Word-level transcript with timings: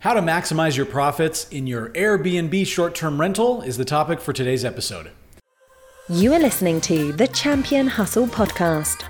How 0.00 0.14
to 0.14 0.22
maximize 0.22 0.78
your 0.78 0.86
profits 0.86 1.46
in 1.50 1.66
your 1.66 1.90
Airbnb 1.90 2.66
short 2.66 2.94
term 2.94 3.20
rental 3.20 3.60
is 3.60 3.76
the 3.76 3.84
topic 3.84 4.18
for 4.18 4.32
today's 4.32 4.64
episode. 4.64 5.10
You 6.08 6.32
are 6.32 6.38
listening 6.38 6.80
to 6.82 7.12
the 7.12 7.28
Champion 7.28 7.86
Hustle 7.86 8.26
podcast. 8.26 9.00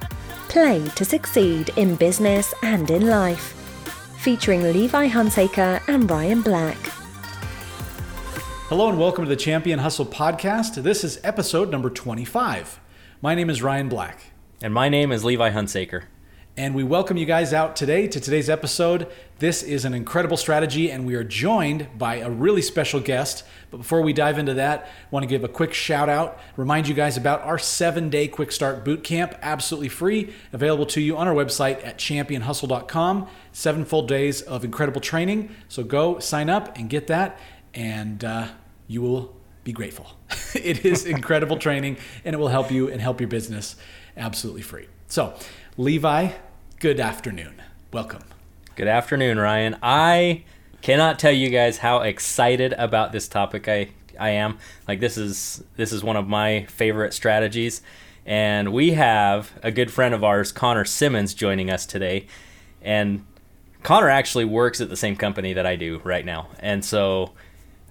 Play 0.49 0.85
to 0.97 1.05
succeed 1.05 1.71
in 1.77 1.95
business 1.95 2.53
and 2.65 2.91
in 2.91 3.07
life. 3.07 3.55
Featuring 4.19 4.65
Levi 4.65 5.09
Hunsaker 5.09 5.81
and 5.87 6.11
Ryan 6.11 6.43
Black. 6.43 6.77
Hello 8.69 8.89
and 8.89 8.99
welcome 8.99 9.25
to 9.25 9.29
the 9.29 9.37
Champion 9.37 9.79
Hustle 9.79 10.07
podcast. 10.07 10.83
This 10.83 11.05
is 11.05 11.21
episode 11.23 11.71
number 11.71 11.89
25. 11.89 12.81
My 13.23 13.37
name 13.37 13.49
is 13.49 13.63
Ryan 13.63 13.89
Black. 13.89 14.33
And 14.61 14.75
my 14.75 14.89
name 14.89 15.13
is 15.13 15.25
Levi 15.25 15.53
Hunsaker. 15.53 16.07
And 16.61 16.75
we 16.75 16.85
welcome 16.85 17.17
you 17.17 17.25
guys 17.25 17.55
out 17.55 17.75
today 17.75 18.07
to 18.07 18.21
today's 18.21 18.51
episode. 18.51 19.07
This 19.39 19.63
is 19.63 19.87
an 19.87 19.95
incredible 19.95 20.37
strategy, 20.37 20.91
and 20.91 21.07
we 21.07 21.15
are 21.15 21.25
joined 21.25 21.89
by 21.97 22.17
a 22.17 22.29
really 22.29 22.61
special 22.61 23.01
guest. 23.01 23.45
But 23.71 23.79
before 23.79 24.03
we 24.03 24.13
dive 24.13 24.39
into 24.39 24.53
that, 24.53 24.83
I 24.83 25.09
want 25.11 25.23
to 25.23 25.27
give 25.27 25.43
a 25.43 25.49
quick 25.49 25.73
shout 25.73 26.11
out, 26.11 26.39
remind 26.59 26.87
you 26.87 26.93
guys 26.93 27.17
about 27.17 27.41
our 27.45 27.59
seven 27.59 28.11
day 28.11 28.29
quick 28.29 28.53
start 28.53 28.85
boot 28.85 29.03
camp, 29.03 29.37
absolutely 29.41 29.89
free, 29.89 30.35
available 30.53 30.85
to 30.85 31.01
you 31.01 31.17
on 31.17 31.27
our 31.27 31.33
website 31.33 31.83
at 31.83 31.97
championhustle.com. 31.97 33.27
Seven 33.53 33.87
full 33.87 34.07
days 34.07 34.43
of 34.43 34.63
incredible 34.63 35.01
training. 35.01 35.57
So 35.69 35.83
go 35.83 36.19
sign 36.19 36.51
up 36.51 36.77
and 36.77 36.91
get 36.91 37.07
that, 37.07 37.41
and 37.73 38.23
uh, 38.23 38.49
you 38.87 39.01
will 39.01 39.35
be 39.65 39.73
grateful. 39.73 40.11
it 40.55 40.85
is 40.85 41.07
incredible 41.07 41.57
training, 41.67 41.97
and 42.23 42.35
it 42.35 42.39
will 42.39 42.49
help 42.49 42.71
you 42.71 42.91
and 42.91 43.01
help 43.01 43.19
your 43.19 43.29
business 43.29 43.77
absolutely 44.15 44.61
free. 44.61 44.89
So, 45.07 45.35
Levi, 45.79 46.33
good 46.81 46.99
afternoon. 46.99 47.61
Welcome. 47.93 48.23
Good 48.75 48.89
afternoon, 48.89 49.39
Ryan. 49.39 49.77
I 49.83 50.45
cannot 50.81 51.19
tell 51.19 51.31
you 51.31 51.51
guys 51.51 51.77
how 51.77 52.01
excited 52.01 52.73
about 52.73 53.13
this 53.13 53.29
topic 53.29 53.69
I, 53.69 53.91
I 54.19 54.31
am. 54.31 54.57
Like 54.89 54.99
this 54.99 55.19
is 55.19 55.63
this 55.77 55.93
is 55.93 56.03
one 56.03 56.17
of 56.17 56.27
my 56.27 56.65
favorite 56.71 57.13
strategies. 57.13 57.83
And 58.25 58.73
we 58.73 58.93
have 58.93 59.53
a 59.63 59.71
good 59.71 59.93
friend 59.93 60.15
of 60.15 60.25
ours, 60.25 60.53
Connor 60.53 60.87
Simmons, 60.87 61.35
joining 61.35 61.71
us 61.71 61.85
today. 61.85 62.27
And 62.81 63.27
Connor 63.83 64.09
actually 64.09 64.47
works 64.47 64.81
at 64.81 64.89
the 64.89 64.97
same 64.97 65.17
company 65.17 65.53
that 65.53 65.67
I 65.67 65.77
do 65.77 66.01
right 66.03 66.25
now. 66.25 66.49
And 66.61 66.83
so 66.83 67.33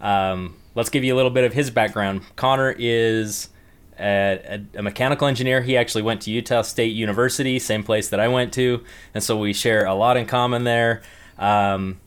um, 0.01 0.55
let's 0.73 0.89
give 0.89 1.03
you 1.03 1.13
a 1.13 1.17
little 1.17 1.31
bit 1.31 1.43
of 1.43 1.53
his 1.53 1.69
background. 1.69 2.23
Connor 2.35 2.75
is 2.79 3.49
a, 3.99 4.61
a, 4.75 4.81
mechanical 4.81 5.27
engineer. 5.27 5.61
He 5.61 5.75
actually 5.77 6.01
went 6.01 6.21
to 6.21 6.31
Utah 6.31 6.61
State 6.61 6.95
University, 6.95 7.59
same 7.59 7.83
place 7.83 8.09
that 8.09 8.19
I 8.19 8.27
went 8.27 8.53
to, 8.53 8.83
and 9.13 9.23
so 9.23 9.37
we 9.37 9.53
share 9.53 9.85
a 9.85 9.93
lot 9.93 10.17
in 10.17 10.25
common 10.25 10.63
there. 10.63 11.01
Um, 11.37 11.99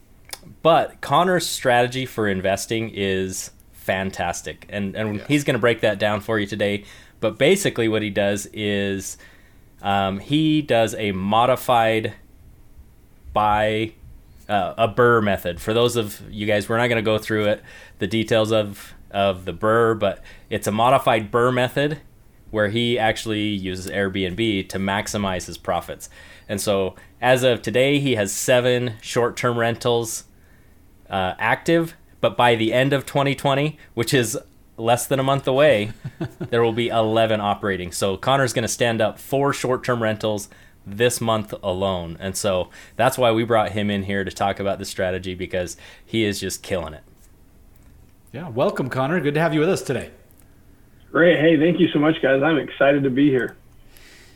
but 0.62 1.00
Connor's 1.00 1.46
strategy 1.46 2.06
for 2.06 2.28
investing 2.28 2.90
is 2.94 3.50
fantastic, 3.72 4.66
and 4.68 4.94
and 4.94 5.16
yes. 5.16 5.26
he's 5.28 5.44
going 5.44 5.54
to 5.54 5.60
break 5.60 5.80
that 5.80 5.98
down 5.98 6.20
for 6.20 6.38
you 6.38 6.46
today. 6.46 6.84
But 7.20 7.38
basically, 7.38 7.88
what 7.88 8.02
he 8.02 8.10
does 8.10 8.46
is 8.52 9.16
um, 9.82 10.18
he 10.18 10.62
does 10.62 10.94
a 10.94 11.12
modified 11.12 12.14
buy 13.32 13.92
uh, 14.48 14.74
a 14.76 14.88
BRRRR 14.88 15.22
method. 15.22 15.60
For 15.60 15.72
those 15.72 15.96
of 15.96 16.20
you 16.30 16.46
guys, 16.46 16.68
we're 16.68 16.78
not 16.78 16.88
going 16.88 17.02
to 17.02 17.02
go 17.02 17.18
through 17.18 17.46
it, 17.46 17.62
the 17.98 18.06
details 18.06 18.52
of 18.52 18.94
of 19.12 19.44
the 19.44 19.52
BRRRR, 19.52 19.98
but 19.98 20.22
it's 20.50 20.66
a 20.66 20.72
modified 20.72 21.30
BRRRR 21.30 21.54
method 21.54 22.00
where 22.52 22.68
he 22.68 22.98
actually 22.98 23.48
uses 23.48 23.90
Airbnb 23.90 24.68
to 24.68 24.78
maximize 24.78 25.46
his 25.46 25.58
profits. 25.58 26.08
And 26.48 26.60
so, 26.60 26.94
as 27.20 27.42
of 27.42 27.62
today, 27.62 27.98
he 27.98 28.14
has 28.14 28.30
seven 28.30 28.94
short 29.00 29.36
term 29.36 29.58
rentals 29.58 30.24
uh, 31.08 31.34
active. 31.38 31.94
But 32.20 32.36
by 32.36 32.54
the 32.54 32.72
end 32.72 32.92
of 32.92 33.06
2020, 33.06 33.78
which 33.94 34.14
is 34.14 34.38
less 34.76 35.06
than 35.06 35.18
a 35.18 35.24
month 35.24 35.48
away, 35.48 35.92
there 36.38 36.62
will 36.62 36.74
be 36.74 36.88
11 36.88 37.40
operating. 37.40 37.90
So, 37.90 38.18
Connor's 38.18 38.52
going 38.52 38.62
to 38.62 38.68
stand 38.68 39.00
up 39.00 39.18
four 39.18 39.54
short 39.54 39.82
term 39.82 40.02
rentals 40.02 40.50
this 40.86 41.22
month 41.22 41.54
alone. 41.62 42.18
And 42.20 42.36
so, 42.36 42.68
that's 42.96 43.16
why 43.16 43.32
we 43.32 43.44
brought 43.44 43.72
him 43.72 43.90
in 43.90 44.02
here 44.02 44.24
to 44.24 44.30
talk 44.30 44.60
about 44.60 44.78
the 44.78 44.84
strategy 44.84 45.34
because 45.34 45.78
he 46.04 46.24
is 46.24 46.38
just 46.38 46.62
killing 46.62 46.92
it. 46.92 47.02
Yeah, 48.32 48.48
welcome, 48.48 48.88
Connor. 48.88 49.20
Good 49.20 49.34
to 49.34 49.40
have 49.40 49.52
you 49.52 49.60
with 49.60 49.68
us 49.68 49.82
today. 49.82 50.10
Great. 51.10 51.38
Hey, 51.38 51.58
thank 51.58 51.78
you 51.78 51.88
so 51.92 51.98
much, 51.98 52.14
guys. 52.22 52.42
I'm 52.42 52.56
excited 52.56 53.02
to 53.04 53.10
be 53.10 53.28
here. 53.28 53.58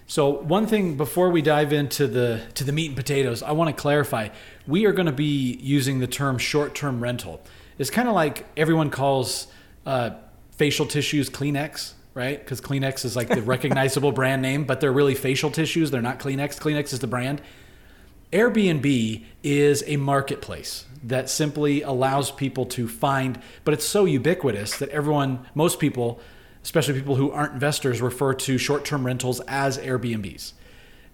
So, 0.07 0.29
one 0.29 0.67
thing 0.67 0.99
before 0.99 1.31
we 1.31 1.41
dive 1.41 1.73
into 1.73 2.07
the 2.07 2.43
to 2.55 2.65
the 2.65 2.73
meat 2.73 2.89
and 2.89 2.97
potatoes, 2.97 3.43
I 3.43 3.53
want 3.53 3.75
to 3.75 3.81
clarify. 3.81 4.29
We 4.67 4.85
are 4.85 4.93
going 4.93 5.07
to 5.07 5.13
be 5.13 5.59
using 5.63 6.01
the 6.01 6.07
term 6.07 6.37
short-term 6.37 7.01
rental. 7.01 7.41
It's 7.79 7.89
kind 7.89 8.07
of 8.07 8.15
like 8.15 8.47
everyone 8.55 8.91
calls 8.91 9.47
uh, 9.87 10.11
facial 10.51 10.85
tissues 10.85 11.31
Kleenex, 11.31 11.95
right? 12.13 12.39
Because 12.39 12.61
Kleenex 12.61 13.07
is 13.07 13.17
like 13.17 13.29
the 13.29 13.41
recognizable 13.55 14.13
brand 14.13 14.43
name, 14.43 14.65
but 14.65 14.83
they're 14.83 14.93
really 14.93 15.15
facial 15.15 15.51
tissues. 15.51 15.91
They're 15.91 16.03
not 16.03 16.19
Kleenex. 16.19 16.59
Kleenex 16.61 16.93
is 16.93 16.99
the 16.99 17.07
brand. 17.07 17.41
Airbnb 18.37 19.25
is 19.43 19.83
a 19.87 19.97
marketplace 19.97 20.85
that 21.03 21.31
simply 21.31 21.81
allows 21.81 22.31
people 22.31 22.67
to 22.67 22.87
find, 22.87 23.41
but 23.65 23.73
it's 23.73 23.87
so 23.87 24.05
ubiquitous 24.05 24.77
that 24.77 24.91
everyone, 24.91 25.47
most 25.55 25.81
people, 25.81 26.21
especially 26.63 26.93
people 26.93 27.17
who 27.17 27.31
aren't 27.31 27.55
investors, 27.55 28.03
refer 28.03 28.35
to 28.35 28.59
short 28.59 28.85
term 28.85 29.07
rentals 29.07 29.41
as 29.49 29.79
Airbnbs. 29.79 30.53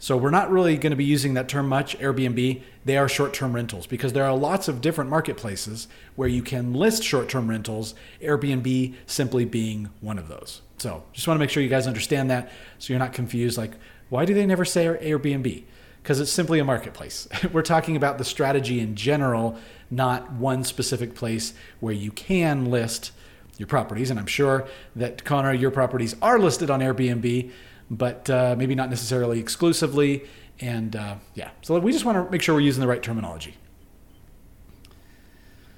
So 0.01 0.17
we're 0.17 0.31
not 0.31 0.51
really 0.51 0.77
going 0.77 0.91
to 0.91 0.97
be 0.97 1.05
using 1.05 1.35
that 1.35 1.49
term 1.49 1.69
much, 1.69 1.97
Airbnb. 2.01 2.61
They 2.85 2.97
are 2.97 3.09
short 3.09 3.33
term 3.33 3.53
rentals 3.53 3.87
because 3.87 4.15
there 4.15 4.25
are 4.25 4.37
lots 4.37 4.67
of 4.67 4.81
different 4.81 5.09
marketplaces 5.09 5.87
where 6.17 6.27
you 6.27 6.43
can 6.43 6.75
list 6.75 7.05
short 7.05 7.29
term 7.29 7.49
rentals, 7.49 7.95
Airbnb 8.21 8.97
simply 9.07 9.45
being 9.45 9.91
one 10.01 10.19
of 10.19 10.27
those. 10.27 10.63
So 10.79 11.05
just 11.13 11.29
want 11.29 11.37
to 11.37 11.41
make 11.41 11.51
sure 11.51 11.63
you 11.63 11.69
guys 11.69 11.87
understand 11.87 12.33
that 12.33 12.51
so 12.81 12.93
you're 12.93 12.99
not 12.99 13.13
confused 13.13 13.57
like, 13.57 13.75
why 14.09 14.25
do 14.25 14.35
they 14.35 14.45
never 14.45 14.65
say 14.65 14.87
Airbnb? 14.87 15.63
Because 16.03 16.19
it's 16.19 16.33
simply 16.33 16.59
a 16.59 16.65
marketplace. 16.65 17.29
We're 17.53 17.63
talking 17.63 17.97
about 17.97 18.19
the 18.19 18.25
strategy 18.25 18.81
in 18.81 18.97
general, 18.97 19.57
not 19.91 20.33
one 20.33 20.65
specific 20.65 21.15
place 21.15 21.55
where 21.81 21.95
you 21.95 22.11
can 22.11 22.71
list 22.71 23.13
your 23.57 23.69
properties. 23.69 24.11
And 24.11 24.19
I'm 24.19 24.27
sure 24.27 24.67
that 24.97 25.25
Connor, 25.25 25.53
your 25.53 25.71
properties 25.71 26.17
are 26.21 26.39
listed 26.39 26.71
on 26.71 26.81
Airbnb, 26.81 27.51
but 27.91 28.29
uh, 28.29 28.57
maybe 28.59 28.75
not 28.75 28.91
necessarily 28.91 29.39
exclusively. 29.39 30.25
And 30.61 30.97
uh, 30.97 31.17
yeah, 31.35 31.51
so 31.63 31.79
we 31.79 31.93
just 31.93 32.05
want 32.05 32.25
to 32.25 32.31
make 32.31 32.43
sure 32.43 32.55
we're 32.55 32.63
using 32.63 32.81
the 32.81 32.89
right 32.89 33.03
terminology. 33.03 33.57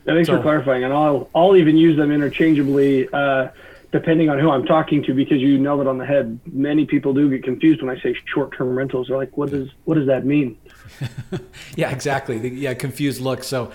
Thanks 0.07 0.29
so, 0.29 0.37
for 0.37 0.43
clarifying, 0.43 0.85
and 0.85 0.93
I'll 0.93 1.31
I'll 1.35 1.57
even 1.57 1.79
use 1.79 1.97
them 1.97 2.13
interchangeably. 2.13 3.09
Uh, 3.11 3.49
depending 3.95 4.29
on 4.29 4.41
who 4.41 4.51
I'm 4.51 4.65
talking 4.65 5.05
to, 5.05 5.15
because 5.15 5.39
you 5.39 5.57
nailed 5.57 5.81
it 5.81 5.87
on 5.87 5.99
the 5.99 6.05
head. 6.05 6.41
Many 6.53 6.85
people 6.85 7.15
do 7.15 7.31
get 7.31 7.45
confused 7.45 7.81
when 7.81 7.97
I 7.97 8.03
say 8.03 8.17
short-term 8.25 8.77
rentals. 8.77 9.07
They're 9.07 9.17
like, 9.17 9.37
"What 9.39 9.51
does 9.51 9.69
what 9.85 9.95
does 9.95 10.09
that 10.09 10.27
mean?" 10.27 10.59
yeah, 11.77 11.91
exactly. 11.91 12.49
Yeah, 12.49 12.75
confused 12.75 13.21
look. 13.21 13.45
So 13.45 13.71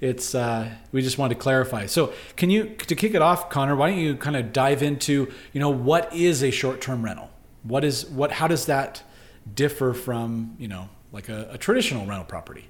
it's 0.00 0.32
uh, 0.32 0.70
we 0.92 1.02
just 1.02 1.18
wanted 1.18 1.34
to 1.34 1.40
clarify. 1.40 1.86
So 1.86 2.12
can 2.36 2.50
you 2.50 2.76
to 2.76 2.94
kick 2.94 3.14
it 3.14 3.20
off, 3.20 3.50
Connor? 3.50 3.74
Why 3.74 3.90
don't 3.90 3.98
you 3.98 4.14
kind 4.14 4.36
of 4.36 4.52
dive 4.52 4.80
into 4.80 5.32
you 5.52 5.58
know 5.58 5.70
what 5.70 6.14
is 6.14 6.44
a 6.44 6.52
short-term 6.52 7.04
rental? 7.04 7.28
What 7.64 7.82
is 7.82 8.06
what? 8.06 8.30
How 8.30 8.46
does 8.46 8.66
that 8.66 9.02
differ 9.52 9.92
from 9.92 10.54
you 10.56 10.68
know 10.68 10.88
like 11.10 11.28
a, 11.28 11.48
a 11.50 11.58
traditional 11.58 12.06
rental 12.06 12.26
property? 12.26 12.68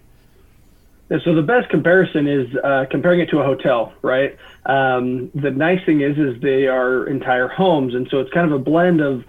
So 1.11 1.35
the 1.35 1.43
best 1.43 1.69
comparison 1.69 2.27
is 2.27 2.49
uh, 2.65 2.87
comparing 2.91 3.21
it 3.21 3.29
to 3.31 3.41
a 3.41 3.45
hotel, 3.45 3.93
right? 4.01 4.37
Um, 4.65 5.31
the 5.35 5.51
nice 5.51 5.85
thing 5.85 6.01
is, 6.01 6.17
is 6.17 6.41
they 6.41 6.67
are 6.67 7.07
entire 7.07 7.47
homes, 7.47 7.95
and 7.95 8.09
so 8.11 8.21
it's 8.21 8.33
kind 8.33 8.51
of 8.51 8.59
a 8.59 8.63
blend 8.63 9.03
of, 9.03 9.25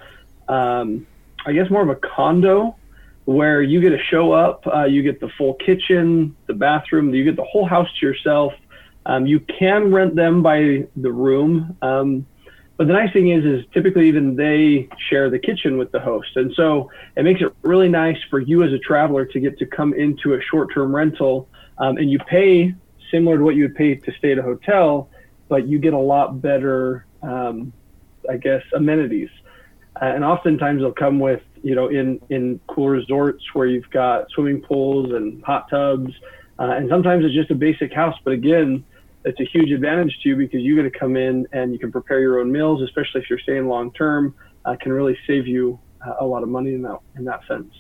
um, 0.48 1.06
I 1.46 1.52
guess, 1.52 1.70
more 1.70 1.82
of 1.82 1.90
a 1.90 1.96
condo, 1.96 2.78
where 3.26 3.62
you 3.62 3.82
get 3.82 3.90
to 3.90 4.00
show 4.00 4.32
up, 4.32 4.66
uh, 4.74 4.86
you 4.86 5.04
get 5.04 5.20
the 5.20 5.30
full 5.38 5.56
kitchen, 5.56 6.36
the 6.48 6.54
bathroom, 6.54 7.14
you 7.14 7.26
get 7.26 7.36
the 7.36 7.44
whole 7.44 7.66
house 7.66 7.90
to 8.00 8.06
yourself. 8.06 8.54
Um, 9.06 9.26
you 9.26 9.40
can 9.42 9.92
rent 9.92 10.16
them 10.16 10.42
by 10.42 10.88
the 10.96 11.12
room, 11.12 11.76
um, 11.82 12.26
but 12.78 12.88
the 12.88 12.94
nice 12.94 13.12
thing 13.14 13.30
is, 13.30 13.44
is 13.44 13.66
typically 13.74 14.08
even 14.08 14.36
they 14.36 14.88
share 15.10 15.30
the 15.30 15.40
kitchen 15.40 15.78
with 15.78 15.92
the 15.92 16.00
host, 16.00 16.36
and 16.36 16.54
so 16.56 16.90
it 17.18 17.24
makes 17.24 17.42
it 17.42 17.54
really 17.64 17.90
nice 17.90 18.18
for 18.30 18.40
you 18.40 18.64
as 18.64 18.72
a 18.72 18.80
traveler 18.80 19.26
to 19.26 19.40
get 19.40 19.58
to 19.60 19.66
come 19.66 19.94
into 19.94 20.36
a 20.36 20.42
short-term 20.42 20.96
rental 20.96 21.50
um, 21.78 21.98
and 21.98 22.10
you 22.10 22.20
pay 22.20 22.74
similar 23.12 23.38
to 23.38 23.44
what 23.44 23.56
you 23.56 23.64
would 23.64 23.76
pay 23.76 23.96
to 23.96 24.12
stay 24.18 24.32
at 24.32 24.40
a 24.40 24.42
hotel, 24.42 25.10
but 25.48 25.68
you 25.68 25.80
get 25.80 25.94
a 25.94 26.00
lot 26.00 26.42
better, 26.42 27.06
um, 27.22 27.72
I 28.30 28.38
guess, 28.38 28.62
amenities. 28.74 29.30
Uh, 30.02 30.06
and 30.06 30.24
oftentimes 30.24 30.82
they'll 30.82 30.92
come 30.92 31.20
with, 31.20 31.42
you 31.64 31.76
know, 31.76 31.88
in 31.88 32.20
in 32.30 32.60
cool 32.68 32.90
resorts 32.90 33.44
where 33.54 33.66
you've 33.66 33.90
got 33.92 34.30
swimming 34.32 34.62
pools 34.62 35.14
and 35.14 35.44
hot 35.44 35.70
tubs, 35.70 36.12
uh, 36.60 36.72
and 36.72 36.90
sometimes 36.90 37.24
it's 37.24 37.34
just 37.34 37.52
a 37.52 37.56
basic 37.56 37.94
house. 37.94 38.16
But 38.24 38.34
again, 38.34 38.84
it's 39.24 39.40
a 39.40 39.46
huge 39.46 39.72
advantage 39.72 40.18
to 40.24 40.30
you 40.30 40.36
because 40.36 40.62
you 40.62 40.76
get 40.76 40.84
to 40.84 41.00
come 41.00 41.16
in 41.16 41.48
and 41.54 41.72
you 41.72 41.80
can 41.80 41.92
prepare 41.92 42.20
your 42.20 42.40
own 42.40 42.52
meals, 42.52 42.82
especially 42.82 43.22
if 43.22 43.30
you're 43.30 43.40
staying 43.40 43.68
long 43.68 43.92
term. 43.94 44.36
Uh, 44.66 44.76
can 44.82 44.92
really 44.92 45.18
save 45.28 45.48
you 45.48 45.80
uh, 46.06 46.16
a 46.20 46.26
lot 46.26 46.44
of 46.44 46.50
money 46.50 46.74
in 46.74 46.82
that 46.82 47.00
in 47.16 47.24
that 47.24 47.40
sense. 47.48 47.72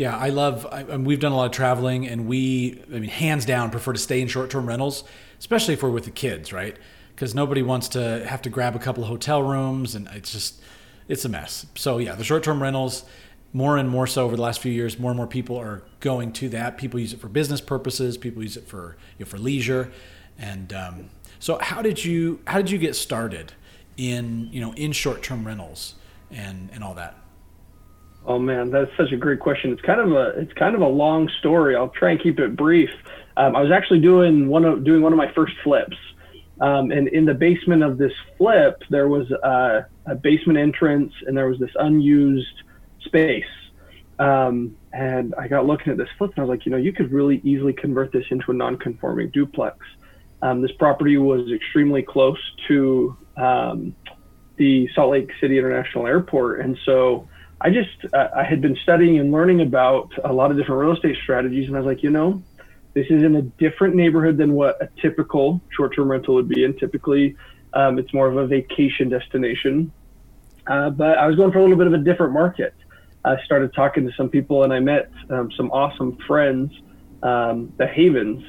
Yeah, 0.00 0.16
I 0.16 0.30
love. 0.30 0.66
I, 0.72 0.80
and 0.80 1.04
we've 1.04 1.20
done 1.20 1.32
a 1.32 1.36
lot 1.36 1.44
of 1.44 1.52
traveling, 1.52 2.08
and 2.08 2.26
we, 2.26 2.82
I 2.88 3.00
mean, 3.00 3.10
hands 3.10 3.44
down, 3.44 3.70
prefer 3.70 3.92
to 3.92 3.98
stay 3.98 4.22
in 4.22 4.28
short-term 4.28 4.64
rentals, 4.64 5.04
especially 5.38 5.74
if 5.74 5.82
we're 5.82 5.90
with 5.90 6.06
the 6.06 6.10
kids, 6.10 6.54
right? 6.54 6.74
Because 7.14 7.34
nobody 7.34 7.60
wants 7.60 7.86
to 7.88 8.24
have 8.26 8.40
to 8.40 8.48
grab 8.48 8.74
a 8.74 8.78
couple 8.78 9.02
of 9.02 9.10
hotel 9.10 9.42
rooms, 9.42 9.94
and 9.94 10.08
it's 10.14 10.32
just, 10.32 10.62
it's 11.06 11.26
a 11.26 11.28
mess. 11.28 11.66
So 11.74 11.98
yeah, 11.98 12.14
the 12.14 12.24
short-term 12.24 12.62
rentals, 12.62 13.04
more 13.52 13.76
and 13.76 13.90
more 13.90 14.06
so 14.06 14.24
over 14.24 14.36
the 14.36 14.40
last 14.40 14.60
few 14.60 14.72
years, 14.72 14.98
more 14.98 15.10
and 15.10 15.18
more 15.18 15.26
people 15.26 15.58
are 15.58 15.82
going 16.00 16.32
to 16.32 16.48
that. 16.48 16.78
People 16.78 16.98
use 16.98 17.12
it 17.12 17.20
for 17.20 17.28
business 17.28 17.60
purposes. 17.60 18.16
People 18.16 18.42
use 18.42 18.56
it 18.56 18.66
for 18.66 18.96
you 19.18 19.26
know, 19.26 19.28
for 19.28 19.36
leisure, 19.36 19.92
and 20.38 20.72
um, 20.72 21.10
so 21.40 21.58
how 21.58 21.82
did 21.82 22.02
you 22.02 22.40
how 22.46 22.56
did 22.56 22.70
you 22.70 22.78
get 22.78 22.96
started 22.96 23.52
in 23.98 24.48
you 24.50 24.62
know 24.62 24.72
in 24.72 24.92
short-term 24.92 25.46
rentals 25.46 25.96
and 26.30 26.70
and 26.72 26.82
all 26.82 26.94
that? 26.94 27.16
Oh 28.26 28.38
man, 28.38 28.70
that's 28.70 28.90
such 28.96 29.12
a 29.12 29.16
great 29.16 29.40
question. 29.40 29.72
It's 29.72 29.82
kind 29.82 30.00
of 30.00 30.12
a 30.12 30.38
it's 30.40 30.52
kind 30.52 30.74
of 30.74 30.82
a 30.82 30.88
long 30.88 31.28
story. 31.38 31.74
I'll 31.74 31.88
try 31.88 32.10
and 32.10 32.22
keep 32.22 32.38
it 32.38 32.56
brief. 32.56 32.90
Um, 33.36 33.56
I 33.56 33.62
was 33.62 33.70
actually 33.70 34.00
doing 34.00 34.48
one 34.48 34.64
of 34.64 34.84
doing 34.84 35.02
one 35.02 35.12
of 35.12 35.16
my 35.16 35.32
first 35.32 35.54
flips, 35.64 35.96
um, 36.60 36.90
and 36.90 37.08
in 37.08 37.24
the 37.24 37.32
basement 37.32 37.82
of 37.82 37.96
this 37.96 38.12
flip, 38.36 38.82
there 38.90 39.08
was 39.08 39.30
a, 39.30 39.86
a, 40.06 40.14
basement 40.14 40.58
entrance, 40.58 41.12
and 41.26 41.36
there 41.36 41.48
was 41.48 41.58
this 41.58 41.70
unused 41.76 42.62
space. 43.00 43.44
Um, 44.18 44.76
and 44.92 45.34
I 45.36 45.48
got 45.48 45.64
looking 45.64 45.90
at 45.90 45.96
this 45.96 46.08
flip, 46.18 46.32
and 46.36 46.40
I 46.40 46.42
was 46.42 46.50
like, 46.50 46.66
you 46.66 46.72
know, 46.72 46.76
you 46.76 46.92
could 46.92 47.10
really 47.10 47.40
easily 47.42 47.72
convert 47.72 48.12
this 48.12 48.26
into 48.30 48.50
a 48.50 48.54
non-conforming 48.54 49.30
duplex. 49.30 49.78
Um, 50.42 50.60
this 50.60 50.72
property 50.72 51.16
was 51.16 51.50
extremely 51.50 52.02
close 52.02 52.38
to 52.68 53.16
um, 53.38 53.94
the 54.56 54.86
Salt 54.94 55.12
Lake 55.12 55.30
City 55.40 55.56
International 55.56 56.06
Airport, 56.06 56.60
and 56.60 56.76
so 56.84 57.26
I 57.60 57.70
just 57.70 58.14
uh, 58.14 58.28
I 58.34 58.44
had 58.44 58.60
been 58.60 58.76
studying 58.82 59.18
and 59.18 59.30
learning 59.30 59.60
about 59.60 60.12
a 60.24 60.32
lot 60.32 60.50
of 60.50 60.56
different 60.56 60.80
real 60.80 60.92
estate 60.92 61.16
strategies, 61.22 61.68
and 61.68 61.76
I 61.76 61.80
was 61.80 61.86
like, 61.86 62.02
you 62.02 62.10
know, 62.10 62.42
this 62.94 63.06
is 63.06 63.22
in 63.22 63.36
a 63.36 63.42
different 63.42 63.94
neighborhood 63.94 64.38
than 64.38 64.54
what 64.54 64.80
a 64.82 64.88
typical 65.00 65.60
short-term 65.76 66.10
rental 66.10 66.34
would 66.34 66.48
be 66.48 66.64
and 66.64 66.78
Typically, 66.78 67.36
um, 67.74 67.98
it's 67.98 68.12
more 68.14 68.28
of 68.28 68.36
a 68.36 68.46
vacation 68.46 69.10
destination, 69.10 69.92
uh, 70.66 70.90
but 70.90 71.18
I 71.18 71.26
was 71.26 71.36
going 71.36 71.52
for 71.52 71.58
a 71.58 71.62
little 71.62 71.76
bit 71.76 71.86
of 71.86 71.92
a 71.92 71.98
different 71.98 72.32
market. 72.32 72.74
I 73.24 73.36
started 73.44 73.74
talking 73.74 74.06
to 74.06 74.12
some 74.16 74.30
people, 74.30 74.64
and 74.64 74.72
I 74.72 74.80
met 74.80 75.10
um, 75.28 75.52
some 75.52 75.70
awesome 75.70 76.16
friends, 76.26 76.72
um, 77.22 77.72
the 77.76 77.86
Havens, 77.86 78.42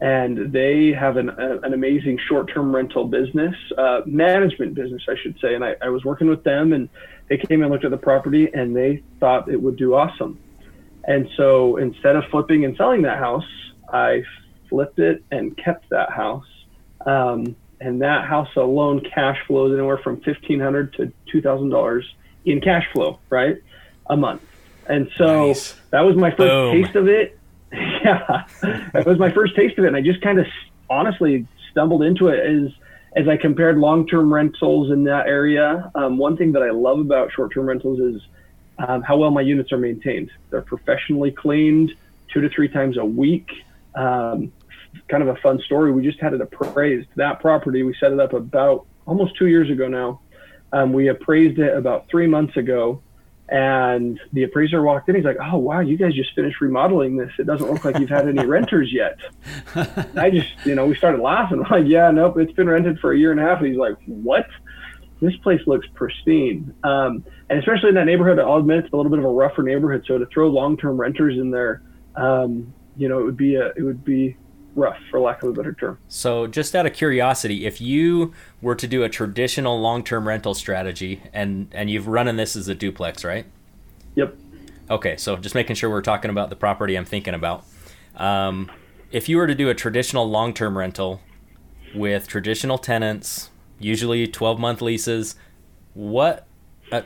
and 0.00 0.52
they 0.52 0.92
have 0.92 1.16
an, 1.16 1.28
a, 1.28 1.58
an 1.60 1.72
amazing 1.72 2.18
short-term 2.28 2.74
rental 2.74 3.04
business, 3.04 3.54
uh, 3.78 4.00
management 4.06 4.74
business, 4.74 5.02
I 5.08 5.14
should 5.22 5.38
say. 5.40 5.54
And 5.54 5.64
I, 5.64 5.76
I, 5.80 5.88
was 5.88 6.04
working 6.04 6.28
with 6.28 6.42
them, 6.42 6.72
and 6.72 6.88
they 7.28 7.38
came 7.38 7.62
and 7.62 7.70
looked 7.70 7.84
at 7.84 7.90
the 7.90 7.96
property, 7.96 8.50
and 8.52 8.74
they 8.74 9.02
thought 9.20 9.48
it 9.48 9.60
would 9.60 9.76
do 9.76 9.94
awesome. 9.94 10.38
And 11.06 11.28
so 11.36 11.76
instead 11.76 12.16
of 12.16 12.24
flipping 12.30 12.64
and 12.64 12.76
selling 12.76 13.02
that 13.02 13.18
house, 13.18 13.46
I 13.88 14.24
flipped 14.68 14.98
it 14.98 15.22
and 15.30 15.56
kept 15.56 15.88
that 15.90 16.10
house. 16.10 16.46
Um, 17.06 17.54
and 17.80 18.00
that 18.02 18.26
house 18.26 18.48
alone 18.56 19.00
cash 19.14 19.38
flows 19.46 19.76
anywhere 19.76 19.98
from 19.98 20.20
fifteen 20.22 20.58
hundred 20.58 20.94
to 20.94 21.12
two 21.30 21.42
thousand 21.42 21.68
dollars 21.68 22.06
in 22.44 22.60
cash 22.60 22.84
flow, 22.92 23.18
right, 23.28 23.58
a 24.08 24.16
month. 24.16 24.42
And 24.86 25.10
so 25.16 25.48
nice. 25.48 25.74
that 25.90 26.00
was 26.00 26.16
my 26.16 26.30
first 26.30 26.38
Boom. 26.38 26.82
taste 26.82 26.96
of 26.96 27.08
it 27.08 27.38
yeah, 28.04 28.44
it 28.94 29.06
was 29.06 29.18
my 29.18 29.30
first 29.30 29.56
taste 29.56 29.78
of 29.78 29.84
it, 29.84 29.88
and 29.88 29.96
I 29.96 30.00
just 30.00 30.20
kind 30.20 30.38
of 30.38 30.46
honestly 30.88 31.46
stumbled 31.70 32.02
into 32.02 32.28
it 32.28 32.38
as 32.38 32.72
as 33.16 33.28
I 33.28 33.36
compared 33.36 33.78
long 33.78 34.06
term 34.06 34.32
rentals 34.32 34.90
in 34.90 35.04
that 35.04 35.26
area. 35.26 35.90
Um, 35.94 36.18
one 36.18 36.36
thing 36.36 36.52
that 36.52 36.62
I 36.62 36.70
love 36.70 36.98
about 36.98 37.32
short 37.32 37.52
term 37.52 37.66
rentals 37.66 38.00
is 38.00 38.22
um, 38.78 39.02
how 39.02 39.16
well 39.16 39.30
my 39.30 39.40
units 39.40 39.72
are 39.72 39.78
maintained. 39.78 40.30
They're 40.50 40.62
professionally 40.62 41.30
cleaned 41.30 41.94
two 42.32 42.40
to 42.40 42.48
three 42.48 42.68
times 42.68 42.96
a 42.96 43.04
week. 43.04 43.50
Um, 43.94 44.52
kind 45.08 45.22
of 45.22 45.28
a 45.28 45.36
fun 45.40 45.60
story. 45.60 45.92
We 45.92 46.02
just 46.02 46.20
had 46.20 46.34
it 46.34 46.40
appraised. 46.40 47.08
That 47.16 47.40
property, 47.40 47.82
we 47.82 47.94
set 47.98 48.12
it 48.12 48.20
up 48.20 48.32
about 48.32 48.86
almost 49.06 49.36
two 49.36 49.46
years 49.46 49.70
ago 49.70 49.88
now. 49.88 50.20
Um, 50.72 50.92
we 50.92 51.08
appraised 51.08 51.58
it 51.58 51.76
about 51.76 52.08
three 52.08 52.26
months 52.26 52.56
ago 52.56 53.00
and 53.48 54.18
the 54.32 54.42
appraiser 54.44 54.82
walked 54.82 55.08
in. 55.08 55.16
He's 55.16 55.24
like, 55.24 55.36
"Oh 55.40 55.58
wow, 55.58 55.80
you 55.80 55.96
guys 55.96 56.14
just 56.14 56.34
finished 56.34 56.60
remodeling 56.60 57.16
this. 57.16 57.30
It 57.38 57.46
doesn't 57.46 57.70
look 57.70 57.84
like 57.84 57.98
you've 57.98 58.10
had 58.10 58.28
any 58.28 58.46
renters 58.46 58.92
yet." 58.92 59.18
I 60.16 60.30
just, 60.30 60.48
you 60.64 60.74
know, 60.74 60.86
we 60.86 60.94
started 60.94 61.20
laughing. 61.20 61.62
I'm 61.64 61.70
like, 61.70 61.90
"Yeah, 61.90 62.10
nope, 62.10 62.38
it's 62.38 62.52
been 62.52 62.68
rented 62.68 62.98
for 63.00 63.12
a 63.12 63.18
year 63.18 63.32
and 63.32 63.40
a 63.40 63.44
half." 63.44 63.58
And 63.58 63.68
he's 63.68 63.76
like, 63.76 63.96
"What? 64.06 64.46
This 65.20 65.36
place 65.36 65.60
looks 65.66 65.86
pristine." 65.94 66.74
Um, 66.84 67.24
and 67.50 67.58
especially 67.58 67.90
in 67.90 67.94
that 67.96 68.06
neighborhood, 68.06 68.38
I'll 68.38 68.56
admit 68.56 68.84
it's 68.84 68.92
a 68.92 68.96
little 68.96 69.10
bit 69.10 69.18
of 69.18 69.26
a 69.26 69.32
rougher 69.32 69.62
neighborhood. 69.62 70.04
So 70.06 70.18
to 70.18 70.26
throw 70.26 70.48
long-term 70.48 70.96
renters 70.96 71.38
in 71.38 71.50
there, 71.50 71.82
um, 72.16 72.72
you 72.96 73.08
know, 73.08 73.20
it 73.20 73.24
would 73.24 73.36
be 73.36 73.56
a, 73.56 73.72
it 73.76 73.82
would 73.82 74.04
be 74.04 74.36
rough 74.74 74.98
for 75.10 75.20
lack 75.20 75.42
of 75.42 75.50
a 75.50 75.52
better 75.52 75.72
term. 75.72 75.98
So 76.08 76.46
just 76.46 76.74
out 76.74 76.86
of 76.86 76.92
curiosity, 76.92 77.66
if 77.66 77.80
you 77.80 78.32
were 78.60 78.74
to 78.74 78.86
do 78.86 79.02
a 79.02 79.08
traditional 79.08 79.80
long-term 79.80 80.26
rental 80.26 80.54
strategy 80.54 81.22
and 81.32 81.68
and 81.72 81.90
you've 81.90 82.08
run 82.08 82.28
in 82.28 82.36
this 82.36 82.56
as 82.56 82.68
a 82.68 82.74
duplex, 82.74 83.24
right? 83.24 83.46
Yep. 84.14 84.36
Okay, 84.90 85.16
so 85.16 85.36
just 85.36 85.54
making 85.54 85.76
sure 85.76 85.88
we're 85.88 86.02
talking 86.02 86.30
about 86.30 86.50
the 86.50 86.56
property 86.56 86.96
I'm 86.96 87.04
thinking 87.04 87.34
about. 87.34 87.64
Um, 88.16 88.70
if 89.10 89.28
you 89.28 89.36
were 89.38 89.46
to 89.46 89.54
do 89.54 89.70
a 89.70 89.74
traditional 89.74 90.28
long-term 90.28 90.76
rental 90.76 91.20
with 91.94 92.28
traditional 92.28 92.76
tenants, 92.76 93.50
usually 93.78 94.26
12-month 94.26 94.82
leases, 94.82 95.36
what 95.94 96.46
uh, 96.92 97.02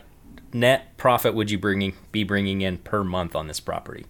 net 0.53 0.97
profit 0.97 1.35
would 1.35 1.51
you 1.51 1.59
bringing 1.59 1.95
be 2.11 2.25
bringing 2.25 2.63
in 2.63 2.79
per 2.79 3.05
month 3.05 3.37
on 3.37 3.47
this 3.47 3.61
property? 3.61 4.07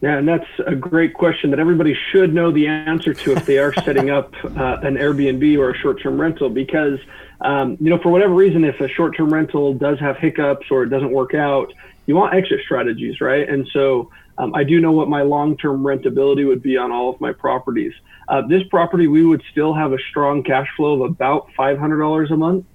Yeah, 0.00 0.16
and 0.18 0.28
that's 0.28 0.46
a 0.64 0.76
great 0.76 1.14
question 1.14 1.50
that 1.50 1.58
everybody 1.58 1.96
should 2.12 2.32
know 2.32 2.52
the 2.52 2.68
answer 2.68 3.12
to 3.12 3.32
if 3.32 3.46
they 3.46 3.58
are 3.58 3.74
setting 3.84 4.10
up 4.10 4.32
uh, 4.44 4.78
an 4.82 4.96
Airbnb 4.96 5.58
or 5.58 5.70
a 5.70 5.76
short-term 5.76 6.20
rental. 6.20 6.48
Because 6.48 7.00
um, 7.40 7.76
you 7.80 7.90
know, 7.90 7.98
for 7.98 8.10
whatever 8.10 8.34
reason, 8.34 8.64
if 8.64 8.80
a 8.80 8.88
short-term 8.88 9.32
rental 9.32 9.74
does 9.74 9.98
have 10.00 10.16
hiccups 10.16 10.66
or 10.70 10.84
it 10.84 10.88
doesn't 10.88 11.12
work 11.12 11.34
out, 11.34 11.72
you 12.06 12.14
want 12.14 12.34
exit 12.34 12.60
strategies, 12.64 13.20
right? 13.20 13.48
And 13.48 13.68
so 13.72 14.10
um, 14.38 14.54
I 14.54 14.64
do 14.64 14.80
know 14.80 14.92
what 14.92 15.08
my 15.08 15.22
long-term 15.22 15.82
rentability 15.82 16.46
would 16.46 16.62
be 16.62 16.76
on 16.76 16.90
all 16.90 17.10
of 17.10 17.20
my 17.20 17.32
properties. 17.32 17.92
Uh, 18.28 18.42
this 18.46 18.62
property, 18.68 19.06
we 19.06 19.24
would 19.24 19.42
still 19.50 19.74
have 19.74 19.92
a 19.92 19.98
strong 20.10 20.42
cash 20.42 20.68
flow 20.76 21.02
of 21.02 21.10
about 21.10 21.48
$500 21.58 22.30
a 22.30 22.36
month, 22.36 22.66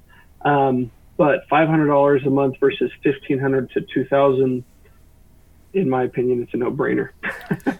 um, 0.41 0.91
but 1.17 1.47
$500 1.49 2.25
a 2.25 2.29
month 2.29 2.55
versus 2.59 2.91
1,500 3.03 3.71
to 3.71 3.81
2,000 3.81 4.63
in 5.73 5.89
my 5.89 6.03
opinion, 6.03 6.41
it's 6.43 6.53
a 6.53 6.57
no-brainer. 6.57 7.09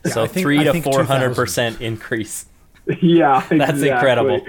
so 0.12 0.26
think, 0.26 0.44
three 0.44 0.64
to 0.64 0.82
four 0.82 1.04
hundred 1.04 1.36
percent 1.36 1.82
increase. 1.82 2.46
Yeah, 3.02 3.40
that's 3.50 3.82
exactly. 3.82 3.90
incredible. 3.90 4.46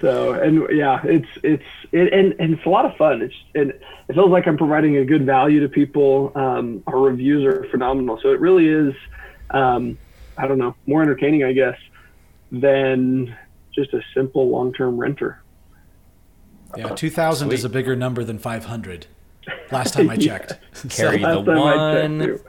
So 0.00 0.32
and 0.32 0.66
yeah, 0.76 1.00
it's 1.04 1.28
it's 1.42 1.62
it, 1.92 2.12
and 2.12 2.34
and 2.40 2.54
it's 2.54 2.66
a 2.66 2.68
lot 2.68 2.86
of 2.86 2.96
fun. 2.96 3.22
It's 3.22 3.34
and 3.54 3.70
it 3.70 4.14
feels 4.14 4.30
like 4.30 4.46
I'm 4.46 4.56
providing 4.56 4.96
a 4.96 5.04
good 5.04 5.26
value 5.26 5.60
to 5.60 5.68
people. 5.68 6.32
Um, 6.34 6.82
our 6.86 6.98
reviews 6.98 7.44
are 7.44 7.66
phenomenal, 7.70 8.18
so 8.22 8.30
it 8.32 8.40
really 8.40 8.68
is. 8.68 8.94
Um, 9.50 9.98
I 10.38 10.46
don't 10.46 10.58
know, 10.58 10.74
more 10.86 11.02
entertaining, 11.02 11.44
I 11.44 11.52
guess, 11.52 11.76
than 12.50 13.36
just 13.74 13.92
a 13.92 14.00
simple 14.14 14.48
long-term 14.48 14.96
renter. 14.96 15.42
Yeah, 16.76 16.88
two 16.88 17.10
thousand 17.10 17.52
is 17.52 17.64
a 17.64 17.68
bigger 17.68 17.94
number 17.94 18.24
than 18.24 18.38
five 18.38 18.64
hundred. 18.64 19.06
Last 19.70 19.94
time 19.94 20.08
I 20.08 20.16
checked. 20.16 20.54
Carry 20.88 21.22
so, 21.22 21.42
the 21.42 21.52
one 21.52 22.40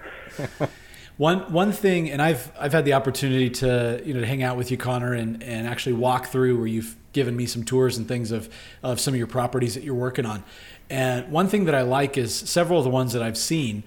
one 1.17 1.51
one 1.51 1.71
thing, 1.71 2.09
and 2.09 2.21
I've 2.21 2.51
I've 2.59 2.73
had 2.73 2.85
the 2.85 2.93
opportunity 2.93 3.49
to 3.49 4.01
you 4.05 4.13
know 4.13 4.21
to 4.21 4.25
hang 4.25 4.43
out 4.43 4.57
with 4.57 4.71
you, 4.71 4.77
Connor, 4.77 5.13
and 5.13 5.41
and 5.43 5.67
actually 5.67 5.93
walk 5.93 6.27
through 6.27 6.57
where 6.57 6.67
you've 6.67 6.95
given 7.13 7.35
me 7.35 7.45
some 7.45 7.63
tours 7.63 7.97
and 7.97 8.07
things 8.07 8.31
of 8.31 8.49
of 8.83 8.99
some 8.99 9.13
of 9.13 9.17
your 9.17 9.27
properties 9.27 9.75
that 9.75 9.83
you're 9.83 9.95
working 9.95 10.25
on. 10.25 10.43
And 10.89 11.31
one 11.31 11.47
thing 11.47 11.65
that 11.65 11.75
I 11.75 11.83
like 11.83 12.17
is 12.17 12.33
several 12.33 12.79
of 12.79 12.83
the 12.83 12.89
ones 12.89 13.13
that 13.13 13.21
I've 13.21 13.37
seen. 13.37 13.83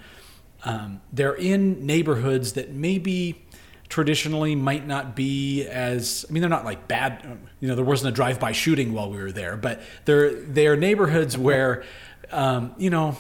Um, 0.67 1.03
they're 1.13 1.35
in 1.35 1.85
neighborhoods 1.85 2.55
that 2.55 2.73
maybe 2.73 3.45
traditionally 3.89 4.55
might 4.55 4.87
not 4.87 5.15
be 5.15 5.67
as 5.67 6.25
I 6.29 6.33
mean 6.33 6.41
they're 6.41 6.51
not 6.51 6.65
like 6.65 6.89
bad 6.89 7.39
you 7.61 7.69
know 7.69 7.75
there 7.75 7.85
wasn't 7.85 8.13
a 8.13 8.15
drive-by 8.15 8.53
shooting 8.53 8.93
while 8.93 9.11
we 9.11 9.19
were 9.19 9.31
there 9.31 9.57
but 9.57 9.83
they're 10.05 10.33
they're 10.33 10.77
neighborhoods 10.77 11.37
where 11.37 11.85
um, 12.33 12.75
you 12.79 12.91
know 12.91 13.17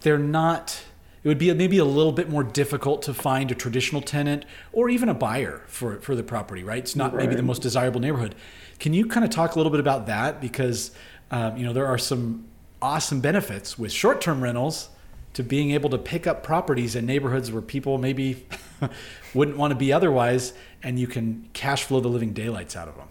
they're 0.00 0.18
not 0.18 0.82
it 1.22 1.28
would 1.28 1.38
be 1.38 1.52
maybe 1.52 1.78
a 1.78 1.84
little 1.84 2.12
bit 2.12 2.28
more 2.28 2.44
difficult 2.44 3.02
to 3.02 3.14
find 3.14 3.50
a 3.50 3.54
traditional 3.54 4.00
tenant 4.00 4.44
or 4.72 4.88
even 4.88 5.08
a 5.08 5.14
buyer 5.14 5.62
for, 5.66 6.00
for 6.00 6.14
the 6.14 6.22
property, 6.22 6.62
right? 6.62 6.78
It's 6.78 6.96
not 6.96 7.12
right. 7.12 7.24
maybe 7.24 7.34
the 7.34 7.42
most 7.42 7.62
desirable 7.62 8.00
neighborhood. 8.00 8.34
Can 8.78 8.94
you 8.94 9.06
kind 9.06 9.24
of 9.24 9.30
talk 9.30 9.54
a 9.54 9.58
little 9.58 9.72
bit 9.72 9.80
about 9.80 10.06
that? 10.06 10.40
Because, 10.40 10.92
um, 11.30 11.56
you 11.56 11.64
know, 11.64 11.72
there 11.72 11.86
are 11.86 11.98
some 11.98 12.46
awesome 12.80 13.20
benefits 13.20 13.78
with 13.78 13.90
short 13.90 14.20
term 14.20 14.40
rentals 14.40 14.90
to 15.34 15.42
being 15.42 15.72
able 15.72 15.90
to 15.90 15.98
pick 15.98 16.26
up 16.26 16.42
properties 16.42 16.96
in 16.96 17.06
neighborhoods 17.06 17.52
where 17.52 17.62
people 17.62 17.98
maybe 17.98 18.46
wouldn't 19.34 19.56
want 19.56 19.72
to 19.72 19.76
be 19.76 19.92
otherwise, 19.92 20.52
and 20.82 20.98
you 20.98 21.06
can 21.06 21.48
cash 21.52 21.84
flow 21.84 22.00
the 22.00 22.08
living 22.08 22.32
daylights 22.32 22.76
out 22.76 22.88
of 22.88 22.96
them. 22.96 23.08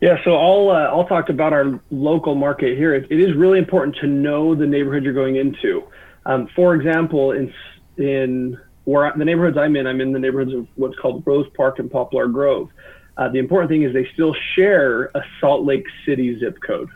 Yeah, 0.00 0.22
so 0.24 0.36
I'll 0.36 0.70
uh, 0.70 0.84
I'll 0.84 1.06
talk 1.08 1.28
about 1.28 1.52
our 1.52 1.80
local 1.90 2.34
market 2.34 2.78
here. 2.78 2.94
It, 2.94 3.10
it 3.10 3.18
is 3.18 3.34
really 3.34 3.58
important 3.58 3.96
to 3.96 4.06
know 4.06 4.54
the 4.54 4.66
neighborhood 4.66 5.02
you're 5.02 5.12
going 5.12 5.36
into. 5.36 5.82
Um, 6.28 6.48
for 6.54 6.74
example, 6.76 7.32
in 7.32 7.52
in 7.96 8.56
where 8.84 9.12
the 9.16 9.24
neighborhoods 9.24 9.56
I'm 9.56 9.74
in, 9.74 9.86
I'm 9.86 10.00
in 10.00 10.12
the 10.12 10.18
neighborhoods 10.18 10.54
of 10.54 10.68
what's 10.76 10.96
called 10.98 11.22
Rose 11.26 11.46
Park 11.56 11.78
and 11.80 11.90
Poplar 11.90 12.28
Grove. 12.28 12.70
Uh, 13.16 13.28
the 13.28 13.38
important 13.38 13.68
thing 13.68 13.82
is 13.82 13.92
they 13.92 14.08
still 14.14 14.34
share 14.54 15.06
a 15.14 15.22
Salt 15.40 15.64
Lake 15.64 15.84
City 16.06 16.38
zip 16.38 16.56
code. 16.64 16.88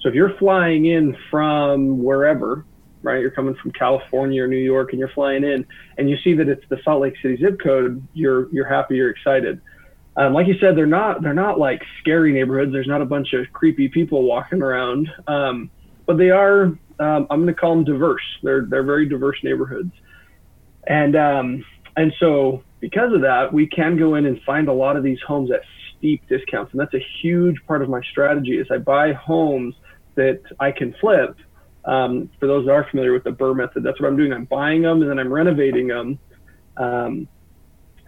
So 0.00 0.08
if 0.08 0.14
you're 0.14 0.36
flying 0.38 0.86
in 0.86 1.16
from 1.30 2.02
wherever, 2.02 2.64
right, 3.02 3.20
you're 3.20 3.30
coming 3.30 3.54
from 3.54 3.70
California 3.70 4.42
or 4.42 4.48
New 4.48 4.56
York, 4.56 4.90
and 4.90 4.98
you're 4.98 5.10
flying 5.10 5.44
in, 5.44 5.64
and 5.96 6.10
you 6.10 6.16
see 6.24 6.34
that 6.34 6.48
it's 6.48 6.66
the 6.68 6.80
Salt 6.82 7.02
Lake 7.02 7.14
City 7.22 7.36
zip 7.36 7.60
code, 7.62 8.06
you're 8.14 8.50
you're 8.52 8.66
happy, 8.66 8.96
you're 8.96 9.10
excited. 9.10 9.60
Um, 10.16 10.32
like 10.34 10.46
you 10.46 10.58
said, 10.58 10.76
they're 10.76 10.86
not 10.86 11.22
they're 11.22 11.32
not 11.32 11.58
like 11.58 11.82
scary 12.00 12.32
neighborhoods. 12.32 12.72
There's 12.72 12.88
not 12.88 13.02
a 13.02 13.06
bunch 13.06 13.32
of 13.34 13.46
creepy 13.52 13.88
people 13.88 14.24
walking 14.24 14.62
around, 14.62 15.10
um, 15.28 15.70
but 16.10 16.16
they 16.16 16.30
are. 16.30 16.64
Um, 16.98 17.28
I'm 17.30 17.44
going 17.44 17.46
to 17.46 17.54
call 17.54 17.76
them 17.76 17.84
diverse. 17.84 18.24
They're 18.42 18.62
they're 18.62 18.82
very 18.82 19.08
diverse 19.08 19.36
neighborhoods, 19.44 19.92
and 20.88 21.14
um, 21.14 21.64
and 21.96 22.12
so 22.18 22.64
because 22.80 23.12
of 23.12 23.20
that, 23.20 23.52
we 23.52 23.68
can 23.68 23.96
go 23.96 24.16
in 24.16 24.26
and 24.26 24.42
find 24.42 24.66
a 24.66 24.72
lot 24.72 24.96
of 24.96 25.04
these 25.04 25.20
homes 25.24 25.52
at 25.52 25.60
steep 25.96 26.26
discounts, 26.28 26.72
and 26.72 26.80
that's 26.80 26.94
a 26.94 27.06
huge 27.22 27.64
part 27.64 27.80
of 27.82 27.88
my 27.88 28.00
strategy. 28.10 28.58
Is 28.58 28.66
I 28.72 28.78
buy 28.78 29.12
homes 29.12 29.76
that 30.16 30.40
I 30.58 30.72
can 30.72 30.92
flip. 31.00 31.36
Um, 31.84 32.28
for 32.40 32.48
those 32.48 32.66
that 32.66 32.72
are 32.72 32.86
familiar 32.90 33.12
with 33.12 33.22
the 33.22 33.30
BRRRR 33.30 33.56
method, 33.56 33.84
that's 33.84 34.00
what 34.00 34.08
I'm 34.08 34.16
doing. 34.16 34.32
I'm 34.32 34.46
buying 34.46 34.82
them 34.82 35.00
and 35.00 35.08
then 35.10 35.18
I'm 35.18 35.32
renovating 35.32 35.86
them. 35.86 36.18
Um, 36.76 37.28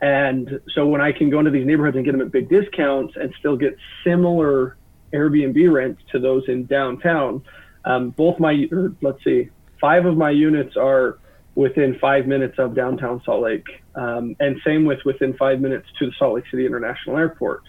and 0.03 0.61
so 0.75 0.87
when 0.89 1.01
I 1.01 1.13
can 1.13 1.31
go 1.31 1.39
into 1.39 1.53
these 1.53 1.65
neighborhoods 1.65 1.97
and 1.97 2.05
get 2.05 2.13
them 2.13 2.21
at 2.21 2.31
big 2.31 2.51
discounts 2.51 3.15
and 3.17 3.33
still 3.39 3.57
get 3.57 3.75
similar 4.05 4.77
Airbnb 5.15 5.73
rents 5.73 6.03
to 6.13 6.19
those 6.19 6.43
in 6.49 6.67
downtown, 6.67 7.43
um, 7.85 8.11
both 8.11 8.39
my, 8.39 8.67
let's 9.01 9.23
see, 9.25 9.51
five 9.81 10.07
of 10.07 10.17
my 10.17 10.31
units 10.31 10.77
are 10.77 11.19
within 11.55 11.99
five 12.01 12.27
minutes 12.27 12.55
of 12.59 12.75
downtown 12.75 13.21
Salt 13.25 13.43
Lake, 13.43 13.67
um, 13.95 14.35
and 14.41 14.57
same 14.65 14.85
with 14.85 15.01
within 15.05 15.35
five 15.35 15.61
minutes 15.61 15.87
to 15.99 16.07
the 16.07 16.13
Salt 16.19 16.35
Lake 16.35 16.45
City 16.51 16.65
International 16.65 17.19
Airport. 17.19 17.63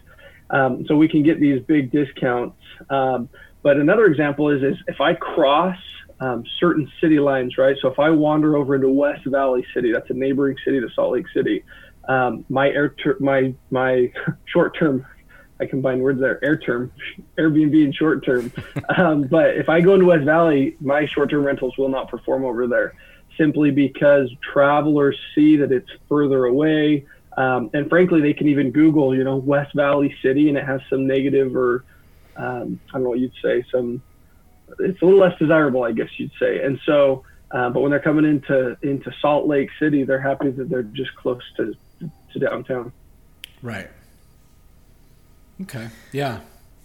Um, 0.50 0.86
so 0.88 0.96
we 0.96 1.08
can 1.08 1.24
get 1.24 1.40
these 1.40 1.62
big 1.64 1.92
discounts. 1.92 2.58
Um, 2.90 3.28
but 3.62 3.78
another 3.78 4.06
example 4.06 4.50
is, 4.50 4.62
is 4.62 4.78
if 4.88 5.02
I 5.02 5.14
cross 5.16 5.78
um, 6.20 6.44
certain 6.60 6.90
city 7.02 7.20
lines, 7.20 7.58
right? 7.58 7.76
So 7.82 7.88
if 7.88 8.00
I 8.00 8.10
wander 8.10 8.56
over 8.56 8.76
into 8.76 8.90
West 8.90 9.26
Valley 9.26 9.66
City, 9.74 9.92
that's 9.92 10.10
a 10.10 10.14
neighboring 10.14 10.56
city 10.64 10.80
to 10.80 10.88
Salt 10.96 11.14
Lake 11.14 11.26
City 11.34 11.64
um, 12.08 12.46
my 12.50 12.68
air 12.70 12.90
ter- 12.90 13.18
my 13.20 13.54
my 13.72 14.12
short 14.46 14.78
term 14.78 15.06
I 15.60 15.66
combine 15.66 16.00
words 16.00 16.20
there 16.20 16.44
air 16.44 16.58
term 16.58 16.92
Airbnb 17.38 17.84
and 17.84 17.96
short 17.96 18.26
term 18.26 18.52
um, 18.98 19.24
but 19.24 19.56
if 19.56 19.70
I 19.70 19.82
go 19.82 19.94
into 19.94 20.06
West 20.06 20.26
Valley 20.26 20.76
my 20.80 21.06
short 21.06 21.30
term 21.30 21.44
rentals 21.44 21.78
will 21.78 21.90
not 21.90 22.10
perform 22.10 22.46
over 22.46 22.68
there 22.68 22.94
simply 23.38 23.72
because 23.72 24.30
travelers 24.42 25.18
see 25.34 25.58
that 25.58 25.72
it's 25.72 25.90
further 26.10 26.46
away 26.46 27.06
um, 27.38 27.70
and 27.74 27.90
frankly 27.90 28.22
they 28.22 28.34
can 28.34 28.48
even 28.48 28.72
Google 28.72 29.16
you 29.16 29.24
know 29.24 29.38
West 29.38 29.74
Valley 29.76 30.16
City 30.22 30.50
and 30.50 30.58
it 30.58 30.66
has 30.66 30.82
some 30.90 31.08
negative 31.08 31.56
or 31.56 31.86
um, 32.36 32.80
I 32.90 32.94
don't 32.94 33.04
know 33.04 33.10
what 33.10 33.20
you'd 33.20 33.34
say 33.44 33.64
some 33.72 34.02
it's 34.80 35.02
a 35.02 35.06
little 35.06 35.20
less 35.20 35.38
desirable 35.38 35.84
I 35.84 35.92
guess 35.92 36.10
you'd 36.18 36.32
say 36.40 36.64
and 36.64 36.80
so 36.86 37.24
uh, 37.54 37.70
but 37.70 37.82
when 37.82 37.92
they're 37.92 38.00
coming 38.00 38.26
into 38.26 38.76
into 38.82 39.14
Salt 39.22 39.48
Lake 39.48 39.70
City, 39.80 40.04
they're 40.04 40.20
happy 40.20 40.50
that 40.50 40.70
they're 40.70 40.82
just 40.82 41.16
close 41.16 41.44
to 41.58 41.76
to 42.32 42.40
downtown. 42.40 42.92
Right. 43.62 43.90
Okay. 45.62 45.90
Yeah. 46.12 46.40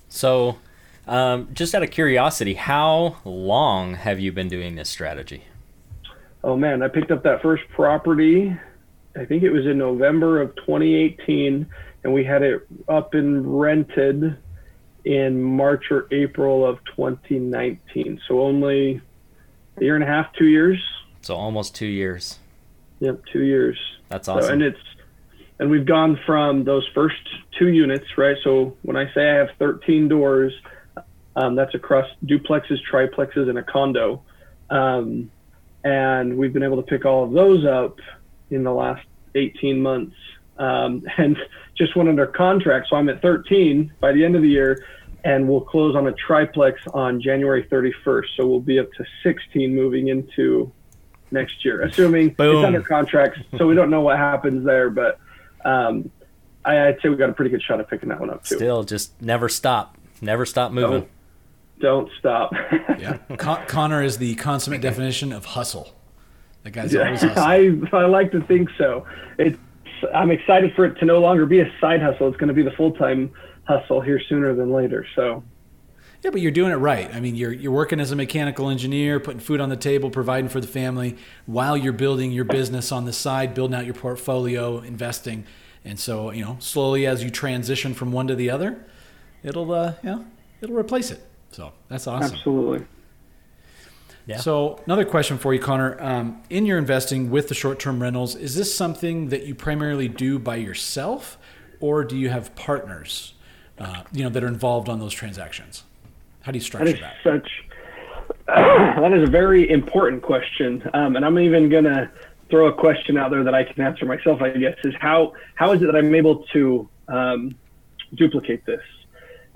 So, 0.08 0.58
um, 1.06 1.48
just 1.52 1.74
out 1.74 1.82
of 1.82 1.90
curiosity, 1.90 2.54
how 2.54 3.16
long 3.24 3.94
have 3.94 4.20
you 4.20 4.32
been 4.32 4.48
doing 4.48 4.76
this 4.76 4.88
strategy? 4.88 5.44
Oh 6.44 6.56
man, 6.56 6.82
I 6.82 6.88
picked 6.88 7.10
up 7.10 7.22
that 7.24 7.42
first 7.42 7.64
property. 7.74 8.56
I 9.16 9.24
think 9.24 9.42
it 9.42 9.50
was 9.50 9.66
in 9.66 9.78
November 9.78 10.40
of 10.40 10.54
2018, 10.56 11.66
and 12.04 12.14
we 12.14 12.24
had 12.24 12.42
it 12.42 12.66
up 12.88 13.14
and 13.14 13.60
rented 13.60 14.36
in 15.04 15.42
March 15.42 15.90
or 15.90 16.06
April 16.12 16.64
of 16.64 16.78
2019. 16.96 18.20
So 18.28 18.40
only 18.40 19.00
a 19.78 19.84
year 19.84 19.94
and 19.94 20.04
a 20.04 20.06
half, 20.06 20.32
two 20.34 20.46
years. 20.46 20.78
So 21.22 21.34
almost 21.34 21.74
two 21.74 21.86
years. 21.86 22.38
Yep, 23.00 23.22
two 23.32 23.42
years. 23.42 23.78
That's 24.08 24.28
awesome. 24.28 24.44
So, 24.44 24.52
and 24.52 24.62
it's 24.62 24.78
and 25.58 25.70
we've 25.70 25.86
gone 25.86 26.18
from 26.24 26.64
those 26.64 26.88
first 26.94 27.16
two 27.58 27.68
units, 27.68 28.06
right? 28.16 28.36
So 28.44 28.76
when 28.82 28.96
I 28.96 29.12
say 29.12 29.28
I 29.28 29.34
have 29.34 29.48
13 29.58 30.08
doors, 30.08 30.52
um, 31.36 31.54
that's 31.54 31.74
across 31.74 32.06
duplexes, 32.24 32.78
triplexes, 32.90 33.48
and 33.48 33.58
a 33.58 33.62
condo. 33.62 34.22
Um, 34.70 35.30
and 35.84 36.36
we've 36.36 36.52
been 36.52 36.62
able 36.62 36.76
to 36.76 36.82
pick 36.82 37.04
all 37.04 37.24
of 37.24 37.32
those 37.32 37.64
up 37.64 37.98
in 38.50 38.64
the 38.64 38.72
last 38.72 39.06
18 39.34 39.80
months. 39.80 40.14
Um, 40.58 41.04
and 41.18 41.36
just 41.76 41.96
went 41.96 42.08
under 42.08 42.26
contract. 42.26 42.88
So 42.90 42.96
I'm 42.96 43.08
at 43.08 43.22
13 43.22 43.92
by 44.00 44.12
the 44.12 44.24
end 44.24 44.36
of 44.36 44.42
the 44.42 44.48
year, 44.48 44.84
and 45.24 45.48
we'll 45.48 45.60
close 45.60 45.94
on 45.94 46.06
a 46.08 46.12
triplex 46.12 46.80
on 46.92 47.20
January 47.20 47.64
31st. 47.64 48.24
So 48.36 48.46
we'll 48.46 48.60
be 48.60 48.78
up 48.78 48.92
to 48.92 49.04
16 49.22 49.74
moving 49.74 50.08
into 50.08 50.72
next 51.30 51.64
year, 51.64 51.82
assuming 51.82 52.30
Boom. 52.30 52.56
it's 52.56 52.66
under 52.66 52.80
contract. 52.80 53.38
So 53.56 53.66
we 53.66 53.74
don't 53.74 53.90
know 53.90 54.00
what 54.00 54.16
happens 54.16 54.64
there, 54.64 54.90
but 54.90 55.20
um, 55.64 56.10
I, 56.64 56.86
would 56.86 56.98
say 57.02 57.08
we 57.08 57.16
got 57.16 57.30
a 57.30 57.32
pretty 57.32 57.50
good 57.50 57.62
shot 57.62 57.80
at 57.80 57.88
picking 57.88 58.08
that 58.08 58.20
one 58.20 58.30
up 58.30 58.44
too. 58.44 58.56
Still, 58.56 58.84
just 58.84 59.20
never 59.20 59.48
stop, 59.48 59.96
never 60.20 60.44
stop 60.46 60.72
moving. 60.72 61.08
Don't, 61.80 62.08
don't 62.08 62.10
stop. 62.18 62.52
yeah, 62.98 63.18
Con- 63.36 63.66
Connor 63.66 64.02
is 64.02 64.18
the 64.18 64.34
consummate 64.36 64.80
definition 64.80 65.32
of 65.32 65.44
hustle. 65.44 65.94
That 66.64 66.70
guy's 66.72 66.92
yeah, 66.92 67.06
always 67.06 67.22
hustling. 67.22 67.88
I 67.92 67.96
I 67.96 68.06
like 68.06 68.32
to 68.32 68.42
think 68.42 68.68
so. 68.76 69.06
It's 69.38 69.58
I'm 70.14 70.30
excited 70.30 70.74
for 70.74 70.84
it 70.84 70.94
to 70.98 71.04
no 71.04 71.20
longer 71.20 71.46
be 71.46 71.60
a 71.60 71.72
side 71.80 72.02
hustle. 72.02 72.28
It's 72.28 72.36
going 72.36 72.48
to 72.48 72.54
be 72.54 72.62
the 72.62 72.72
full 72.72 72.92
time 72.92 73.32
hustle 73.64 74.00
here 74.00 74.20
sooner 74.28 74.54
than 74.54 74.72
later. 74.72 75.06
So. 75.14 75.42
Yeah, 76.22 76.30
but 76.30 76.40
you're 76.40 76.50
doing 76.50 76.72
it 76.72 76.76
right. 76.76 77.14
I 77.14 77.20
mean, 77.20 77.36
you're 77.36 77.52
you're 77.52 77.72
working 77.72 78.00
as 78.00 78.10
a 78.10 78.16
mechanical 78.16 78.68
engineer, 78.68 79.20
putting 79.20 79.40
food 79.40 79.60
on 79.60 79.68
the 79.68 79.76
table, 79.76 80.10
providing 80.10 80.48
for 80.48 80.60
the 80.60 80.66
family, 80.66 81.16
while 81.46 81.76
you're 81.76 81.92
building 81.92 82.32
your 82.32 82.44
business 82.44 82.90
on 82.90 83.04
the 83.04 83.12
side, 83.12 83.54
building 83.54 83.76
out 83.76 83.84
your 83.84 83.94
portfolio, 83.94 84.80
investing. 84.80 85.44
And 85.84 85.98
so, 85.98 86.32
you 86.32 86.44
know, 86.44 86.56
slowly 86.58 87.06
as 87.06 87.22
you 87.22 87.30
transition 87.30 87.94
from 87.94 88.10
one 88.10 88.26
to 88.26 88.34
the 88.34 88.50
other, 88.50 88.84
it'll 89.44 89.72
uh, 89.72 89.94
you 90.02 90.10
know, 90.10 90.26
it'll 90.60 90.76
replace 90.76 91.12
it. 91.12 91.24
So 91.52 91.72
that's 91.88 92.06
awesome. 92.06 92.34
Absolutely. 92.34 92.86
Yeah. 94.26 94.38
So 94.38 94.80
another 94.84 95.06
question 95.06 95.38
for 95.38 95.54
you, 95.54 95.60
Connor. 95.60 95.96
Um, 96.02 96.42
in 96.50 96.66
your 96.66 96.76
investing 96.76 97.30
with 97.30 97.48
the 97.48 97.54
short-term 97.54 98.02
rentals, 98.02 98.34
is 98.34 98.54
this 98.56 98.74
something 98.74 99.30
that 99.30 99.46
you 99.46 99.54
primarily 99.54 100.08
do 100.08 100.38
by 100.38 100.56
yourself, 100.56 101.38
or 101.80 102.04
do 102.04 102.14
you 102.14 102.28
have 102.28 102.54
partners, 102.54 103.32
uh, 103.78 104.02
you 104.12 104.24
know, 104.24 104.28
that 104.28 104.44
are 104.44 104.48
involved 104.48 104.90
on 104.90 104.98
those 104.98 105.14
transactions? 105.14 105.84
How 106.42 106.52
do 106.52 106.58
you 106.58 106.64
structure 106.64 106.92
that? 106.92 106.94
Is 106.94 107.00
that? 107.00 107.16
Such 107.22 107.48
uh, 108.48 109.00
that 109.00 109.12
is 109.12 109.28
a 109.28 109.30
very 109.30 109.70
important 109.70 110.22
question, 110.22 110.88
um, 110.94 111.16
and 111.16 111.24
I'm 111.24 111.38
even 111.38 111.68
gonna 111.68 112.10
throw 112.50 112.68
a 112.68 112.72
question 112.72 113.18
out 113.18 113.30
there 113.30 113.44
that 113.44 113.54
I 113.54 113.64
can 113.64 113.82
answer 113.82 114.06
myself. 114.06 114.40
I 114.40 114.50
guess 114.50 114.76
is 114.84 114.94
how 115.00 115.32
how 115.54 115.72
is 115.72 115.82
it 115.82 115.86
that 115.86 115.96
I'm 115.96 116.14
able 116.14 116.44
to 116.52 116.88
um, 117.08 117.54
duplicate 118.14 118.64
this? 118.64 118.82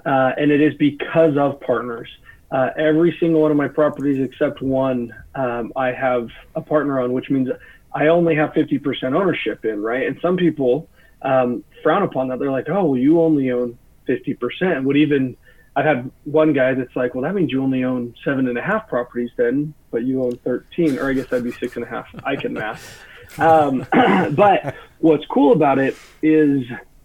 Uh, 0.04 0.32
and 0.36 0.50
it 0.50 0.60
is 0.60 0.74
because 0.74 1.36
of 1.36 1.60
partners. 1.60 2.08
Uh, 2.50 2.70
every 2.76 3.16
single 3.18 3.40
one 3.40 3.50
of 3.50 3.56
my 3.56 3.68
properties 3.68 4.20
except 4.22 4.60
one, 4.60 5.14
um, 5.34 5.72
I 5.74 5.92
have 5.92 6.28
a 6.54 6.60
partner 6.60 7.00
on, 7.00 7.12
which 7.12 7.30
means 7.30 7.48
I 7.94 8.08
only 8.08 8.34
have 8.34 8.50
50% 8.50 9.14
ownership 9.14 9.64
in, 9.64 9.80
right? 9.80 10.06
And 10.06 10.18
some 10.20 10.36
people 10.36 10.88
um, 11.22 11.64
frown 11.82 12.02
upon 12.02 12.28
that. 12.28 12.38
They're 12.38 12.50
like, 12.50 12.68
oh, 12.68 12.84
well, 12.84 12.98
you 12.98 13.22
only 13.22 13.50
own 13.50 13.78
50%. 14.06 14.84
Would 14.84 14.96
even 14.98 15.36
I've 15.74 15.84
had 15.84 16.10
one 16.24 16.52
guy 16.52 16.74
that's 16.74 16.94
like, 16.94 17.14
well, 17.14 17.22
that 17.22 17.34
means 17.34 17.50
you 17.50 17.62
only 17.62 17.84
own 17.84 18.14
seven 18.24 18.46
and 18.46 18.58
a 18.58 18.62
half 18.62 18.88
properties 18.88 19.30
then, 19.36 19.72
but 19.90 20.04
you 20.04 20.22
own 20.22 20.36
13, 20.38 20.98
or 20.98 21.08
I 21.08 21.14
guess 21.14 21.28
that'd 21.28 21.44
be 21.44 21.52
six 21.52 21.76
and 21.76 21.84
a 21.84 21.88
half. 21.88 22.08
I 22.24 22.36
can 22.36 22.52
math. 22.52 23.00
Um, 23.38 23.86
but 24.34 24.74
what's 24.98 25.24
cool 25.26 25.52
about 25.52 25.78
it 25.78 25.96
is 26.22 26.62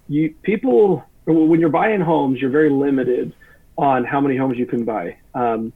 you 0.10 0.36
people, 0.42 1.06
when 1.26 1.60
you're 1.60 1.70
buying 1.70 2.02
homes, 2.02 2.42
you're 2.42 2.50
very 2.50 2.70
limited 2.70 3.34
on 3.78 4.04
how 4.04 4.20
many 4.20 4.36
homes 4.36 4.58
you 4.58 4.66
can 4.66 4.84
buy. 4.84 5.18
Um, 5.34 5.72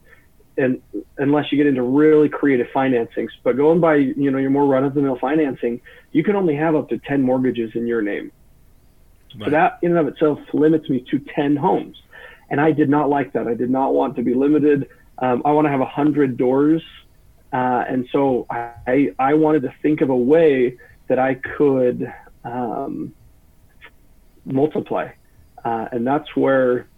and 0.58 0.82
unless 1.16 1.50
you 1.50 1.56
get 1.56 1.66
into 1.66 1.82
really 1.82 2.28
creative 2.28 2.66
financings, 2.74 3.30
but 3.42 3.56
going 3.56 3.80
by, 3.80 3.94
you 3.94 4.30
know, 4.30 4.38
your 4.38 4.50
more 4.50 4.66
run 4.66 4.84
of 4.84 4.92
the 4.92 5.00
mill 5.00 5.16
financing, 5.18 5.80
you 6.12 6.22
can 6.22 6.36
only 6.36 6.56
have 6.56 6.74
up 6.74 6.90
to 6.90 6.98
10 6.98 7.22
mortgages 7.22 7.70
in 7.74 7.86
your 7.86 8.02
name. 8.02 8.30
Right. 9.34 9.46
So 9.46 9.50
that 9.50 9.78
in 9.80 9.96
and 9.96 9.98
of 9.98 10.08
itself 10.08 10.40
limits 10.52 10.90
me 10.90 11.06
to 11.10 11.18
10 11.18 11.56
homes. 11.56 11.96
And 12.52 12.60
I 12.60 12.70
did 12.70 12.88
not 12.88 13.08
like 13.08 13.32
that. 13.32 13.48
I 13.48 13.54
did 13.54 13.70
not 13.70 13.94
want 13.94 14.14
to 14.16 14.22
be 14.22 14.34
limited. 14.34 14.88
Um, 15.18 15.42
I 15.44 15.52
want 15.52 15.64
to 15.64 15.70
have 15.70 15.80
a 15.80 15.86
hundred 15.86 16.36
doors. 16.36 16.82
Uh, 17.52 17.82
and 17.88 18.08
so 18.12 18.46
I, 18.50 19.12
I 19.18 19.34
wanted 19.34 19.62
to 19.62 19.74
think 19.82 20.02
of 20.02 20.10
a 20.10 20.16
way 20.16 20.76
that 21.08 21.18
I 21.18 21.34
could 21.34 22.12
um, 22.44 23.14
multiply. 24.44 25.08
Uh, 25.64 25.86
and 25.92 26.06
that's 26.06 26.36
where 26.36 26.88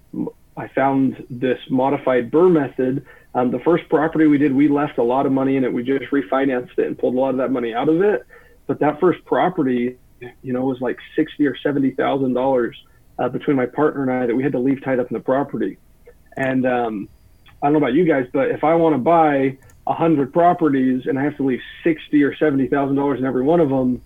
I 0.56 0.68
found 0.68 1.24
this 1.30 1.58
modified 1.70 2.30
BRRRR 2.30 2.52
method. 2.52 3.06
Um, 3.34 3.50
the 3.50 3.60
first 3.60 3.88
property 3.88 4.26
we 4.26 4.38
did, 4.38 4.54
we 4.54 4.68
left 4.68 4.98
a 4.98 5.02
lot 5.02 5.24
of 5.26 5.32
money 5.32 5.56
in 5.56 5.64
it. 5.64 5.72
We 5.72 5.82
just 5.82 6.10
refinanced 6.10 6.78
it 6.78 6.86
and 6.86 6.98
pulled 6.98 7.14
a 7.14 7.18
lot 7.18 7.30
of 7.30 7.38
that 7.38 7.50
money 7.50 7.74
out 7.74 7.88
of 7.88 8.00
it. 8.02 8.26
but 8.66 8.80
that 8.80 9.00
first 9.00 9.24
property, 9.24 9.98
you 10.42 10.52
know, 10.52 10.62
was 10.62 10.80
like 10.80 10.98
sixty 11.16 11.46
or 11.46 11.56
seventy 11.62 11.90
thousand 11.90 12.34
uh, 13.18 13.28
between 13.28 13.56
my 13.56 13.66
partner 13.66 14.02
and 14.02 14.10
I 14.12 14.26
that 14.26 14.34
we 14.34 14.42
had 14.42 14.52
to 14.52 14.58
leave 14.58 14.82
tied 14.84 14.98
up 15.00 15.10
in 15.10 15.14
the 15.14 15.22
property. 15.22 15.78
And 16.36 16.66
um, 16.66 17.08
I 17.62 17.66
don't 17.66 17.74
know 17.74 17.78
about 17.78 17.94
you 17.94 18.06
guys, 18.06 18.26
but 18.32 18.50
if 18.50 18.64
I 18.64 18.74
want 18.74 18.94
to 18.94 18.98
buy 18.98 19.56
a 19.86 19.94
hundred 19.94 20.32
properties 20.32 21.02
and 21.06 21.18
I 21.18 21.24
have 21.24 21.36
to 21.36 21.46
leave 21.46 21.60
sixty 21.84 22.22
or 22.22 22.34
seventy 22.36 22.68
thousand 22.68 22.96
dollars 22.96 23.18
in 23.20 23.26
every 23.26 23.42
one 23.42 23.60
of 23.60 23.68
them, 23.68 24.02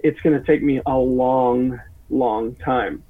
it's 0.00 0.20
going 0.20 0.38
to 0.38 0.46
take 0.46 0.62
me 0.62 0.80
a 0.86 0.96
long, 0.96 1.80
long 2.10 2.56
time. 2.64 3.04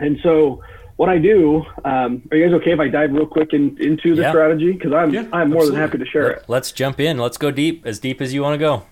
And 0.00 0.18
so 0.22 0.62
what 0.96 1.08
I 1.08 1.18
do, 1.18 1.62
um, 1.84 2.22
are 2.30 2.36
you 2.36 2.48
guys 2.48 2.54
okay 2.60 2.72
if 2.72 2.80
I 2.80 2.88
dive 2.88 3.12
real 3.12 3.26
quick 3.26 3.52
in, 3.52 3.76
into 3.80 4.14
the 4.14 4.22
Yeah. 4.22 4.30
strategy? 4.30 4.72
Because 4.72 4.92
I'm 4.92 5.12
Yeah, 5.12 5.24
I'm 5.32 5.50
more 5.50 5.66
than 5.66 5.76
happy 5.76 5.98
to 5.98 6.06
share 6.06 6.30
it. 6.30 6.44
Let's 6.48 6.72
jump 6.72 7.00
in. 7.00 7.18
Let's 7.18 7.36
go 7.38 7.50
deep, 7.50 7.86
as 7.86 7.98
deep 7.98 8.20
as 8.20 8.32
you 8.34 8.42
want 8.42 8.54
to 8.54 8.58
go. 8.58 8.82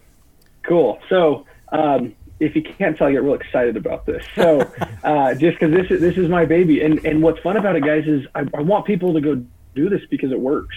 Cool. 0.66 0.98
So, 1.08 1.46
um, 1.72 2.14
if 2.44 2.54
you 2.54 2.62
can't 2.62 2.96
tell, 2.96 3.06
I 3.06 3.12
get 3.12 3.22
real 3.22 3.34
excited 3.34 3.76
about 3.76 4.06
this. 4.06 4.24
So, 4.34 4.60
uh, 5.04 5.34
just 5.34 5.58
because 5.58 5.72
this 5.72 5.90
is 5.90 6.00
this 6.00 6.16
is 6.16 6.28
my 6.28 6.44
baby, 6.44 6.82
and 6.82 7.04
and 7.04 7.22
what's 7.22 7.40
fun 7.40 7.56
about 7.56 7.76
it, 7.76 7.84
guys, 7.84 8.06
is 8.06 8.26
I, 8.34 8.46
I 8.54 8.60
want 8.60 8.86
people 8.86 9.14
to 9.14 9.20
go 9.20 9.42
do 9.74 9.88
this 9.88 10.02
because 10.10 10.32
it 10.32 10.40
works. 10.40 10.74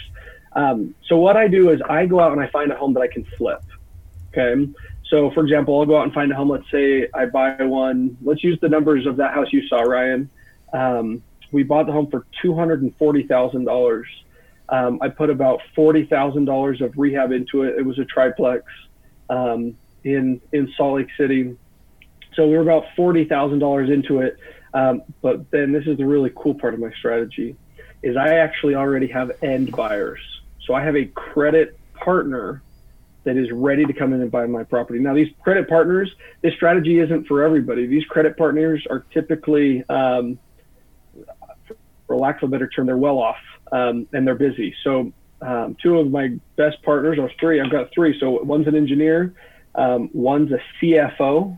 Um, 0.54 0.96
so 1.06 1.18
what 1.18 1.38
I 1.38 1.48
do 1.48 1.70
is 1.70 1.82
I 1.88 2.06
go 2.06 2.20
out 2.20 2.32
and 2.32 2.42
I 2.42 2.48
find 2.48 2.72
a 2.72 2.76
home 2.76 2.94
that 2.94 3.02
I 3.02 3.08
can 3.08 3.26
flip. 3.38 3.62
Okay. 4.36 4.68
So, 5.10 5.32
for 5.32 5.44
example, 5.44 5.80
I'll 5.80 5.86
go 5.86 5.98
out 5.98 6.04
and 6.04 6.14
find 6.14 6.32
a 6.32 6.36
home. 6.36 6.50
Let's 6.50 6.70
say 6.70 7.08
I 7.14 7.26
buy 7.26 7.64
one. 7.64 8.18
Let's 8.22 8.44
use 8.44 8.60
the 8.60 8.68
numbers 8.68 9.06
of 9.06 9.18
that 9.18 9.34
house 9.34 9.48
you 9.52 9.66
saw, 9.68 9.82
Ryan. 9.82 10.30
Um, 10.74 11.24
we 11.52 11.64
bought 11.64 11.86
the 11.86 11.94
home 11.94 12.10
for 12.10 12.26
two 12.42 12.54
hundred 12.54 12.82
and 12.82 12.96
forty 12.98 13.24
thousand 13.24 13.66
dollars. 13.66 14.08
Um, 14.70 15.00
I 15.02 15.10
put 15.10 15.30
about 15.30 15.62
forty 15.76 16.06
thousand 16.06 16.46
dollars 16.46 16.82
of 16.82 16.98
rehab 16.98 17.32
into 17.32 17.64
it. 17.64 17.78
It 17.78 17.86
was 17.86 18.00
a 18.00 18.06
triplex 18.06 18.66
um, 19.30 19.78
in 20.16 20.42
in 20.52 20.72
Salt 20.78 20.98
Lake 20.98 21.10
City. 21.18 21.56
So 22.36 22.48
we 22.48 22.56
were 22.56 22.62
about 22.62 22.86
forty 22.96 23.26
thousand 23.26 23.60
dollars 23.60 23.90
into 23.90 24.20
it. 24.20 24.38
Um, 24.74 25.02
but 25.22 25.50
then 25.50 25.72
this 25.72 25.88
is 25.88 25.98
the 25.98 26.06
really 26.06 26.32
cool 26.36 26.54
part 26.54 26.74
of 26.74 26.80
my 26.80 26.92
strategy, 26.92 27.56
is 28.04 28.16
I 28.16 28.36
actually 28.36 28.76
already 28.76 29.08
have 29.08 29.32
end 29.42 29.72
buyers. 29.72 30.20
So 30.66 30.74
I 30.74 30.84
have 30.84 30.96
a 30.96 31.06
credit 31.06 31.80
partner 31.94 32.62
that 33.24 33.38
is 33.38 33.52
ready 33.52 33.86
to 33.86 33.94
come 33.94 34.14
in 34.14 34.22
and 34.22 34.32
buy 34.32 34.46
my 34.46 34.64
property. 34.64 35.00
Now 35.00 35.14
these 35.14 35.30
credit 35.42 35.68
partners, 35.68 36.14
this 36.42 36.54
strategy 36.54 37.00
isn't 37.00 37.28
for 37.28 37.44
everybody. 37.44 37.88
These 37.88 38.06
credit 38.06 38.38
partners 38.38 38.86
are 38.90 39.06
typically, 39.12 39.84
um, 39.90 40.38
for 42.06 42.16
lack 42.16 42.42
of 42.42 42.50
a 42.50 42.52
better 42.52 42.68
term, 42.68 42.86
they're 42.86 42.98
well 42.98 43.18
off 43.18 43.38
um, 43.72 44.08
and 44.14 44.26
they're 44.26 44.36
busy. 44.36 44.74
So 44.84 45.12
um, 45.42 45.76
two 45.82 45.98
of 45.98 46.10
my 46.10 46.38
best 46.56 46.82
partners, 46.84 47.18
or 47.20 47.30
three, 47.40 47.60
I've 47.60 47.72
got 47.72 47.92
three. 47.94 48.18
So 48.20 48.42
one's 48.44 48.68
an 48.68 48.76
engineer, 48.76 49.34
um, 49.78 50.10
one's 50.14 50.52
a 50.52 50.60
CFO. 50.82 51.58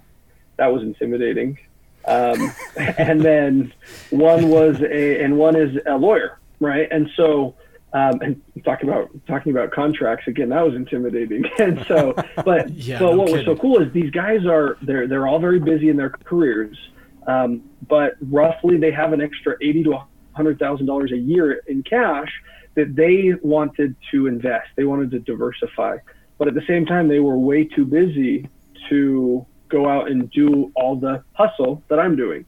That 0.57 0.67
was 0.67 0.83
intimidating. 0.83 1.57
Um, 2.05 2.53
and 2.77 3.21
then 3.21 3.73
one 4.09 4.49
was 4.49 4.81
a, 4.81 5.23
and 5.23 5.37
one 5.37 5.55
is 5.55 5.77
a 5.85 5.97
lawyer, 5.97 6.39
right? 6.59 6.87
And 6.91 7.09
so, 7.15 7.55
um, 7.93 8.21
and 8.21 8.41
talking 8.63 8.87
about 8.87 9.09
talking 9.25 9.51
about 9.51 9.71
contracts 9.71 10.27
again, 10.27 10.49
that 10.49 10.61
was 10.61 10.75
intimidating. 10.75 11.45
And 11.59 11.83
so, 11.87 12.13
but 12.45 12.69
Yeah, 12.73 12.99
but 12.99 13.11
no 13.11 13.17
what 13.17 13.31
was 13.31 13.45
so 13.45 13.55
cool 13.55 13.81
is 13.81 13.91
these 13.93 14.11
guys 14.11 14.45
are 14.45 14.77
they're 14.81 15.07
they're 15.07 15.27
all 15.27 15.39
very 15.39 15.59
busy 15.59 15.89
in 15.89 15.97
their 15.97 16.09
careers, 16.09 16.77
um, 17.25 17.63
but 17.87 18.15
roughly 18.21 18.77
they 18.77 18.91
have 18.91 19.13
an 19.13 19.21
extra 19.21 19.55
eighty 19.61 19.83
to 19.83 20.03
hundred 20.33 20.59
thousand 20.59 20.85
dollars 20.85 21.11
a 21.11 21.17
year 21.17 21.61
in 21.67 21.83
cash 21.83 22.31
that 22.75 22.95
they 22.95 23.33
wanted 23.41 23.95
to 24.11 24.27
invest. 24.27 24.67
They 24.75 24.83
wanted 24.83 25.11
to 25.11 25.19
diversify, 25.19 25.97
but 26.39 26.47
at 26.47 26.55
the 26.55 26.63
same 26.67 26.87
time 26.87 27.07
they 27.07 27.19
were 27.19 27.37
way 27.37 27.65
too 27.65 27.85
busy 27.85 28.49
to 28.89 29.45
go 29.67 29.87
out 29.87 30.09
and 30.09 30.31
do 30.31 30.71
all 30.75 30.95
the 30.95 31.23
hustle 31.33 31.83
that 31.89 31.99
I'm 31.99 32.15
doing. 32.15 32.45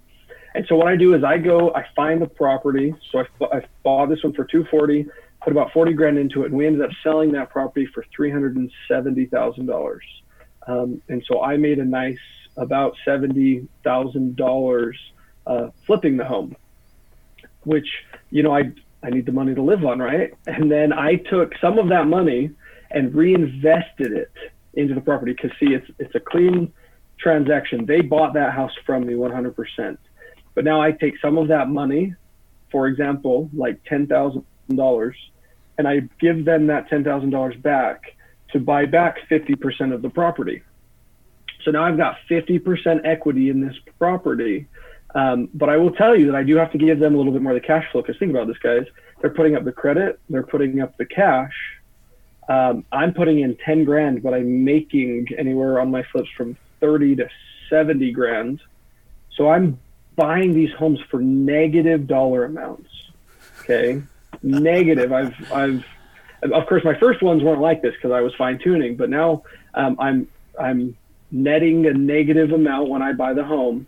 And 0.56 0.66
so 0.68 0.76
what 0.76 0.88
I 0.88 0.96
do 0.96 1.14
is 1.14 1.24
I 1.24 1.38
go, 1.38 1.72
I 1.74 1.86
find 1.96 2.22
the 2.22 2.28
property. 2.28 2.94
So 3.12 3.20
I, 3.20 3.26
I 3.58 3.62
bought 3.84 4.10
this 4.10 4.24
one 4.24 4.34
for 4.34 4.44
240, 4.46 5.06
put 5.42 5.52
about 5.52 5.72
40 5.72 5.94
grand 5.94 6.18
into 6.18 6.44
it, 6.44 6.48
and 6.48 6.56
we 6.56 6.66
ended 6.68 6.82
up 6.82 6.90
selling 7.04 7.32
that 7.34 7.52
property 7.52 7.86
for 7.94 8.04
$370,000. 8.18 10.00
Um, 10.68 11.02
and 11.08 11.24
so 11.28 11.42
I 11.42 11.58
made 11.58 11.80
a 11.80 11.86
nice 11.86 12.18
about 12.58 12.96
$70,000 13.08 14.94
uh, 15.48 15.70
flipping 15.86 16.18
the 16.18 16.26
home, 16.26 16.56
which, 17.64 17.88
you 18.30 18.44
know, 18.44 18.54
I, 18.54 18.72
I 19.04 19.10
need 19.10 19.26
the 19.26 19.32
money 19.32 19.56
to 19.56 19.62
live 19.62 19.86
on, 19.86 20.00
right? 20.00 20.34
And 20.48 20.70
then 20.70 20.92
I 20.92 21.16
took 21.16 21.54
some 21.62 21.80
of 21.80 21.88
that 21.90 22.08
money 22.08 22.52
and 22.94 23.14
reinvested 23.14 24.12
it 24.14 24.32
into 24.74 24.94
the 24.94 25.02
property 25.02 25.34
because 25.34 25.52
see, 25.60 25.74
it's, 25.74 25.90
it's 26.00 26.16
a 26.16 26.20
clean 26.20 26.72
transaction. 27.20 27.86
They 27.86 28.02
bought 28.02 28.34
that 28.34 28.54
house 28.54 28.74
from 28.86 29.06
me 29.06 29.14
100%. 29.14 29.98
But 30.54 30.66
now 30.66 30.82
I 30.82 30.92
take 30.92 31.16
some 31.22 31.38
of 31.38 31.48
that 31.50 31.70
money, 31.70 32.16
for 32.72 32.88
example, 32.88 33.50
like 33.54 33.84
$10,000, 33.86 35.14
and 35.78 35.88
I 35.88 36.02
give 36.20 36.46
them 36.46 36.68
that 36.68 36.90
$10,000 36.90 37.62
back 37.62 38.16
to 38.52 38.60
buy 38.60 38.86
back 38.86 39.18
50% 39.30 39.94
of 39.94 40.02
the 40.02 40.10
property. 40.10 40.62
So 41.64 41.72
now 41.72 41.84
I've 41.84 41.98
got 41.98 42.18
50% 42.30 43.02
equity 43.06 43.50
in 43.50 43.66
this 43.66 43.76
property. 43.98 44.68
Um, 45.14 45.50
but 45.54 45.70
I 45.70 45.78
will 45.78 45.92
tell 45.92 46.16
you 46.16 46.28
that 46.28 46.36
I 46.36 46.44
do 46.44 46.56
have 46.56 46.72
to 46.72 46.78
give 46.78 47.00
them 47.00 47.14
a 47.16 47.18
little 47.18 47.34
bit 47.34 47.42
more 47.42 47.54
of 47.54 47.62
the 47.62 47.68
cash 47.68 47.86
flow 47.92 48.02
because 48.02 48.18
think 48.18 48.32
about 48.32 48.48
this, 48.48 48.58
guys. 48.58 48.86
They're 49.22 49.34
putting 49.34 49.56
up 49.56 49.66
the 49.66 49.72
credit, 49.72 50.20
they're 50.30 50.44
putting 50.44 50.82
up 50.82 50.98
the 50.98 51.06
cash. 51.06 51.54
Um, 52.50 52.86
I'm 52.92 53.14
putting 53.14 53.40
in 53.40 53.56
10 53.64 53.86
grand, 53.86 54.24
but 54.24 54.34
I'm 54.34 54.64
making 54.64 55.28
anywhere 55.38 55.80
on 55.80 55.92
my 55.92 56.04
flips 56.04 56.30
from 56.36 56.58
30 56.80 57.18
to 57.18 57.30
70 57.70 58.12
grand. 58.12 58.62
So 59.36 59.50
I'm 59.50 59.80
buying 60.16 60.54
these 60.54 60.72
homes 60.74 61.00
for 61.10 61.20
negative 61.22 62.08
dollar 62.08 62.46
amounts. 62.46 62.90
Okay, 63.62 64.02
negative. 64.44 65.14
I've 65.14 65.52
I've 65.52 65.86
of 66.44 66.68
course 66.68 66.84
my 66.84 66.98
first 67.00 67.22
ones 67.22 67.44
weren't 67.44 67.62
like 67.62 67.82
this 67.82 67.94
because 67.96 68.12
I 68.12 68.22
was 68.22 68.34
fine 68.36 68.60
tuning, 68.60 68.96
but 68.96 69.10
now 69.10 69.44
um, 69.74 69.96
I'm 70.00 70.28
I'm 70.60 70.98
netting 71.32 71.86
a 71.86 71.94
negative 71.94 72.52
amount 72.52 72.90
when 72.90 73.02
I 73.02 73.14
buy 73.14 73.34
the 73.34 73.44
home. 73.44 73.88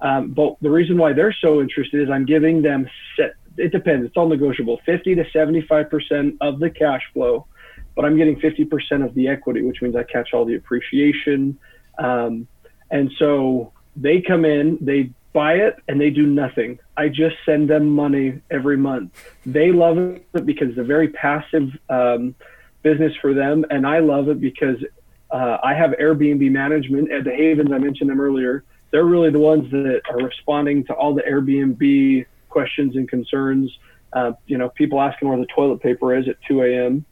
Um, 0.00 0.30
but 0.30 0.56
the 0.60 0.70
reason 0.70 0.98
why 0.98 1.12
they're 1.12 1.32
so 1.32 1.60
interested 1.60 2.02
is 2.02 2.10
I'm 2.10 2.26
giving 2.26 2.62
them 2.62 2.88
set. 3.16 3.34
It 3.56 3.72
depends. 3.72 4.06
It's 4.06 4.16
all 4.16 4.28
negotiable. 4.28 4.80
50 4.84 5.14
to 5.16 5.30
75 5.30 5.90
percent 5.90 6.36
of 6.40 6.58
the 6.60 6.70
cash 6.70 7.02
flow, 7.12 7.46
but 7.94 8.04
I'm 8.04 8.16
getting 8.16 8.38
50 8.40 8.64
percent 8.66 9.02
of 9.02 9.14
the 9.14 9.28
equity, 9.28 9.62
which 9.62 9.82
means 9.82 9.96
I 9.96 10.02
catch 10.04 10.34
all 10.34 10.44
the 10.44 10.56
appreciation. 10.56 11.58
Um, 11.98 12.46
and 12.90 13.10
so 13.18 13.72
they 13.96 14.20
come 14.20 14.44
in, 14.44 14.78
they 14.80 15.10
buy 15.32 15.54
it, 15.54 15.76
and 15.88 16.00
they 16.00 16.10
do 16.10 16.26
nothing. 16.26 16.78
I 16.96 17.08
just 17.08 17.36
send 17.44 17.68
them 17.68 17.88
money 17.88 18.40
every 18.50 18.76
month. 18.76 19.12
They 19.44 19.72
love 19.72 19.98
it 19.98 20.46
because 20.46 20.70
it's 20.70 20.78
a 20.78 20.84
very 20.84 21.08
passive 21.08 21.70
um, 21.88 22.34
business 22.82 23.12
for 23.20 23.34
them, 23.34 23.64
and 23.70 23.86
I 23.86 23.98
love 23.98 24.28
it 24.28 24.40
because 24.40 24.76
uh, 25.30 25.58
I 25.62 25.74
have 25.74 25.90
Airbnb 25.92 26.50
management 26.50 27.10
at 27.10 27.24
the 27.24 27.32
Havens. 27.32 27.72
I 27.72 27.78
mentioned 27.78 28.10
them 28.10 28.20
earlier. 28.20 28.64
They're 28.92 29.04
really 29.04 29.30
the 29.30 29.40
ones 29.40 29.68
that 29.72 30.02
are 30.08 30.18
responding 30.18 30.84
to 30.84 30.94
all 30.94 31.14
the 31.14 31.22
Airbnb 31.22 32.26
questions 32.48 32.94
and 32.94 33.08
concerns. 33.08 33.76
Uh, 34.12 34.32
you 34.46 34.56
know, 34.56 34.68
people 34.68 35.00
asking 35.00 35.28
where 35.28 35.38
the 35.38 35.46
toilet 35.46 35.80
paper 35.82 36.14
is 36.14 36.28
at 36.28 36.36
2 36.46 36.62
a.m. 36.62 37.04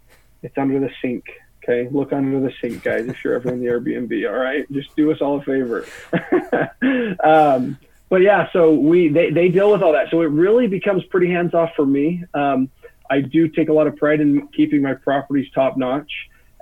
It's 0.43 0.57
under 0.59 0.81
the 0.81 0.91
sink. 1.01 1.25
Okay, 1.63 1.89
look 1.93 2.13
under 2.13 2.41
the 2.41 2.53
sink, 2.61 2.83
guys. 2.83 3.07
If 3.07 3.23
you're 3.23 3.35
ever 3.35 3.53
in 3.53 3.61
the 3.61 3.67
Airbnb, 3.67 4.29
all 4.29 4.39
right, 4.39 4.71
just 4.73 4.95
do 4.97 5.13
us 5.13 5.21
all 5.21 5.39
a 5.39 5.43
favor. 5.45 5.87
um, 7.25 7.79
but 8.09 8.21
yeah, 8.21 8.49
so 8.53 8.75
we 8.75 9.09
they, 9.09 9.31
they 9.31 9.49
deal 9.49 9.71
with 9.71 9.83
all 9.83 9.93
that. 9.93 10.11
So 10.11 10.23
it 10.23 10.27
really 10.27 10.67
becomes 10.67 11.05
pretty 11.05 11.31
hands 11.31 11.55
off 11.55 11.71
for 11.77 11.87
me. 11.87 12.25
Um, 12.35 12.69
I 13.09 13.21
do 13.21 13.49
take 13.49 13.69
a 13.69 13.73
lot 13.73 13.87
of 13.87 13.97
pride 13.97 14.21
in 14.21 14.49
keeping 14.49 14.83
my 14.83 14.95
properties 14.95 15.51
top 15.55 15.77
notch, 15.77 16.11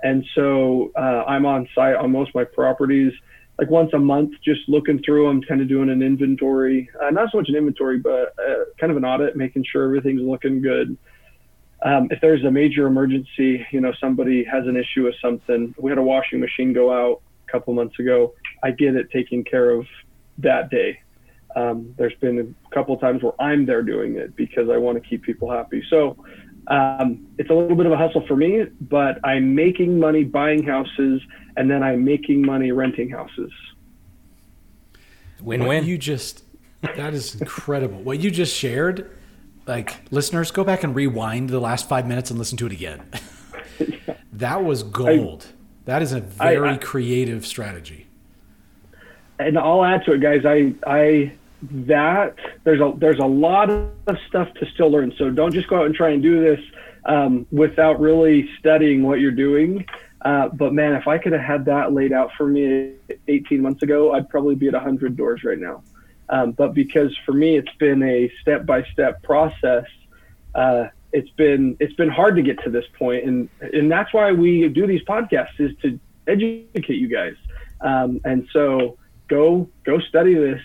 and 0.03 0.23
so 0.35 0.91
uh, 0.95 1.23
I'm 1.27 1.45
on 1.45 1.67
site 1.73 1.95
on 1.95 2.11
most 2.11 2.29
of 2.29 2.35
my 2.35 2.43
properties 2.43 3.13
like 3.61 3.69
once 3.69 3.91
a 3.93 3.99
month, 3.99 4.33
just 4.43 4.61
looking 4.67 5.01
through 5.03 5.27
them, 5.27 5.41
kind 5.43 5.61
of 5.61 5.67
doing 5.67 5.89
an 5.89 6.01
inventory, 6.01 6.89
uh, 6.99 7.11
not 7.11 7.31
so 7.31 7.37
much 7.37 7.47
an 7.47 7.55
inventory, 7.55 7.99
but 7.99 8.33
uh, 8.39 8.65
kind 8.79 8.89
of 8.89 8.97
an 8.97 9.05
audit, 9.05 9.35
making 9.35 9.63
sure 9.71 9.83
everything's 9.83 10.21
looking 10.21 10.61
good 10.61 10.97
um, 11.83 12.07
if 12.11 12.21
there's 12.21 12.43
a 12.43 12.51
major 12.51 12.85
emergency, 12.87 13.65
you 13.71 13.81
know, 13.81 13.91
somebody 13.99 14.43
has 14.43 14.67
an 14.67 14.77
issue 14.77 15.05
with 15.05 15.15
something. 15.21 15.73
We 15.77 15.89
had 15.89 15.97
a 15.97 16.03
washing 16.03 16.39
machine 16.39 16.73
go 16.73 16.91
out 16.91 17.21
a 17.47 17.51
couple 17.51 17.73
months 17.73 17.97
ago. 17.99 18.33
I 18.63 18.71
get 18.71 18.95
it 18.95 19.09
taken 19.11 19.43
care 19.43 19.71
of 19.71 19.87
that 20.37 20.69
day. 20.69 20.99
Um, 21.55 21.93
there's 21.97 22.13
been 22.15 22.55
a 22.69 22.73
couple 22.73 22.95
of 22.95 23.01
times 23.01 23.23
where 23.23 23.33
I'm 23.41 23.65
there 23.65 23.81
doing 23.81 24.15
it 24.15 24.35
because 24.35 24.69
I 24.69 24.77
want 24.77 25.01
to 25.01 25.09
keep 25.09 25.23
people 25.23 25.51
happy. 25.51 25.83
So 25.89 26.17
um, 26.67 27.27
it's 27.37 27.49
a 27.49 27.53
little 27.53 27.75
bit 27.75 27.87
of 27.87 27.91
a 27.91 27.97
hustle 27.97 28.25
for 28.27 28.35
me, 28.35 28.65
but 28.81 29.19
I'm 29.23 29.55
making 29.55 29.99
money 29.99 30.23
buying 30.23 30.63
houses 30.63 31.21
and 31.57 31.69
then 31.69 31.83
I'm 31.83 32.05
making 32.05 32.45
money 32.45 32.71
renting 32.71 33.09
houses. 33.09 33.51
Win 35.41 35.65
win. 35.65 35.85
you 35.85 35.97
just 35.97 36.43
that 36.81 37.13
is 37.13 37.35
incredible. 37.41 37.99
what 38.03 38.19
you 38.19 38.29
just 38.29 38.55
shared, 38.55 39.11
like 39.67 40.11
listeners, 40.11 40.51
go 40.51 40.63
back 40.63 40.83
and 40.83 40.95
rewind 40.95 41.49
the 41.49 41.59
last 41.59 41.87
five 41.87 42.07
minutes 42.07 42.29
and 42.29 42.39
listen 42.39 42.57
to 42.57 42.65
it 42.65 42.71
again. 42.71 43.03
that 44.33 44.63
was 44.63 44.83
gold. 44.83 45.47
that 45.85 46.01
is 46.01 46.13
a 46.13 46.19
very 46.21 46.71
I- 46.71 46.77
creative 46.77 47.45
strategy. 47.45 48.07
and 49.39 49.57
I'll 49.57 49.83
add 49.83 50.05
to 50.05 50.13
it, 50.13 50.21
guys. 50.21 50.45
I 50.45 50.73
I 50.85 51.33
that 51.71 52.35
there's 52.63 52.81
a 52.81 52.93
there's 52.97 53.19
a 53.19 53.25
lot 53.25 53.69
of 53.69 54.17
stuff 54.27 54.51
to 54.55 54.65
still 54.73 54.89
learn. 54.89 55.13
So 55.17 55.29
don't 55.29 55.53
just 55.53 55.67
go 55.67 55.77
out 55.77 55.85
and 55.85 55.95
try 55.95 56.09
and 56.09 56.21
do 56.21 56.41
this 56.41 56.59
um, 57.05 57.45
without 57.51 57.99
really 57.99 58.49
studying 58.59 59.03
what 59.03 59.19
you're 59.19 59.31
doing. 59.31 59.85
Uh, 60.23 60.49
but 60.49 60.71
man, 60.73 60.93
if 60.93 61.07
I 61.07 61.17
could 61.17 61.31
have 61.31 61.41
had 61.41 61.65
that 61.65 61.93
laid 61.93 62.13
out 62.13 62.29
for 62.37 62.45
me 62.45 62.93
18 63.27 63.59
months 63.61 63.81
ago, 63.81 64.13
I'd 64.13 64.29
probably 64.29 64.53
be 64.53 64.67
at 64.67 64.73
100 64.73 65.17
doors 65.17 65.43
right 65.43 65.57
now. 65.57 65.81
Um, 66.31 66.53
but 66.53 66.73
because 66.73 67.15
for 67.25 67.33
me, 67.33 67.57
it's 67.57 67.73
been 67.77 68.01
a 68.01 68.31
step 68.41 68.65
by 68.65 68.83
step 68.93 69.21
process. 69.21 69.85
Uh, 70.55 70.85
it's 71.11 71.29
been 71.31 71.75
it's 71.79 71.93
been 71.93 72.09
hard 72.09 72.37
to 72.37 72.41
get 72.41 72.63
to 72.63 72.69
this 72.69 72.85
point, 72.97 73.25
and 73.25 73.49
and 73.59 73.91
that's 73.91 74.13
why 74.13 74.31
we 74.31 74.67
do 74.69 74.87
these 74.87 75.03
podcasts 75.03 75.59
is 75.59 75.71
to 75.81 75.99
educate 76.27 76.95
you 76.95 77.09
guys. 77.09 77.35
Um, 77.81 78.21
and 78.23 78.47
so 78.53 78.97
go 79.27 79.69
go 79.83 79.99
study 79.99 80.33
this 80.33 80.61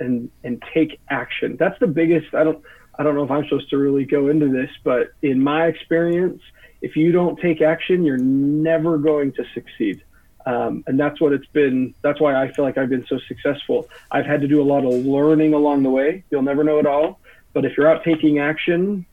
and 0.00 0.30
and 0.42 0.62
take 0.74 0.98
action. 1.08 1.56
That's 1.58 1.78
the 1.78 1.86
biggest. 1.86 2.34
I 2.34 2.42
don't 2.42 2.62
I 2.98 3.04
don't 3.04 3.14
know 3.14 3.22
if 3.22 3.30
I'm 3.30 3.44
supposed 3.44 3.70
to 3.70 3.78
really 3.78 4.04
go 4.04 4.28
into 4.28 4.48
this, 4.48 4.70
but 4.82 5.12
in 5.22 5.40
my 5.40 5.66
experience, 5.66 6.42
if 6.82 6.96
you 6.96 7.12
don't 7.12 7.38
take 7.40 7.62
action, 7.62 8.04
you're 8.04 8.18
never 8.18 8.98
going 8.98 9.32
to 9.32 9.44
succeed. 9.54 10.02
Um, 10.48 10.82
and 10.86 10.98
that's 10.98 11.20
what 11.20 11.34
it's 11.34 11.46
been. 11.48 11.94
That's 12.00 12.22
why 12.22 12.42
I 12.42 12.50
feel 12.52 12.64
like 12.64 12.78
I've 12.78 12.88
been 12.88 13.04
so 13.06 13.18
successful. 13.28 13.86
I've 14.10 14.24
had 14.24 14.40
to 14.40 14.48
do 14.48 14.62
a 14.62 14.64
lot 14.64 14.82
of 14.82 14.94
learning 15.04 15.52
along 15.52 15.82
the 15.82 15.90
way. 15.90 16.24
You'll 16.30 16.40
never 16.40 16.64
know 16.64 16.78
it 16.78 16.86
all, 16.86 17.20
but 17.52 17.66
if 17.66 17.76
you're 17.76 17.86
out 17.86 18.02
taking 18.02 18.38
action, 18.38 19.04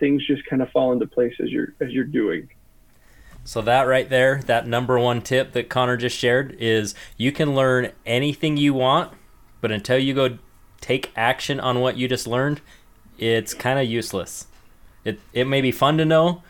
things 0.00 0.26
just 0.26 0.44
kind 0.46 0.60
of 0.60 0.68
fall 0.70 0.92
into 0.92 1.06
place 1.06 1.34
as 1.38 1.48
you're 1.48 1.74
as 1.80 1.92
you're 1.92 2.02
doing. 2.02 2.50
So 3.44 3.62
that 3.62 3.82
right 3.82 4.10
there, 4.10 4.42
that 4.46 4.66
number 4.66 4.98
one 4.98 5.22
tip 5.22 5.52
that 5.52 5.68
Connor 5.68 5.96
just 5.96 6.18
shared 6.18 6.56
is 6.58 6.96
you 7.16 7.30
can 7.30 7.54
learn 7.54 7.92
anything 8.04 8.56
you 8.56 8.74
want, 8.74 9.12
but 9.60 9.70
until 9.70 9.96
you 9.96 10.12
go 10.12 10.38
take 10.80 11.12
action 11.14 11.60
on 11.60 11.78
what 11.78 11.98
you 11.98 12.08
just 12.08 12.26
learned, 12.26 12.62
it's 13.16 13.54
kind 13.54 13.78
of 13.78 13.86
useless. 13.86 14.48
It 15.04 15.20
it 15.32 15.46
may 15.46 15.60
be 15.60 15.70
fun 15.70 15.98
to 15.98 16.04
know, 16.04 16.42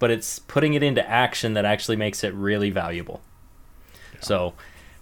but 0.00 0.10
it's 0.10 0.40
putting 0.40 0.74
it 0.74 0.82
into 0.82 1.08
action 1.08 1.54
that 1.54 1.64
actually 1.64 1.96
makes 1.96 2.24
it 2.24 2.34
really 2.34 2.70
valuable. 2.70 3.20
Yeah. 4.18 4.24
So, 4.24 4.54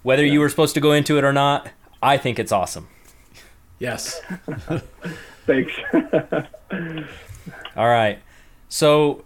whether 0.03 0.25
yeah. 0.25 0.35
you 0.35 0.41
were 0.41 0.49
supposed 0.49 0.75
to 0.75 0.81
go 0.81 0.93
into 0.93 1.19
it 1.19 1.25
or 1.25 1.33
not, 1.33 1.69
I 2.03 2.17
think 2.17 2.39
it's 2.39 2.53
awesome. 2.53 2.89
Yes. 3.79 4.21
Thanks. 5.47 5.73
All 7.77 7.89
right. 7.89 8.19
So 8.69 9.25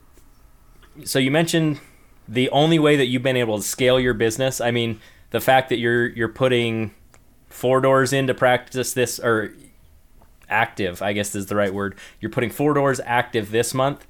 so 1.05 1.19
you 1.19 1.31
mentioned 1.31 1.81
the 2.29 2.51
only 2.51 2.79
way 2.79 2.97
that 2.97 3.07
you've 3.07 3.23
been 3.23 3.37
able 3.37 3.59
to 3.59 3.65
scale 3.65 3.99
your 3.99 4.15
business. 4.15 4.61
I 4.61 4.71
mean, 4.71 5.01
the 5.31 5.41
fact 5.41 5.69
that 5.71 5.79
you're 5.79 6.09
you're 6.09 6.29
putting 6.29 6.93
four 7.49 7.81
doors 7.81 8.13
into 8.13 8.35
practice 8.35 8.93
this 8.93 9.19
or 9.19 9.53
active, 10.49 11.01
I 11.03 11.13
guess 11.13 11.35
is 11.35 11.47
the 11.47 11.57
right 11.57 11.73
word. 11.73 11.97
You're 12.21 12.31
putting 12.31 12.51
four 12.51 12.75
doors 12.75 13.01
active 13.05 13.51
this 13.51 13.73
month 13.73 14.07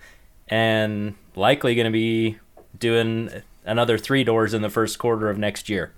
and 0.49 1.14
likely 1.37 1.75
going 1.75 1.87
to 1.87 1.90
be 1.90 2.38
doing 2.79 3.31
another 3.64 3.99
three 3.99 4.25
doors 4.25 4.55
in 4.55 4.62
the 4.62 4.70
first 4.70 4.99
quarter 4.99 5.29
of 5.29 5.38
next 5.38 5.68
year. 5.68 5.92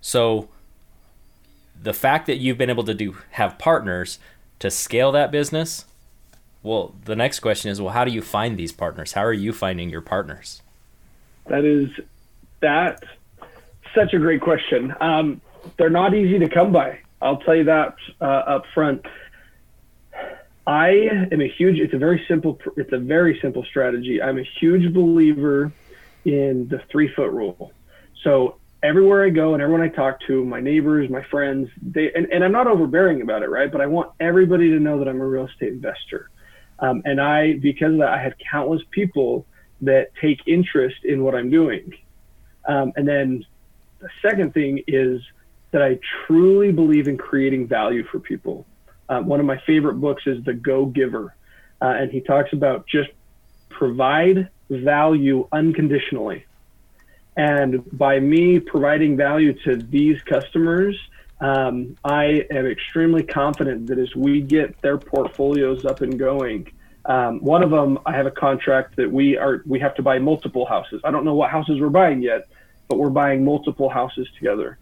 So 0.00 0.48
the 1.80 1.92
fact 1.92 2.26
that 2.26 2.36
you've 2.36 2.58
been 2.58 2.70
able 2.70 2.84
to 2.84 2.94
do 2.94 3.16
have 3.30 3.58
partners 3.58 4.18
to 4.58 4.70
scale 4.70 5.12
that 5.12 5.30
business, 5.30 5.84
well, 6.62 6.94
the 7.04 7.16
next 7.16 7.40
question 7.40 7.70
is, 7.70 7.80
well, 7.80 7.92
how 7.92 8.04
do 8.04 8.10
you 8.10 8.22
find 8.22 8.56
these 8.56 8.72
partners? 8.72 9.12
How 9.12 9.24
are 9.24 9.32
you 9.32 9.52
finding 9.52 9.90
your 9.90 10.00
partners? 10.00 10.62
That 11.46 11.64
is 11.64 11.88
that 12.60 13.02
such 13.94 14.12
a 14.12 14.18
great 14.18 14.40
question. 14.40 14.94
Um, 15.00 15.40
they're 15.76 15.90
not 15.90 16.14
easy 16.14 16.38
to 16.38 16.48
come 16.48 16.72
by. 16.72 17.00
I'll 17.20 17.38
tell 17.38 17.54
you 17.54 17.64
that 17.64 17.96
uh, 18.20 18.24
up 18.24 18.64
front. 18.74 19.04
I 20.66 20.88
am 21.32 21.40
a 21.40 21.48
huge. 21.48 21.78
It's 21.78 21.94
a 21.94 21.98
very 21.98 22.24
simple. 22.28 22.58
It's 22.76 22.92
a 22.92 22.98
very 22.98 23.38
simple 23.40 23.64
strategy. 23.64 24.20
I'm 24.20 24.38
a 24.38 24.46
huge 24.60 24.92
believer 24.92 25.72
in 26.28 26.68
the 26.68 26.80
three 26.90 27.12
foot 27.14 27.30
rule. 27.32 27.72
So 28.22 28.56
everywhere 28.82 29.24
I 29.24 29.30
go 29.30 29.54
and 29.54 29.62
everyone 29.62 29.82
I 29.82 29.88
talk 29.88 30.20
to, 30.26 30.44
my 30.44 30.60
neighbors, 30.60 31.08
my 31.08 31.22
friends, 31.24 31.68
they 31.80 32.12
and, 32.12 32.26
and 32.30 32.44
I'm 32.44 32.52
not 32.52 32.66
overbearing 32.66 33.22
about 33.22 33.42
it, 33.42 33.48
right? 33.48 33.70
But 33.70 33.80
I 33.80 33.86
want 33.86 34.12
everybody 34.20 34.68
to 34.70 34.78
know 34.78 34.98
that 34.98 35.08
I'm 35.08 35.20
a 35.20 35.26
real 35.26 35.46
estate 35.46 35.72
investor. 35.72 36.30
Um, 36.80 37.02
and 37.04 37.20
I, 37.20 37.54
because 37.54 37.92
of 37.92 37.98
that, 37.98 38.10
I 38.10 38.22
have 38.22 38.34
countless 38.50 38.82
people 38.90 39.46
that 39.80 40.14
take 40.20 40.40
interest 40.46 41.04
in 41.04 41.24
what 41.24 41.34
I'm 41.34 41.50
doing. 41.50 41.92
Um, 42.66 42.92
and 42.96 43.08
then 43.08 43.44
the 44.00 44.08
second 44.22 44.52
thing 44.52 44.84
is 44.86 45.22
that 45.70 45.82
I 45.82 45.98
truly 46.26 46.70
believe 46.72 47.08
in 47.08 47.16
creating 47.16 47.66
value 47.66 48.04
for 48.04 48.20
people. 48.20 48.66
Uh, 49.08 49.20
one 49.22 49.40
of 49.40 49.46
my 49.46 49.60
favorite 49.66 49.94
books 49.94 50.24
is 50.26 50.44
The 50.44 50.52
Go 50.52 50.86
Giver, 50.86 51.34
uh, 51.80 51.86
and 51.86 52.12
he 52.12 52.20
talks 52.20 52.52
about 52.52 52.86
just 52.86 53.10
provide 53.70 54.48
value 54.70 55.48
unconditionally. 55.52 56.44
And 57.36 57.84
by 57.96 58.18
me 58.18 58.58
providing 58.58 59.16
value 59.16 59.52
to 59.64 59.76
these 59.76 60.20
customers, 60.22 60.98
um, 61.40 61.96
I 62.04 62.46
am 62.50 62.66
extremely 62.66 63.22
confident 63.22 63.86
that 63.86 63.98
as 63.98 64.14
we 64.16 64.40
get 64.40 64.80
their 64.82 64.98
portfolios 64.98 65.84
up 65.84 66.00
and 66.00 66.18
going, 66.18 66.72
um, 67.04 67.38
one 67.40 67.62
of 67.62 67.70
them, 67.70 67.98
I 68.04 68.12
have 68.12 68.26
a 68.26 68.30
contract 68.30 68.96
that 68.96 69.10
we 69.10 69.36
are 69.36 69.62
we 69.64 69.78
have 69.80 69.94
to 69.94 70.02
buy 70.02 70.18
multiple 70.18 70.66
houses. 70.66 71.00
I 71.04 71.10
don't 71.10 71.24
know 71.24 71.34
what 71.34 71.50
houses 71.50 71.80
we're 71.80 71.88
buying 71.90 72.22
yet, 72.22 72.48
but 72.88 72.98
we're 72.98 73.08
buying 73.10 73.44
multiple 73.44 73.88
houses 73.88 74.28
together. 74.36 74.78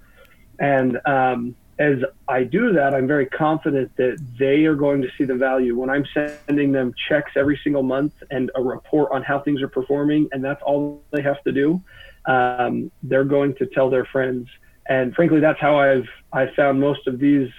And 0.59 0.99
um, 1.05 1.55
as 1.79 1.99
I 2.27 2.43
do 2.45 2.73
that, 2.73 2.95
I'm 2.95 3.07
very 3.07 3.27
confident 3.27 3.95
that 3.97 4.19
they 4.39 4.65
are 4.65 4.75
going 4.75 5.03
to 5.03 5.09
see 5.19 5.25
the 5.25 5.35
value 5.35 5.77
when 5.77 5.91
I'm 5.91 6.07
sending 6.15 6.73
them 6.73 6.95
checks 7.09 7.33
every 7.37 7.61
single 7.63 7.83
month 7.83 8.15
and 8.31 8.51
a 8.55 8.63
report 8.63 9.13
on 9.13 9.23
how 9.23 9.41
things 9.41 9.61
are 9.61 9.69
performing, 9.69 10.29
and 10.33 10.43
that's 10.43 10.63
all 10.63 11.03
they 11.11 11.21
have 11.23 11.43
to 11.45 11.53
do. 11.53 11.83
Um, 12.25 12.91
they're 13.03 13.25
going 13.25 13.55
to 13.57 13.67
tell 13.67 13.91
their 13.91 14.07
friends, 14.07 14.49
and 14.89 15.15
frankly, 15.15 15.41
that's 15.41 15.61
how 15.61 15.79
I've 15.79 16.09
I 16.33 16.47
found 16.57 16.81
most 16.81 17.07
of 17.07 17.19
these 17.19 17.51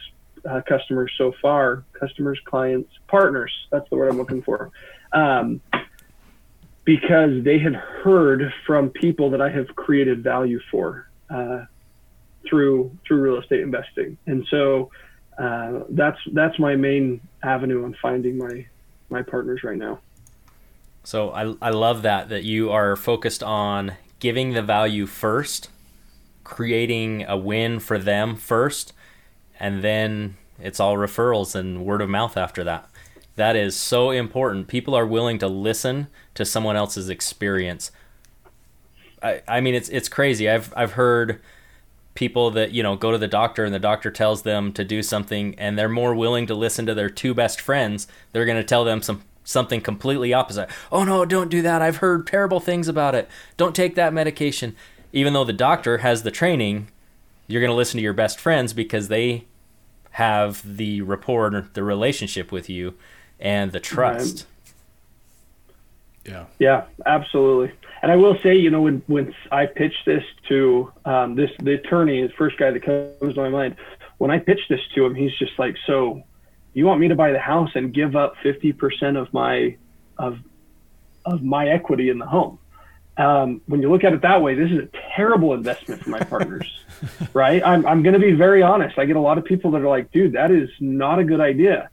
uh, 0.49 0.61
customers 0.67 1.11
so 1.17 1.33
far. 1.41 1.83
Customers, 1.93 2.39
clients, 2.45 2.91
partners. 3.07 3.51
That's 3.71 3.87
the 3.89 3.97
word 3.97 4.09
I'm 4.09 4.17
looking 4.17 4.41
for. 4.41 4.71
Um, 5.11 5.61
because 6.85 7.43
they 7.43 7.59
have 7.59 7.73
heard 7.73 8.51
from 8.65 8.89
people 8.89 9.29
that 9.31 9.41
I 9.41 9.49
have 9.49 9.67
created 9.75 10.23
value 10.23 10.59
for. 10.71 11.09
Uh, 11.29 11.65
through 12.49 12.91
through 13.07 13.21
real 13.21 13.41
estate 13.41 13.61
investing. 13.61 14.17
And 14.27 14.45
so 14.49 14.91
uh, 15.37 15.83
that's 15.89 16.19
that's 16.33 16.57
my 16.59 16.75
main 16.75 17.21
avenue 17.43 17.85
on 17.85 17.95
finding 18.01 18.37
my 18.37 18.65
my 19.09 19.21
partners 19.21 19.63
right 19.63 19.77
now. 19.77 19.99
So 21.03 21.31
I 21.31 21.55
I 21.61 21.69
love 21.69 22.01
that 22.01 22.29
that 22.29 22.43
you 22.43 22.71
are 22.71 22.95
focused 22.95 23.43
on 23.43 23.93
giving 24.19 24.53
the 24.53 24.61
value 24.61 25.05
first, 25.05 25.69
creating 26.43 27.23
a 27.27 27.37
win 27.37 27.79
for 27.79 27.97
them 27.97 28.35
first, 28.35 28.93
and 29.59 29.83
then 29.83 30.37
it's 30.59 30.79
all 30.79 30.95
referrals 30.95 31.55
and 31.55 31.85
word 31.85 32.01
of 32.01 32.09
mouth 32.09 32.35
after 32.35 32.63
that. 32.63 32.89
That 33.35 33.55
is 33.55 33.75
so 33.75 34.09
important. 34.09 34.67
People 34.67 34.95
are 34.95 35.05
willing 35.05 35.37
to 35.39 35.47
listen 35.47 36.07
to 36.33 36.43
someone 36.43 36.75
else's 36.75 37.09
experience. 37.09 37.91
I, 39.21 39.41
I 39.47 39.61
mean 39.61 39.75
it's 39.75 39.89
it's 39.89 40.09
crazy. 40.09 40.49
I've 40.49 40.73
I've 40.75 40.93
heard 40.93 41.39
people 42.17 42.49
that 42.49 42.71
you 42.71 42.81
know 42.81 42.95
go 42.95 43.11
to 43.11 43.17
the 43.19 43.27
doctor 43.27 43.63
and 43.63 43.71
the 43.71 43.79
doctor 43.79 44.09
tells 44.09 44.41
them 44.41 44.73
to 44.73 44.83
do 44.83 45.03
something 45.03 45.53
and 45.59 45.77
they're 45.77 45.87
more 45.87 46.15
willing 46.15 46.47
to 46.47 46.55
listen 46.55 46.83
to 46.83 46.95
their 46.95 47.11
two 47.11 47.31
best 47.31 47.61
friends 47.61 48.07
they're 48.31 48.43
going 48.43 48.57
to 48.57 48.63
tell 48.63 48.83
them 48.83 49.03
some 49.03 49.21
something 49.43 49.79
completely 49.79 50.33
opposite. 50.33 50.67
Oh 50.91 51.03
no 51.03 51.25
don't 51.25 51.49
do 51.49 51.61
that. 51.61 51.83
I've 51.83 51.97
heard 51.97 52.25
terrible 52.25 52.59
things 52.59 52.87
about 52.87 53.13
it. 53.13 53.29
Don't 53.55 53.75
take 53.75 53.93
that 53.95 54.13
medication. 54.13 54.75
Even 55.13 55.33
though 55.33 55.43
the 55.43 55.53
doctor 55.53 55.99
has 55.99 56.23
the 56.23 56.31
training 56.31 56.87
you're 57.45 57.61
going 57.61 57.71
to 57.71 57.77
listen 57.77 57.97
to 57.97 58.03
your 58.03 58.13
best 58.13 58.39
friends 58.39 58.73
because 58.73 59.09
they 59.09 59.45
have 60.11 60.77
the 60.77 61.01
rapport 61.01 61.69
the 61.73 61.83
relationship 61.83 62.51
with 62.51 62.67
you 62.67 62.95
and 63.39 63.71
the 63.71 63.79
trust. 63.79 64.47
Yeah. 66.25 66.45
Yeah 66.57 66.85
absolutely 67.05 67.73
and 68.01 68.11
I 68.11 68.15
will 68.15 68.37
say, 68.43 68.55
you 68.55 68.69
know, 68.69 68.81
when 68.81 69.01
when 69.07 69.33
I 69.51 69.65
pitched 69.65 70.05
this 70.05 70.23
to 70.49 70.91
um, 71.05 71.35
this 71.35 71.49
the 71.59 71.73
attorney, 71.73 72.21
the 72.21 72.33
first 72.33 72.57
guy 72.57 72.71
that 72.71 72.83
comes 72.83 73.33
to 73.35 73.41
my 73.41 73.49
mind, 73.49 73.75
when 74.17 74.31
I 74.31 74.39
pitched 74.39 74.69
this 74.69 74.81
to 74.95 75.05
him, 75.05 75.15
he's 75.15 75.33
just 75.37 75.57
like, 75.57 75.75
"So, 75.85 76.23
you 76.73 76.85
want 76.85 76.99
me 76.99 77.07
to 77.07 77.15
buy 77.15 77.31
the 77.31 77.39
house 77.39 77.71
and 77.75 77.93
give 77.93 78.15
up 78.15 78.35
fifty 78.43 78.71
percent 78.71 79.17
of 79.17 79.31
my 79.33 79.77
of 80.17 80.39
of 81.25 81.43
my 81.43 81.69
equity 81.69 82.09
in 82.09 82.19
the 82.19 82.25
home?" 82.25 82.59
Um, 83.17 83.61
when 83.65 83.81
you 83.81 83.89
look 83.89 84.03
at 84.03 84.13
it 84.13 84.21
that 84.21 84.43
way, 84.43 84.53
this 84.53 84.69
is 84.69 84.77
a 84.77 84.89
terrible 85.15 85.55
investment 85.55 86.03
for 86.03 86.11
my 86.11 86.19
partners, 86.19 86.85
right? 87.33 87.65
I'm 87.65 87.85
I'm 87.87 88.03
going 88.03 88.13
to 88.13 88.19
be 88.19 88.33
very 88.33 88.61
honest. 88.61 88.99
I 88.99 89.05
get 89.05 89.15
a 89.15 89.21
lot 89.21 89.39
of 89.39 89.45
people 89.45 89.71
that 89.71 89.81
are 89.81 89.87
like, 89.87 90.11
"Dude, 90.11 90.33
that 90.33 90.51
is 90.51 90.69
not 90.79 91.17
a 91.17 91.23
good 91.23 91.41
idea." 91.41 91.89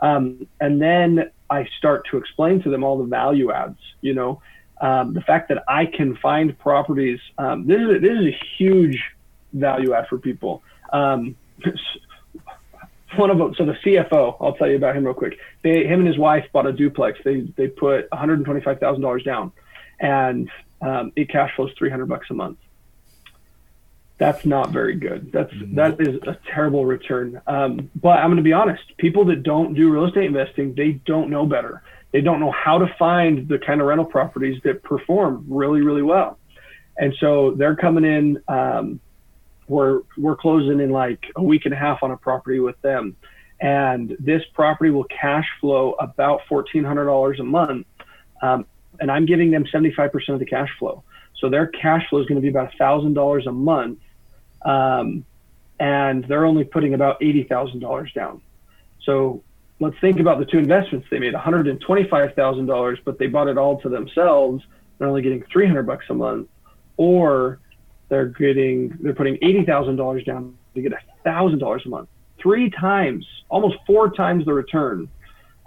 Um, 0.00 0.46
and 0.60 0.80
then 0.80 1.30
I 1.50 1.66
start 1.78 2.06
to 2.10 2.18
explain 2.18 2.62
to 2.62 2.70
them 2.70 2.84
all 2.84 2.98
the 2.98 3.04
value 3.04 3.50
adds, 3.50 3.78
you 4.02 4.14
know 4.14 4.40
um, 4.80 5.14
the 5.14 5.20
fact 5.20 5.48
that 5.48 5.64
I 5.68 5.86
can 5.86 6.16
find 6.16 6.58
properties. 6.58 7.20
Um, 7.36 7.66
this 7.66 7.80
is 7.80 7.88
a, 7.88 7.98
this 7.98 8.18
is 8.18 8.26
a 8.26 8.38
huge 8.56 9.02
value 9.52 9.94
add 9.94 10.08
for 10.08 10.18
people. 10.18 10.62
Um, 10.92 11.36
one 13.16 13.30
of 13.30 13.38
them, 13.38 13.54
so 13.56 13.64
the 13.64 13.72
CFO, 13.72 14.36
I'll 14.40 14.54
tell 14.54 14.68
you 14.68 14.76
about 14.76 14.96
him 14.96 15.04
real 15.04 15.14
quick. 15.14 15.38
They, 15.62 15.86
him 15.86 16.00
and 16.00 16.06
his 16.06 16.18
wife 16.18 16.46
bought 16.52 16.66
a 16.66 16.72
duplex. 16.72 17.18
They 17.24 17.40
they 17.56 17.68
put 17.68 18.10
one 18.10 18.18
hundred 18.18 18.44
twenty 18.44 18.60
five 18.60 18.80
thousand 18.80 19.02
dollars 19.02 19.24
down, 19.24 19.52
and 19.98 20.50
um, 20.80 21.12
it 21.16 21.28
cash 21.28 21.54
flows 21.56 21.72
three 21.78 21.90
hundred 21.90 22.06
bucks 22.06 22.26
a 22.30 22.34
month. 22.34 22.58
That's 24.18 24.44
not 24.44 24.70
very 24.70 24.96
good. 24.96 25.30
That's 25.32 25.52
that 25.74 26.00
is 26.00 26.16
a 26.22 26.36
terrible 26.52 26.84
return. 26.84 27.40
Um, 27.46 27.90
but 27.94 28.18
I'm 28.18 28.26
going 28.26 28.36
to 28.36 28.42
be 28.42 28.52
honest. 28.52 28.82
People 28.98 29.24
that 29.26 29.42
don't 29.42 29.74
do 29.74 29.90
real 29.90 30.06
estate 30.06 30.24
investing, 30.24 30.74
they 30.74 30.92
don't 30.92 31.30
know 31.30 31.46
better. 31.46 31.82
They 32.12 32.20
don't 32.20 32.40
know 32.40 32.52
how 32.52 32.78
to 32.78 32.86
find 32.98 33.48
the 33.48 33.58
kind 33.58 33.80
of 33.80 33.86
rental 33.86 34.06
properties 34.06 34.60
that 34.64 34.82
perform 34.82 35.44
really 35.48 35.82
really 35.82 36.02
well, 36.02 36.38
and 36.96 37.14
so 37.20 37.52
they're 37.52 37.76
coming 37.76 38.04
in. 38.04 38.42
Um, 38.48 39.00
we're 39.68 40.00
we're 40.16 40.36
closing 40.36 40.80
in 40.80 40.90
like 40.90 41.22
a 41.36 41.42
week 41.42 41.66
and 41.66 41.74
a 41.74 41.76
half 41.76 42.02
on 42.02 42.10
a 42.10 42.16
property 42.16 42.60
with 42.60 42.80
them, 42.80 43.16
and 43.60 44.16
this 44.18 44.42
property 44.54 44.90
will 44.90 45.04
cash 45.04 45.46
flow 45.60 45.92
about 46.00 46.40
fourteen 46.48 46.84
hundred 46.84 47.04
dollars 47.04 47.38
a 47.40 47.44
month, 47.44 47.86
um, 48.40 48.64
and 49.00 49.10
I'm 49.10 49.26
giving 49.26 49.50
them 49.50 49.66
seventy 49.70 49.92
five 49.92 50.10
percent 50.10 50.34
of 50.34 50.40
the 50.40 50.46
cash 50.46 50.70
flow. 50.78 51.02
So 51.38 51.50
their 51.50 51.66
cash 51.66 52.08
flow 52.08 52.20
is 52.20 52.26
going 52.26 52.36
to 52.36 52.42
be 52.42 52.48
about 52.48 52.72
thousand 52.78 53.14
dollars 53.14 53.46
a 53.46 53.52
month, 53.52 53.98
um, 54.62 55.24
and 55.78 56.24
they're 56.24 56.46
only 56.46 56.64
putting 56.64 56.94
about 56.94 57.22
eighty 57.22 57.44
thousand 57.44 57.80
dollars 57.80 58.10
down. 58.12 58.40
So 59.04 59.42
let's 59.80 59.96
think 60.00 60.20
about 60.20 60.38
the 60.38 60.44
two 60.44 60.58
investments 60.58 61.06
they 61.10 61.18
made: 61.18 61.34
one 61.34 61.42
hundred 61.42 61.68
and 61.68 61.80
twenty 61.80 62.08
five 62.08 62.34
thousand 62.34 62.66
dollars, 62.66 62.98
but 63.04 63.18
they 63.18 63.26
bought 63.26 63.48
it 63.48 63.58
all 63.58 63.80
to 63.80 63.88
themselves. 63.88 64.64
They're 64.98 65.08
only 65.08 65.22
getting 65.22 65.44
three 65.52 65.66
hundred 65.66 65.86
bucks 65.86 66.06
a 66.08 66.14
month, 66.14 66.48
or 66.96 67.60
they're 68.08 68.26
getting 68.26 68.96
they're 69.00 69.14
putting 69.14 69.38
eighty 69.42 69.64
thousand 69.64 69.96
dollars 69.96 70.24
down 70.24 70.56
to 70.74 70.82
get 70.82 70.92
thousand 71.24 71.58
dollars 71.58 71.82
a 71.86 71.88
month, 71.88 72.08
three 72.38 72.70
times, 72.70 73.26
almost 73.48 73.76
four 73.86 74.10
times 74.10 74.44
the 74.44 74.52
return. 74.52 75.08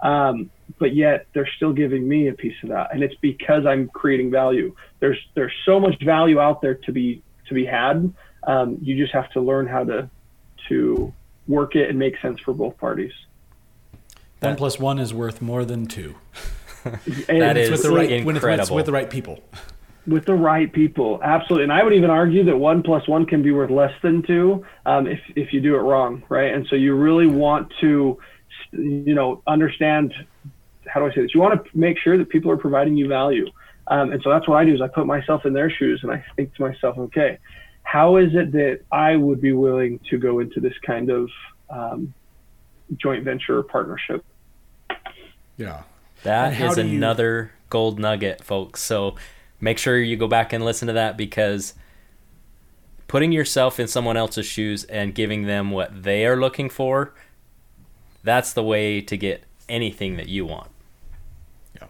Um, 0.00 0.50
but 0.78 0.94
yet 0.96 1.26
they're 1.32 1.48
still 1.56 1.72
giving 1.72 2.08
me 2.08 2.28
a 2.28 2.32
piece 2.32 2.56
of 2.62 2.70
that, 2.70 2.92
and 2.92 3.02
it's 3.02 3.14
because 3.20 3.66
I'm 3.66 3.88
creating 3.88 4.30
value. 4.30 4.74
There's 5.00 5.18
there's 5.34 5.52
so 5.64 5.78
much 5.78 6.02
value 6.02 6.40
out 6.40 6.60
there 6.60 6.74
to 6.74 6.92
be 6.92 7.22
to 7.48 7.54
be 7.54 7.64
had. 7.64 8.12
Um, 8.44 8.78
you 8.82 8.96
just 8.96 9.12
have 9.14 9.30
to 9.32 9.40
learn 9.40 9.66
how 9.66 9.84
to 9.84 10.10
to 10.68 11.12
work 11.46 11.76
it 11.76 11.88
and 11.88 11.98
make 11.98 12.18
sense 12.20 12.40
for 12.40 12.52
both 12.52 12.76
parties. 12.78 13.12
One 14.42 14.56
plus 14.56 14.78
one 14.78 14.98
is 14.98 15.14
worth 15.14 15.40
more 15.40 15.64
than 15.64 15.86
two. 15.86 16.16
that 16.84 17.56
is 17.56 17.70
with 17.70 17.82
the 17.82 17.90
right, 17.90 18.10
incredible. 18.10 18.26
When 18.26 18.36
it's, 18.36 18.44
when 18.44 18.60
it's 18.60 18.70
with 18.70 18.86
the 18.86 18.92
right 18.92 19.08
people. 19.08 19.40
With 20.06 20.26
the 20.26 20.34
right 20.34 20.72
people, 20.72 21.20
absolutely. 21.22 21.64
And 21.64 21.72
I 21.72 21.84
would 21.84 21.92
even 21.92 22.10
argue 22.10 22.44
that 22.44 22.56
one 22.56 22.82
plus 22.82 23.06
one 23.06 23.24
can 23.24 23.42
be 23.42 23.52
worth 23.52 23.70
less 23.70 23.92
than 24.02 24.22
two 24.22 24.64
um, 24.84 25.06
if 25.06 25.20
if 25.36 25.52
you 25.52 25.60
do 25.60 25.76
it 25.76 25.80
wrong, 25.80 26.24
right? 26.28 26.52
And 26.52 26.66
so 26.68 26.74
you 26.74 26.96
really 26.96 27.28
want 27.28 27.72
to, 27.80 28.18
you 28.72 29.14
know, 29.14 29.42
understand. 29.46 30.12
How 30.88 31.00
do 31.00 31.06
I 31.06 31.14
say 31.14 31.22
this? 31.22 31.30
You 31.34 31.40
want 31.40 31.64
to 31.64 31.78
make 31.78 31.96
sure 31.98 32.18
that 32.18 32.28
people 32.28 32.50
are 32.50 32.56
providing 32.56 32.96
you 32.96 33.06
value. 33.06 33.46
Um, 33.86 34.12
and 34.12 34.20
so 34.22 34.30
that's 34.30 34.48
what 34.48 34.56
I 34.56 34.64
do 34.64 34.74
is 34.74 34.80
I 34.80 34.88
put 34.88 35.06
myself 35.06 35.46
in 35.46 35.52
their 35.52 35.70
shoes 35.70 36.00
and 36.02 36.12
I 36.12 36.24
think 36.36 36.54
to 36.56 36.62
myself, 36.62 36.98
okay, 36.98 37.38
how 37.82 38.16
is 38.16 38.30
it 38.34 38.52
that 38.52 38.80
I 38.90 39.16
would 39.16 39.40
be 39.40 39.52
willing 39.52 40.00
to 40.10 40.18
go 40.18 40.40
into 40.40 40.60
this 40.60 40.74
kind 40.84 41.10
of 41.10 41.30
um, 41.70 42.14
joint 42.96 43.24
venture 43.24 43.58
or 43.58 43.62
partnership? 43.62 44.24
Yeah. 45.62 45.82
That 46.24 46.60
is 46.60 46.74
do 46.74 46.86
you- 46.86 46.96
another 46.96 47.52
gold 47.70 47.98
nugget, 47.98 48.44
folks. 48.44 48.82
So 48.82 49.16
make 49.60 49.78
sure 49.78 49.98
you 49.98 50.16
go 50.16 50.26
back 50.28 50.52
and 50.52 50.64
listen 50.64 50.88
to 50.88 50.94
that 50.94 51.16
because 51.16 51.74
putting 53.08 53.32
yourself 53.32 53.78
in 53.78 53.86
someone 53.86 54.16
else's 54.16 54.46
shoes 54.46 54.84
and 54.84 55.14
giving 55.14 55.42
them 55.44 55.70
what 55.70 56.02
they 56.02 56.26
are 56.26 56.36
looking 56.36 56.68
for, 56.68 57.14
that's 58.24 58.52
the 58.52 58.62
way 58.62 59.00
to 59.00 59.16
get 59.16 59.44
anything 59.68 60.16
that 60.16 60.28
you 60.28 60.46
want. 60.46 60.70
Yeah. 61.76 61.84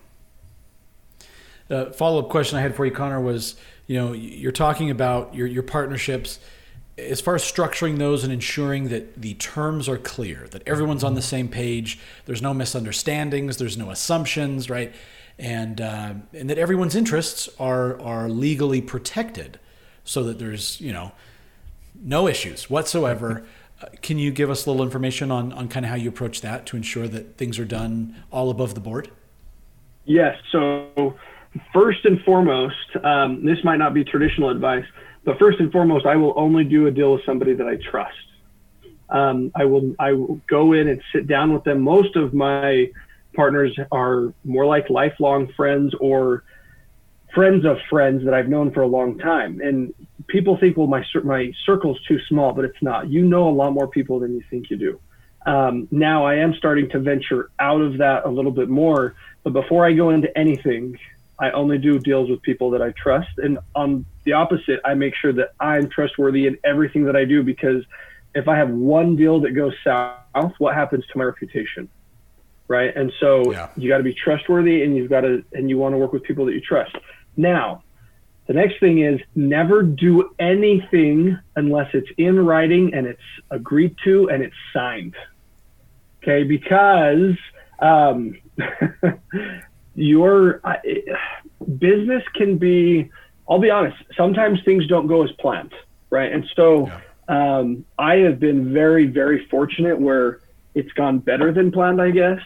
Uh, 1.70 1.84
the 1.84 1.92
follow 1.92 2.20
up 2.20 2.28
question 2.28 2.58
I 2.58 2.62
had 2.62 2.74
for 2.74 2.84
you, 2.84 2.92
Connor, 2.92 3.20
was 3.20 3.56
you 3.86 3.96
know 3.98 4.12
you're 4.12 4.52
talking 4.52 4.90
about 4.90 5.34
your 5.34 5.46
your 5.46 5.62
partnerships. 5.62 6.38
As 7.10 7.20
far 7.20 7.34
as 7.34 7.42
structuring 7.42 7.98
those 7.98 8.24
and 8.24 8.32
ensuring 8.32 8.88
that 8.88 9.20
the 9.20 9.34
terms 9.34 9.88
are 9.88 9.98
clear, 9.98 10.46
that 10.50 10.66
everyone's 10.66 11.04
on 11.04 11.14
the 11.14 11.22
same 11.22 11.48
page, 11.48 11.98
there's 12.26 12.42
no 12.42 12.54
misunderstandings, 12.54 13.56
there's 13.56 13.76
no 13.76 13.90
assumptions, 13.90 14.70
right, 14.70 14.92
and 15.38 15.80
uh, 15.80 16.14
and 16.32 16.48
that 16.50 16.58
everyone's 16.58 16.94
interests 16.94 17.48
are 17.58 18.00
are 18.00 18.28
legally 18.28 18.80
protected, 18.80 19.58
so 20.04 20.22
that 20.24 20.38
there's 20.38 20.80
you 20.80 20.92
know 20.92 21.12
no 22.02 22.28
issues 22.28 22.70
whatsoever. 22.70 23.44
Uh, 23.82 23.86
Can 24.00 24.16
you 24.16 24.30
give 24.30 24.48
us 24.48 24.64
a 24.64 24.70
little 24.70 24.84
information 24.84 25.32
on, 25.32 25.52
on 25.54 25.66
kind 25.66 25.84
of 25.84 25.90
how 25.90 25.96
you 25.96 26.08
approach 26.08 26.40
that 26.42 26.66
to 26.66 26.76
ensure 26.76 27.08
that 27.08 27.36
things 27.36 27.58
are 27.58 27.64
done 27.64 28.14
all 28.30 28.48
above 28.48 28.76
the 28.76 28.80
board? 28.80 29.10
Yes. 30.04 30.36
So, 30.52 31.16
first 31.72 32.04
and 32.04 32.20
foremost, 32.22 32.76
um, 33.02 33.44
this 33.44 33.58
might 33.64 33.78
not 33.78 33.92
be 33.92 34.04
traditional 34.04 34.50
advice, 34.50 34.84
but 35.24 35.38
first 35.38 35.60
and 35.60 35.70
foremost, 35.70 36.06
I 36.06 36.16
will 36.16 36.34
only 36.36 36.64
do 36.64 36.86
a 36.86 36.90
deal 36.90 37.12
with 37.12 37.24
somebody 37.24 37.54
that 37.54 37.66
I 37.66 37.76
trust. 37.76 38.16
Um, 39.08 39.52
I 39.54 39.66
will 39.66 39.94
I 39.98 40.12
will 40.12 40.40
go 40.48 40.72
in 40.72 40.88
and 40.88 41.02
sit 41.12 41.26
down 41.26 41.52
with 41.52 41.64
them. 41.64 41.80
Most 41.82 42.16
of 42.16 42.32
my 42.32 42.90
partners 43.34 43.76
are 43.90 44.32
more 44.44 44.66
like 44.66 44.90
lifelong 44.90 45.52
friends 45.52 45.94
or 46.00 46.44
friends 47.34 47.64
of 47.64 47.78
friends 47.88 48.24
that 48.24 48.34
I've 48.34 48.48
known 48.48 48.72
for 48.72 48.82
a 48.82 48.86
long 48.86 49.18
time. 49.18 49.60
And 49.60 49.94
people 50.26 50.56
think, 50.58 50.76
well, 50.76 50.86
my 50.86 51.04
my 51.22 51.52
circle's 51.64 52.02
too 52.08 52.18
small, 52.28 52.52
but 52.52 52.64
it's 52.64 52.82
not. 52.82 53.08
You 53.08 53.24
know 53.24 53.48
a 53.48 53.54
lot 53.54 53.72
more 53.72 53.86
people 53.86 54.20
than 54.20 54.34
you 54.34 54.42
think 54.50 54.70
you 54.70 54.76
do. 54.76 55.00
Um, 55.44 55.88
now 55.90 56.24
I 56.24 56.36
am 56.36 56.54
starting 56.54 56.88
to 56.90 57.00
venture 57.00 57.50
out 57.58 57.80
of 57.80 57.98
that 57.98 58.24
a 58.24 58.30
little 58.30 58.52
bit 58.52 58.68
more. 58.68 59.14
But 59.42 59.52
before 59.52 59.84
I 59.84 59.92
go 59.92 60.10
into 60.10 60.36
anything, 60.38 60.98
I 61.38 61.50
only 61.50 61.78
do 61.78 61.98
deals 61.98 62.30
with 62.30 62.42
people 62.42 62.70
that 62.70 62.82
I 62.82 62.92
trust. 62.92 63.38
And 63.38 63.58
on 63.74 64.06
the 64.24 64.32
opposite, 64.32 64.80
I 64.84 64.94
make 64.94 65.14
sure 65.16 65.32
that 65.32 65.52
I'm 65.60 65.88
trustworthy 65.88 66.46
in 66.46 66.56
everything 66.64 67.04
that 67.04 67.16
I 67.16 67.24
do 67.24 67.42
because 67.42 67.84
if 68.34 68.48
I 68.48 68.56
have 68.56 68.70
one 68.70 69.16
deal 69.16 69.40
that 69.40 69.50
goes 69.50 69.74
south, 69.84 70.52
what 70.58 70.74
happens 70.74 71.04
to 71.12 71.18
my 71.18 71.24
reputation? 71.24 71.88
Right. 72.68 72.94
And 72.96 73.12
so 73.20 73.50
Yeah. 73.52 73.68
you 73.76 73.88
got 73.88 73.98
to 73.98 74.04
be 74.04 74.14
trustworthy 74.14 74.82
and 74.84 74.96
you've 74.96 75.10
got 75.10 75.22
to, 75.22 75.44
and 75.52 75.68
you 75.68 75.76
want 75.78 75.92
to 75.92 75.98
work 75.98 76.12
with 76.12 76.22
people 76.22 76.46
that 76.46 76.52
you 76.54 76.60
trust. 76.60 76.96
Now, 77.36 77.82
the 78.46 78.54
next 78.54 78.80
thing 78.80 79.00
is 79.00 79.20
never 79.34 79.82
do 79.82 80.30
anything 80.38 81.38
unless 81.56 81.88
it's 81.92 82.08
in 82.16 82.38
writing 82.44 82.94
and 82.94 83.06
it's 83.06 83.20
agreed 83.50 83.96
to 84.04 84.30
and 84.30 84.42
it's 84.42 84.56
signed. 84.72 85.14
Okay. 86.22 86.44
Because, 86.44 87.36
um, 87.80 88.38
your 89.94 90.60
I- 90.64 90.80
business 91.78 92.22
can 92.34 92.56
be 92.56 93.10
i'll 93.52 93.58
be 93.60 93.70
honest 93.70 93.96
sometimes 94.16 94.58
things 94.64 94.86
don't 94.86 95.06
go 95.06 95.22
as 95.22 95.30
planned 95.32 95.74
right? 96.12 96.30
And 96.30 96.48
so 96.54 96.92
um, 97.28 97.84
i 97.98 98.16
have 98.16 98.38
been 98.38 98.72
very 98.72 99.06
very 99.06 99.46
fortunate 99.46 99.98
where 99.98 100.40
it's 100.74 100.92
gone 100.92 101.18
better 101.18 101.52
than 101.52 101.72
planned 101.72 102.00
i 102.00 102.10
guess. 102.10 102.40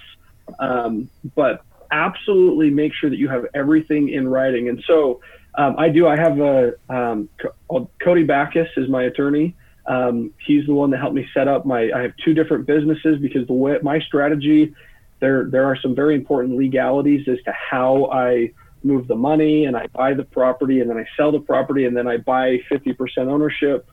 Um, 0.61 1.11
but 1.35 1.63
absolutely 1.91 2.71
make 2.71 2.93
sure 2.95 3.11
that 3.11 3.19
you 3.19 3.29
have 3.29 3.47
everything 3.55 4.09
in 4.11 4.29
writing. 4.29 4.69
And 4.69 4.83
so 4.87 5.21
um, 5.59 5.75
i 5.79 5.89
do 5.89 6.07
i 6.07 6.17
have 6.17 6.41
a 6.41 6.75
um, 6.89 7.29
Co- 7.41 7.91
cody 8.03 8.23
backus 8.23 8.69
is 8.77 8.89
my 8.89 9.03
attorney. 9.05 9.55
Um, 9.87 10.33
he's 10.45 10.67
the 10.67 10.75
one 10.75 10.91
that 10.91 10.99
helped 10.99 11.15
me 11.15 11.27
set 11.35 11.49
up 11.49 11.67
my 11.67 11.91
i 11.95 12.01
have 12.03 12.15
two 12.25 12.35
different 12.35 12.67
businesses 12.67 13.19
because 13.21 13.47
the 13.47 13.53
way 13.53 13.79
my 13.83 13.99
strategy 14.01 14.75
there 15.21 15.45
there 15.45 15.65
are 15.65 15.77
some 15.77 15.95
very 15.95 16.15
important 16.15 16.57
legalities 16.57 17.27
as 17.29 17.39
to 17.45 17.53
how 17.53 18.07
I 18.13 18.53
move 18.87 19.09
the 19.09 19.17
money 19.17 19.65
and 19.65 19.77
I 19.77 19.87
buy 19.89 20.15
the 20.15 20.25
property 20.25 20.81
and 20.81 20.89
then 20.89 20.97
I 20.97 21.05
sell 21.17 21.33
the 21.33 21.41
property 21.41 21.85
and 21.85 21.97
then 21.97 22.07
I 22.07 22.19
buy 22.19 22.59
50% 22.71 22.97
ownership. 23.19 23.89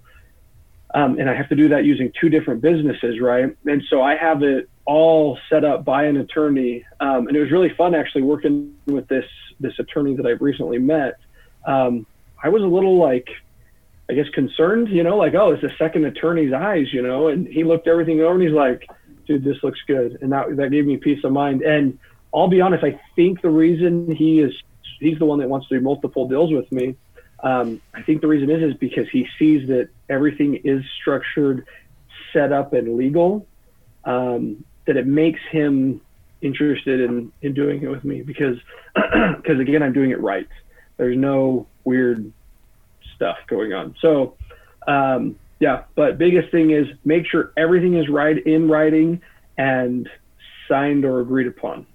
Um, 0.94 1.20
and 1.20 1.30
I 1.30 1.34
have 1.34 1.50
to 1.50 1.56
do 1.56 1.70
that 1.70 1.86
using 1.86 2.12
two 2.20 2.30
different 2.30 2.62
businesses, 2.62 3.20
right? 3.20 3.56
And 3.66 3.84
so 3.90 4.04
I 4.04 4.16
have 4.16 4.44
it 4.44 4.70
all 4.86 5.40
set 5.50 5.66
up 5.66 5.84
by 5.84 6.06
an 6.06 6.18
attorney. 6.18 6.86
Um, 7.00 7.28
and 7.28 7.36
it 7.36 7.40
was 7.40 7.52
really 7.52 7.74
fun 7.76 7.96
actually 7.96 8.22
working 8.22 8.76
with 8.86 9.08
this 9.08 9.26
this 9.60 9.74
attorney 9.80 10.16
that 10.16 10.26
I've 10.26 10.42
recently 10.42 10.78
met. 10.78 11.20
Um, 11.66 12.06
I 12.44 12.50
was 12.50 12.62
a 12.62 12.68
little 12.68 12.98
like, 12.98 13.30
I 14.10 14.14
guess 14.14 14.28
concerned, 14.34 14.90
you 14.90 15.04
know, 15.04 15.18
like, 15.18 15.34
oh, 15.34 15.52
it's 15.52 15.64
a 15.64 15.76
second 15.78 16.06
attorney's 16.06 16.54
eyes, 16.54 16.92
you 16.92 17.02
know, 17.02 17.30
and 17.30 17.48
he 17.48 17.64
looked 17.64 17.88
everything 17.88 18.20
over 18.20 18.34
and 18.34 18.44
he's 18.44 18.52
like, 18.52 18.86
dude, 19.26 19.44
this 19.44 19.58
looks 19.64 19.80
good. 19.88 20.18
And 20.22 20.32
that, 20.34 20.58
that 20.58 20.72
gave 20.72 20.86
me 20.86 20.98
peace 20.98 21.24
of 21.24 21.32
mind. 21.32 21.62
And 21.62 21.98
I'll 22.34 22.50
be 22.50 22.62
honest, 22.62 22.84
I 22.84 23.00
think 23.16 23.42
the 23.42 23.50
reason 23.50 24.14
he 24.14 24.42
is, 24.42 24.54
he's 25.04 25.20
the 25.20 25.26
one 25.26 25.40
that 25.40 25.50
wants 25.50 25.68
to 25.68 25.78
do 25.78 25.82
multiple 25.82 26.28
deals 26.28 26.52
with 26.52 26.72
me. 26.72 26.96
Um, 27.42 27.82
I 27.94 28.02
think 28.02 28.22
the 28.22 28.28
reason 28.28 28.50
is, 28.50 28.72
is 28.72 28.78
because 28.78 29.08
he 29.12 29.28
sees 29.38 29.68
that 29.68 29.90
everything 30.10 30.56
is 30.64 30.84
structured, 31.02 31.66
set 32.32 32.54
up 32.54 32.74
and 32.74 32.96
legal, 32.96 33.46
um, 34.06 34.64
that 34.86 34.98
it 34.98 35.06
makes 35.06 35.42
him 35.52 36.02
interested 36.42 37.02
in, 37.02 37.32
in 37.42 37.54
doing 37.54 37.82
it 37.84 37.88
with 37.88 38.04
me 38.04 38.22
because, 38.22 38.58
because 38.96 39.60
again, 39.60 39.84
I'm 39.84 39.94
doing 39.94 40.12
it 40.12 40.22
right. 40.22 40.48
There's 40.98 41.18
no 41.18 41.68
weird 41.84 42.32
stuff 43.16 43.38
going 43.48 43.74
on. 43.74 43.96
So, 44.02 44.36
um, 44.88 45.38
yeah, 45.60 45.84
but 45.96 46.18
biggest 46.18 46.52
thing 46.52 46.72
is 46.72 46.88
make 47.06 47.26
sure 47.26 47.54
everything 47.56 47.96
is 47.96 48.10
right 48.10 48.38
in 48.46 48.70
writing 48.70 49.22
and 49.58 50.10
signed 50.68 51.06
or 51.06 51.20
agreed 51.22 51.48
upon. 51.48 51.86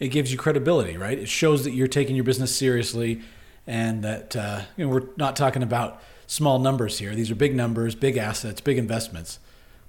It 0.00 0.08
gives 0.08 0.32
you 0.32 0.38
credibility, 0.38 0.96
right? 0.96 1.18
It 1.18 1.28
shows 1.28 1.64
that 1.64 1.72
you're 1.72 1.86
taking 1.86 2.16
your 2.16 2.24
business 2.24 2.54
seriously, 2.54 3.20
and 3.66 4.02
that 4.02 4.34
uh, 4.34 4.62
you 4.76 4.86
know 4.86 4.92
we're 4.92 5.08
not 5.16 5.36
talking 5.36 5.62
about 5.62 6.02
small 6.26 6.58
numbers 6.58 6.98
here. 6.98 7.14
These 7.14 7.30
are 7.30 7.34
big 7.34 7.54
numbers, 7.54 7.94
big 7.94 8.16
assets, 8.16 8.60
big 8.60 8.78
investments. 8.78 9.38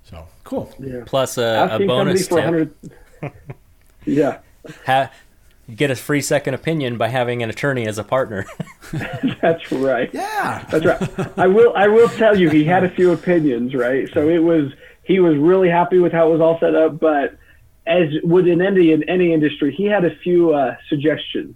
So 0.03 0.27
cool. 0.43 0.73
Yeah. 0.79 1.03
Plus 1.05 1.37
a, 1.37 1.69
a 1.71 1.85
bonus 1.85 2.27
tip. 2.27 2.75
yeah. 4.05 4.39
Ha- 4.85 5.11
get 5.75 5.91
a 5.91 5.95
free 5.95 6.21
second 6.21 6.53
opinion 6.53 6.97
by 6.97 7.07
having 7.07 7.43
an 7.43 7.49
attorney 7.49 7.87
as 7.87 7.97
a 7.97 8.03
partner. 8.03 8.45
That's 9.41 9.71
right. 9.71 10.09
Yeah. 10.13 10.65
That's 10.69 10.85
right. 10.85 11.37
I 11.37 11.47
will 11.47 11.73
I 11.75 11.87
will 11.87 12.09
tell 12.09 12.37
you 12.37 12.49
he 12.49 12.63
had 12.63 12.83
a 12.83 12.89
few 12.89 13.11
opinions, 13.11 13.73
right? 13.73 14.09
So 14.13 14.27
it 14.27 14.39
was 14.39 14.73
he 15.03 15.19
was 15.19 15.37
really 15.37 15.69
happy 15.69 15.99
with 15.99 16.11
how 16.11 16.29
it 16.29 16.31
was 16.31 16.41
all 16.41 16.59
set 16.59 16.75
up, 16.75 16.99
but 16.99 17.37
as 17.87 18.09
with 18.23 18.47
in 18.47 18.61
any 18.61 18.91
in 18.91 19.07
any 19.09 19.33
industry, 19.33 19.73
he 19.73 19.85
had 19.85 20.05
a 20.05 20.15
few 20.17 20.53
uh, 20.53 20.75
suggestions. 20.89 21.55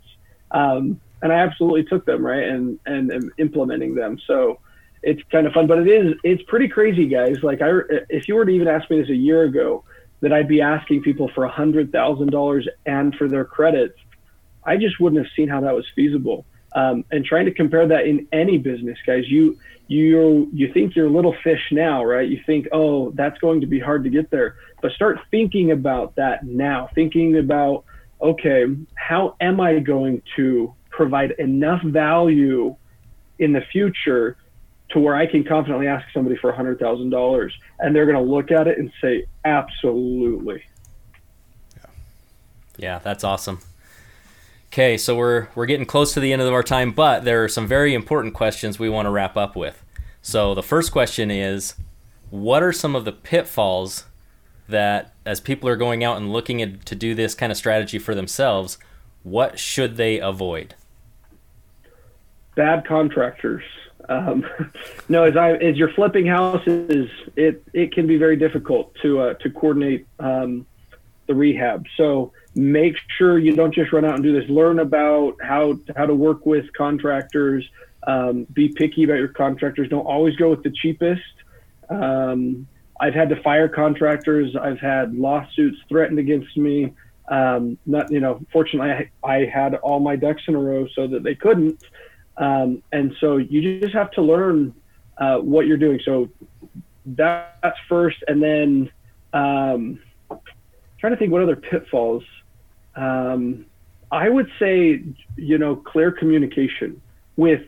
Um, 0.52 1.00
and 1.22 1.32
I 1.32 1.38
absolutely 1.38 1.84
took 1.86 2.06
them, 2.06 2.26
right? 2.26 2.44
And 2.44 2.80
and 2.86 3.12
am 3.12 3.32
implementing 3.38 3.96
them. 3.96 4.20
So 4.28 4.60
it's 5.02 5.22
kind 5.32 5.48
of 5.48 5.54
fun, 5.54 5.68
but 5.68 5.80
it 5.80 5.88
is 5.88 6.16
it's 6.24 6.44
pretty 6.44 6.68
crazy, 6.68 7.08
guys. 7.08 7.38
Like 7.44 7.62
I 7.62 7.72
if 8.10 8.28
you 8.28 8.36
were 8.36 8.46
to 8.46 8.52
even 8.52 8.68
ask 8.68 8.90
me 8.90 9.00
this 9.00 9.10
a 9.10 9.16
year 9.16 9.44
ago, 9.44 9.84
that 10.22 10.34
I'd 10.34 10.48
be 10.48 10.62
asking 10.62 11.04
people 11.04 11.30
for 11.34 11.44
a 11.44 11.50
hundred 11.50 11.92
thousand 11.92 12.32
dollars 12.32 12.68
and 12.86 13.16
for 13.16 13.28
their 13.28 13.46
credits, 13.46 13.98
I 14.64 14.78
just 14.78 15.00
wouldn't 15.00 15.24
have 15.24 15.32
seen 15.36 15.48
how 15.48 15.62
that 15.62 15.76
was 15.76 15.86
feasible. 15.96 16.46
Um, 16.74 17.06
and 17.12 17.24
trying 17.24 17.46
to 17.46 17.54
compare 17.54 17.88
that 17.88 18.06
in 18.06 18.28
any 18.34 18.58
business, 18.58 18.98
guys, 19.06 19.30
you 19.30 19.58
you 19.88 20.50
you 20.52 20.74
think 20.74 20.96
you're 20.96 21.08
a 21.08 21.10
little 21.12 21.36
fish 21.44 21.72
now, 21.72 22.04
right? 22.04 22.28
You 22.28 22.42
think, 22.46 22.68
oh, 22.72 23.12
that's 23.12 23.38
going 23.40 23.62
to 23.62 23.68
be 23.68 23.80
hard 23.80 24.04
to 24.04 24.10
get 24.10 24.30
there, 24.30 24.56
but 24.86 24.92
start 24.92 25.18
thinking 25.32 25.72
about 25.72 26.14
that 26.18 26.46
now. 26.46 26.92
Thinking 26.94 27.40
about, 27.40 27.86
okay, 28.22 28.66
how 28.94 29.36
am 29.42 29.60
I 29.60 29.80
going 29.80 30.22
to 30.36 30.76
provide 30.92 31.32
enough 31.40 31.82
value 31.82 32.76
in 33.40 33.52
the 33.52 33.62
future 33.62 34.38
to 34.92 35.00
where 35.00 35.16
I 35.16 35.26
can 35.26 35.44
confidently 35.44 35.88
ask 35.88 36.06
somebody 36.14 36.38
for 36.38 36.54
$100,000 36.54 37.52
and 37.80 37.96
they're 37.96 38.06
going 38.06 38.24
to 38.24 38.32
look 38.32 38.52
at 38.52 38.68
it 38.68 38.78
and 38.78 38.92
say, 39.02 39.26
absolutely. 39.44 40.62
Yeah. 41.76 41.90
yeah, 42.78 43.00
that's 43.00 43.24
awesome. 43.24 43.62
Okay, 44.68 45.00
so 45.00 45.16
we're 45.16 45.48
we're 45.56 45.66
getting 45.66 45.88
close 45.88 46.14
to 46.14 46.20
the 46.20 46.32
end 46.32 46.44
of 46.44 46.54
our 46.54 46.62
time, 46.62 46.92
but 46.92 47.24
there 47.24 47.44
are 47.44 47.48
some 47.48 47.66
very 47.66 47.96
important 47.96 48.36
questions 48.36 48.78
we 48.78 48.90
want 48.90 49.08
to 49.08 49.10
wrap 49.10 49.36
up 49.36 49.56
with. 49.56 49.84
So 50.22 50.54
the 50.54 50.62
first 50.62 50.92
question 50.92 51.32
is, 51.32 51.74
what 52.30 52.62
are 52.62 52.72
some 52.72 52.96
of 52.96 53.04
the 53.04 53.14
pitfalls 53.14 54.06
that, 54.68 55.14
as 55.26 55.40
people 55.40 55.70
are 55.70 55.76
going 55.76 56.04
out 56.04 56.18
and 56.18 56.32
looking 56.32 56.62
at, 56.62 56.86
to 56.86 56.96
do 56.96 57.14
this 57.14 57.36
kind 57.36 57.52
of 57.52 57.58
strategy 57.58 58.00
for 58.00 58.16
themselves, 58.16 58.78
what 59.24 59.60
should 59.60 59.98
they 59.98 60.20
avoid? 60.20 60.76
Bad 62.56 62.86
contractors. 62.88 63.64
Um, 64.08 64.46
no, 65.10 65.24
as 65.24 65.36
I 65.36 65.54
as 65.54 65.78
you're 65.78 65.94
flipping 65.94 66.26
houses, 66.26 67.10
it 67.36 67.64
it 67.74 67.92
can 67.92 68.08
be 68.08 68.18
very 68.18 68.38
difficult 68.38 68.94
to 69.02 69.20
uh, 69.20 69.34
to 69.36 69.50
coordinate 69.50 70.08
um, 70.20 70.66
the 71.28 71.34
rehab. 71.34 71.86
So 71.98 72.32
make 72.54 72.96
sure 73.18 73.38
you 73.38 73.56
don't 73.56 73.74
just 73.74 73.92
run 73.92 74.06
out 74.06 74.16
and 74.16 74.24
do 74.24 74.40
this. 74.40 74.50
Learn 74.50 74.80
about 74.80 75.36
how 75.42 75.80
how 75.96 76.06
to 76.06 76.16
work 76.16 76.46
with 76.46 76.72
contractors. 76.74 77.68
Um, 78.08 78.46
be 78.54 78.70
picky 78.70 79.04
about 79.04 79.18
your 79.18 79.30
contractors. 79.30 79.90
Don't 79.90 80.06
always 80.06 80.36
go 80.36 80.52
with 80.52 80.62
the 80.62 80.70
cheapest. 80.70 81.24
Um, 81.90 82.68
I've 83.06 83.14
had 83.14 83.30
to 83.30 83.42
fire 83.44 83.70
contractors. 83.70 84.56
I've 84.56 84.80
had 84.80 85.14
lawsuits 85.14 85.78
threatened 85.88 86.18
against 86.18 86.58
me. 86.58 86.92
Um, 87.28 87.78
not 87.86 88.12
you 88.12 88.20
know, 88.20 88.42
fortunately, 88.52 89.10
I, 89.24 89.28
I 89.28 89.46
had 89.46 89.76
all 89.76 90.00
my 90.00 90.16
ducks 90.16 90.42
in 90.48 90.56
a 90.56 90.60
row 90.60 90.88
so 90.96 91.06
that 91.08 91.22
they 91.22 91.36
couldn't. 91.36 91.84
Um, 92.38 92.82
and 92.92 93.14
so 93.20 93.38
you 93.38 93.80
just 93.80 93.94
have 93.94 94.10
to 94.12 94.24
learn 94.24 94.74
uh, 95.20 95.38
what 95.38 95.68
you're 95.68 95.78
doing. 95.78 96.00
So 96.04 96.30
that's 97.06 97.78
first, 97.88 98.18
and 98.28 98.42
then 98.42 98.90
um, 99.34 100.00
trying 100.98 101.14
to 101.14 101.18
think 101.18 101.32
what 101.32 101.44
other 101.44 101.56
pitfalls. 101.56 102.24
Um, 102.96 103.68
I 104.12 104.30
would 104.30 104.50
say, 104.58 105.04
you 105.36 105.58
know, 105.60 105.76
clear 105.76 106.12
communication 106.12 107.00
with 107.36 107.62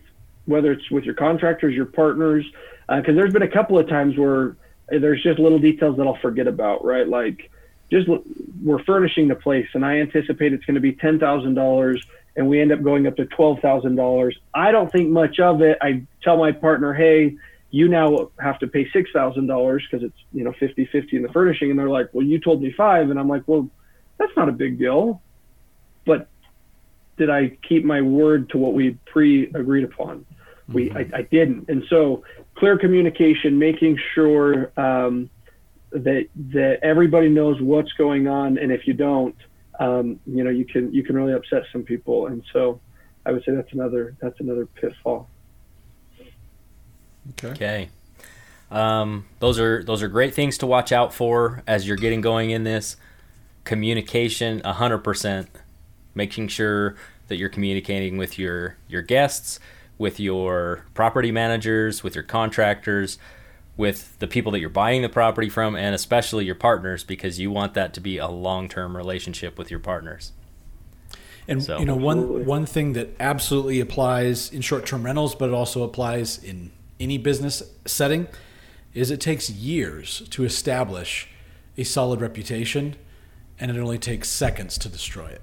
whether 0.45 0.71
it's 0.71 0.89
with 0.89 1.03
your 1.03 1.13
contractors, 1.13 1.75
your 1.75 1.85
partners, 1.85 2.43
because 2.89 3.09
uh, 3.09 3.13
there's 3.13 3.33
been 3.33 3.43
a 3.43 3.51
couple 3.51 3.77
of 3.77 3.87
times 3.87 4.17
where 4.17 4.55
there's 4.89 5.21
just 5.21 5.39
little 5.39 5.59
details 5.59 5.97
that 5.97 6.07
I'll 6.07 6.17
forget 6.17 6.47
about, 6.47 6.83
right? 6.85 7.07
Like 7.07 7.49
just 7.91 8.07
we're 8.63 8.83
furnishing 8.83 9.27
the 9.27 9.35
place, 9.35 9.67
and 9.73 9.85
I 9.85 9.97
anticipate 9.99 10.53
it's 10.53 10.65
going 10.65 10.75
to 10.75 10.81
be 10.81 10.93
ten 10.93 11.19
thousand 11.19 11.55
dollars, 11.55 12.05
and 12.35 12.47
we 12.47 12.61
end 12.61 12.71
up 12.71 12.83
going 12.83 13.07
up 13.07 13.15
to 13.17 13.25
twelve 13.25 13.59
thousand 13.59 13.95
dollars. 13.95 14.37
I 14.53 14.71
don't 14.71 14.91
think 14.91 15.09
much 15.09 15.39
of 15.39 15.61
it. 15.61 15.77
I 15.81 16.03
tell 16.21 16.37
my 16.37 16.51
partner, 16.51 16.93
hey, 16.93 17.37
you 17.69 17.87
now 17.87 18.31
have 18.39 18.59
to 18.59 18.67
pay 18.67 18.89
six 18.91 19.11
thousand 19.11 19.47
dollars 19.47 19.85
because 19.89 20.05
it's 20.05 20.17
you 20.33 20.43
know 20.43 20.51
50-50 20.51 21.13
in 21.13 21.21
the 21.21 21.29
furnishing, 21.29 21.69
and 21.69 21.79
they're 21.79 21.89
like, 21.89 22.09
well, 22.13 22.25
you 22.25 22.39
told 22.39 22.61
me 22.61 22.73
five, 22.75 23.09
and 23.09 23.19
I'm 23.19 23.27
like, 23.27 23.43
well, 23.45 23.69
that's 24.17 24.35
not 24.35 24.49
a 24.49 24.53
big 24.53 24.79
deal, 24.79 25.21
but 26.05 26.27
did 27.17 27.29
I 27.29 27.57
keep 27.67 27.83
my 27.83 28.01
word 28.01 28.49
to 28.51 28.57
what 28.57 28.73
we 28.73 28.97
pre 29.05 29.47
agreed 29.47 29.83
upon? 29.83 30.25
We 30.71 30.89
mm-hmm. 30.89 31.13
I, 31.15 31.19
I, 31.19 31.21
didn't, 31.23 31.69
and 31.69 31.83
so 31.89 32.23
clear 32.55 32.77
communication, 32.77 33.57
making 33.57 33.97
sure 34.13 34.71
um, 34.77 35.29
that 35.91 36.27
that 36.51 36.79
everybody 36.81 37.29
knows 37.29 37.61
what's 37.61 37.93
going 37.93 38.27
on, 38.27 38.57
and 38.57 38.71
if 38.71 38.87
you 38.87 38.93
don't, 38.93 39.35
um, 39.79 40.19
you 40.25 40.43
know, 40.43 40.49
you 40.49 40.65
can 40.65 40.93
you 40.93 41.03
can 41.03 41.15
really 41.15 41.33
upset 41.33 41.63
some 41.71 41.83
people, 41.83 42.27
and 42.27 42.43
so 42.51 42.79
I 43.25 43.31
would 43.31 43.43
say 43.45 43.53
that's 43.53 43.71
another 43.73 44.15
that's 44.21 44.39
another 44.39 44.65
pitfall. 44.65 45.29
Okay. 47.31 47.47
Okay. 47.49 47.89
Um, 48.69 49.25
those 49.39 49.59
are 49.59 49.83
those 49.83 50.03
are 50.03 50.07
great 50.07 50.33
things 50.33 50.57
to 50.57 50.67
watch 50.67 50.91
out 50.91 51.13
for 51.13 51.63
as 51.65 51.87
you're 51.87 51.97
getting 51.97 52.21
going 52.21 52.49
in 52.49 52.63
this 52.63 52.97
communication. 53.63 54.59
hundred 54.61 54.99
percent, 54.99 55.49
making 56.13 56.49
sure 56.49 56.95
that 57.27 57.37
you're 57.37 57.49
communicating 57.49 58.17
with 58.17 58.37
your 58.37 58.75
your 58.87 59.01
guests 59.01 59.59
with 59.97 60.19
your 60.19 60.85
property 60.93 61.31
managers, 61.31 62.03
with 62.03 62.15
your 62.15 62.23
contractors, 62.23 63.17
with 63.75 64.17
the 64.19 64.27
people 64.27 64.51
that 64.51 64.59
you're 64.59 64.69
buying 64.69 65.01
the 65.01 65.09
property 65.09 65.49
from, 65.49 65.75
and 65.75 65.93
especially 65.93 66.45
your 66.45 66.55
partners, 66.55 67.03
because 67.03 67.39
you 67.39 67.51
want 67.51 67.73
that 67.75 67.93
to 67.93 68.01
be 68.01 68.17
a 68.17 68.27
long-term 68.27 68.97
relationship 68.97 69.57
with 69.57 69.69
your 69.69 69.79
partners. 69.79 70.31
And 71.47 71.63
so, 71.63 71.79
you 71.79 71.85
know, 71.85 71.95
one 71.95 72.45
one 72.45 72.65
thing 72.65 72.93
that 72.93 73.09
absolutely 73.19 73.79
applies 73.79 74.51
in 74.51 74.61
short-term 74.61 75.03
rentals, 75.03 75.33
but 75.33 75.49
it 75.49 75.53
also 75.53 75.83
applies 75.83 76.43
in 76.43 76.71
any 76.99 77.17
business 77.17 77.63
setting, 77.85 78.27
is 78.93 79.11
it 79.11 79.21
takes 79.21 79.49
years 79.49 80.27
to 80.31 80.43
establish 80.43 81.29
a 81.77 81.83
solid 81.83 82.19
reputation, 82.19 82.95
and 83.59 83.71
it 83.71 83.77
only 83.77 83.99
takes 83.99 84.29
seconds 84.29 84.77
to 84.79 84.89
destroy 84.89 85.27
it. 85.27 85.41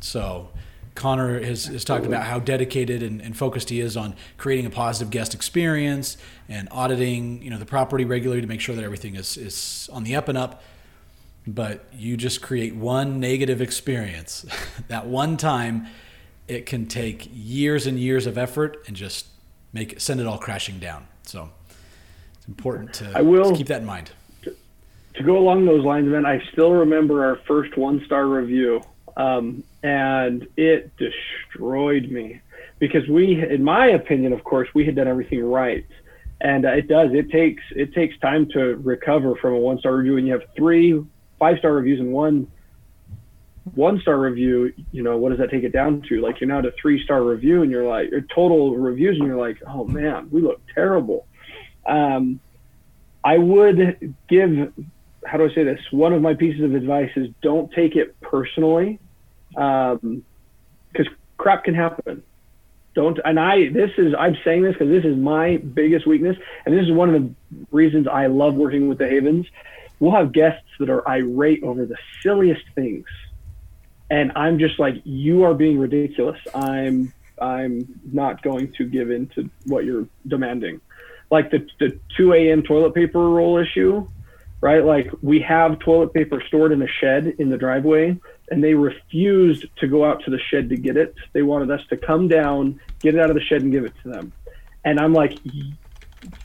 So 0.00 0.48
Connor 0.94 1.42
has, 1.42 1.66
has 1.66 1.84
talked 1.84 2.04
about 2.04 2.24
how 2.24 2.38
dedicated 2.38 3.02
and, 3.02 3.20
and, 3.20 3.36
focused 3.36 3.70
he 3.70 3.80
is 3.80 3.96
on 3.96 4.14
creating 4.36 4.66
a 4.66 4.70
positive 4.70 5.10
guest 5.10 5.34
experience 5.34 6.18
and 6.48 6.68
auditing, 6.70 7.42
you 7.42 7.50
know, 7.50 7.58
the 7.58 7.64
property 7.64 8.04
regularly 8.04 8.42
to 8.42 8.46
make 8.46 8.60
sure 8.60 8.74
that 8.74 8.84
everything 8.84 9.16
is, 9.16 9.36
is 9.36 9.88
on 9.92 10.04
the 10.04 10.14
up 10.14 10.28
and 10.28 10.36
up. 10.36 10.62
But 11.46 11.86
you 11.92 12.16
just 12.16 12.42
create 12.42 12.74
one 12.74 13.20
negative 13.20 13.60
experience. 13.60 14.44
that 14.88 15.06
one 15.06 15.36
time, 15.36 15.86
it 16.46 16.66
can 16.66 16.86
take 16.86 17.28
years 17.32 17.86
and 17.86 17.98
years 17.98 18.26
of 18.26 18.36
effort 18.36 18.84
and 18.86 18.96
just 18.96 19.26
make 19.72 19.94
it, 19.94 20.02
send 20.02 20.20
it 20.20 20.26
all 20.26 20.38
crashing 20.38 20.78
down. 20.78 21.06
So 21.22 21.50
it's 22.36 22.48
important 22.48 22.92
to, 22.94 23.12
I 23.14 23.22
will, 23.22 23.50
to 23.50 23.56
keep 23.56 23.68
that 23.68 23.80
in 23.80 23.86
mind. 23.86 24.10
To, 24.42 24.54
to 25.14 25.22
go 25.22 25.38
along 25.38 25.64
those 25.64 25.84
lines, 25.84 26.08
man, 26.08 26.26
I 26.26 26.42
still 26.52 26.72
remember 26.72 27.24
our 27.24 27.36
first 27.46 27.76
one 27.76 28.02
star 28.04 28.26
review 28.26 28.82
um, 29.16 29.64
and 29.82 30.46
it 30.56 30.92
destroyed 30.96 32.10
me 32.10 32.40
because 32.78 33.06
we, 33.08 33.40
in 33.42 33.62
my 33.62 33.86
opinion, 33.88 34.32
of 34.32 34.42
course, 34.44 34.68
we 34.74 34.84
had 34.84 34.96
done 34.96 35.08
everything 35.08 35.44
right. 35.44 35.86
And 36.40 36.66
uh, 36.66 36.70
it 36.70 36.88
does. 36.88 37.10
It 37.12 37.30
takes 37.30 37.62
it 37.70 37.94
takes 37.94 38.18
time 38.18 38.48
to 38.50 38.76
recover 38.76 39.36
from 39.36 39.54
a 39.54 39.58
one 39.58 39.78
star 39.78 39.94
review, 39.94 40.16
and 40.16 40.26
you 40.26 40.32
have 40.32 40.42
three 40.56 41.00
five 41.38 41.58
star 41.58 41.72
reviews 41.72 42.00
and 42.00 42.12
one 42.12 42.50
one 43.74 44.00
star 44.00 44.18
review. 44.18 44.72
You 44.90 45.04
know 45.04 45.16
what 45.18 45.28
does 45.28 45.38
that 45.38 45.50
take 45.50 45.62
it 45.62 45.72
down 45.72 46.02
to? 46.08 46.20
Like 46.20 46.40
you're 46.40 46.48
now 46.48 46.58
at 46.58 46.66
a 46.66 46.72
three 46.80 47.04
star 47.04 47.22
review, 47.22 47.62
and 47.62 47.70
you're 47.70 47.86
like 47.86 48.10
your 48.10 48.22
total 48.22 48.76
reviews, 48.76 49.16
and 49.18 49.28
you're 49.28 49.38
like, 49.38 49.58
oh 49.68 49.84
man, 49.84 50.28
we 50.32 50.40
look 50.40 50.60
terrible. 50.74 51.26
Um, 51.86 52.40
I 53.24 53.38
would 53.38 54.16
give 54.28 54.72
how 55.24 55.38
do 55.38 55.48
I 55.48 55.54
say 55.54 55.64
this? 55.64 55.80
One 55.90 56.12
of 56.12 56.22
my 56.22 56.34
pieces 56.34 56.62
of 56.62 56.74
advice 56.74 57.10
is 57.16 57.28
don't 57.42 57.72
take 57.72 57.96
it 57.96 58.20
personally, 58.20 58.98
because 59.50 59.98
um, 60.02 60.24
crap 61.36 61.64
can 61.64 61.74
happen. 61.74 62.22
Don't. 62.94 63.18
And 63.24 63.40
I, 63.40 63.70
this 63.70 63.90
is, 63.96 64.14
I'm 64.18 64.36
saying 64.44 64.62
this 64.62 64.74
because 64.74 64.88
this 64.88 65.04
is 65.04 65.16
my 65.16 65.56
biggest 65.56 66.06
weakness. 66.06 66.36
And 66.66 66.76
this 66.76 66.84
is 66.84 66.92
one 66.92 67.14
of 67.14 67.22
the 67.22 67.34
reasons 67.70 68.06
I 68.06 68.26
love 68.26 68.54
working 68.54 68.88
with 68.88 68.98
the 68.98 69.08
Havens. 69.08 69.46
We'll 69.98 70.12
have 70.12 70.32
guests 70.32 70.68
that 70.78 70.90
are 70.90 71.08
irate 71.08 71.62
over 71.62 71.86
the 71.86 71.96
silliest 72.22 72.64
things. 72.74 73.06
And 74.10 74.32
I'm 74.36 74.58
just 74.58 74.78
like, 74.78 75.00
you 75.04 75.44
are 75.44 75.54
being 75.54 75.78
ridiculous. 75.78 76.38
I'm, 76.54 77.14
I'm 77.40 77.88
not 78.12 78.42
going 78.42 78.72
to 78.72 78.84
give 78.84 79.10
in 79.10 79.28
to 79.28 79.48
what 79.64 79.86
you're 79.86 80.06
demanding. 80.26 80.82
Like 81.30 81.50
the, 81.50 81.66
the 81.80 81.98
2 82.18 82.34
a.m. 82.34 82.62
toilet 82.62 82.94
paper 82.94 83.30
roll 83.30 83.56
issue, 83.56 84.06
right? 84.62 84.84
Like 84.84 85.10
we 85.20 85.40
have 85.40 85.78
toilet 85.80 86.14
paper 86.14 86.42
stored 86.46 86.72
in 86.72 86.80
a 86.80 86.86
shed 86.86 87.34
in 87.38 87.50
the 87.50 87.58
driveway 87.58 88.16
and 88.50 88.64
they 88.64 88.74
refused 88.74 89.66
to 89.76 89.88
go 89.88 90.04
out 90.04 90.22
to 90.24 90.30
the 90.30 90.38
shed 90.38 90.70
to 90.70 90.76
get 90.76 90.96
it. 90.96 91.14
They 91.32 91.42
wanted 91.42 91.70
us 91.70 91.84
to 91.88 91.96
come 91.96 92.28
down, 92.28 92.80
get 93.00 93.14
it 93.14 93.20
out 93.20 93.28
of 93.28 93.34
the 93.34 93.42
shed, 93.42 93.62
and 93.62 93.72
give 93.72 93.84
it 93.84 93.92
to 94.04 94.10
them. 94.10 94.32
And 94.84 95.00
I'm 95.00 95.12
like, 95.12 95.38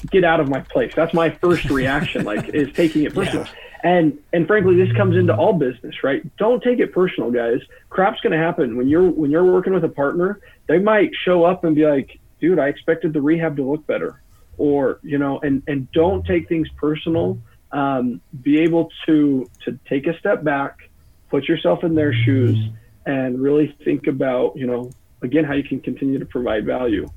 get 0.10 0.24
out 0.24 0.40
of 0.40 0.50
my 0.50 0.62
place. 0.62 0.94
That's 0.96 1.14
my 1.14 1.30
first 1.30 1.70
reaction, 1.70 2.26
like, 2.26 2.50
is 2.54 2.74
taking 2.74 3.04
it 3.04 3.14
personal. 3.14 3.46
Yeah. 3.46 3.52
And 3.84 4.18
and 4.34 4.48
frankly, 4.48 4.76
this 4.76 4.92
comes 4.98 5.16
into 5.16 5.36
all 5.36 5.54
business, 5.54 6.04
right? 6.04 6.24
Don't 6.38 6.64
take 6.64 6.80
it 6.80 6.92
personal, 6.92 7.30
guys. 7.30 7.60
Crap's 7.90 8.20
going 8.22 8.34
to 8.34 8.40
happen 8.40 8.76
when 8.76 8.88
you're 8.88 9.08
when 9.08 9.30
you're 9.30 9.46
working 9.46 9.74
with 9.74 9.84
a 9.84 9.90
partner. 9.90 10.40
They 10.68 10.80
might 10.80 11.12
show 11.24 11.44
up 11.44 11.64
and 11.64 11.76
be 11.76 11.86
like, 11.86 12.20
"Dude, 12.42 12.58
I 12.58 12.70
expected 12.70 13.14
the 13.14 13.22
rehab 13.22 13.56
to 13.58 13.70
look 13.70 13.86
better," 13.86 14.20
or 14.58 15.00
you 15.04 15.20
know, 15.20 15.40
and 15.42 15.62
and 15.68 15.92
don't 15.92 16.26
take 16.26 16.50
things 16.50 16.68
personal. 16.76 17.38
Um, 17.72 18.22
be 18.42 18.62
able 18.62 18.90
to 19.06 19.50
to 19.66 19.80
take 19.90 20.08
a 20.08 20.18
step 20.20 20.44
back 20.44 20.88
put 21.30 21.48
yourself 21.48 21.84
in 21.84 21.96
their 21.96 22.14
shoes 22.14 22.58
and 23.06 23.40
really 23.40 23.76
think 23.84 24.08
about, 24.08 24.56
you 24.58 24.68
know, 24.68 24.92
again, 25.22 25.44
how 25.44 25.54
you 25.54 25.64
can 25.64 25.80
continue 25.80 26.20
to 26.20 26.26
provide 26.26 26.66
value. 26.66 27.08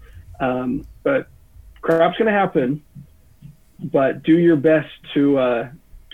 Um, 0.41 0.87
but 1.03 1.29
crap's 1.81 2.17
going 2.17 2.33
to 2.33 2.39
happen, 2.39 2.83
but 3.79 4.23
do 4.23 4.39
your 4.39 4.57
best 4.57 4.89
to, 5.15 5.39
uh, 5.39 5.69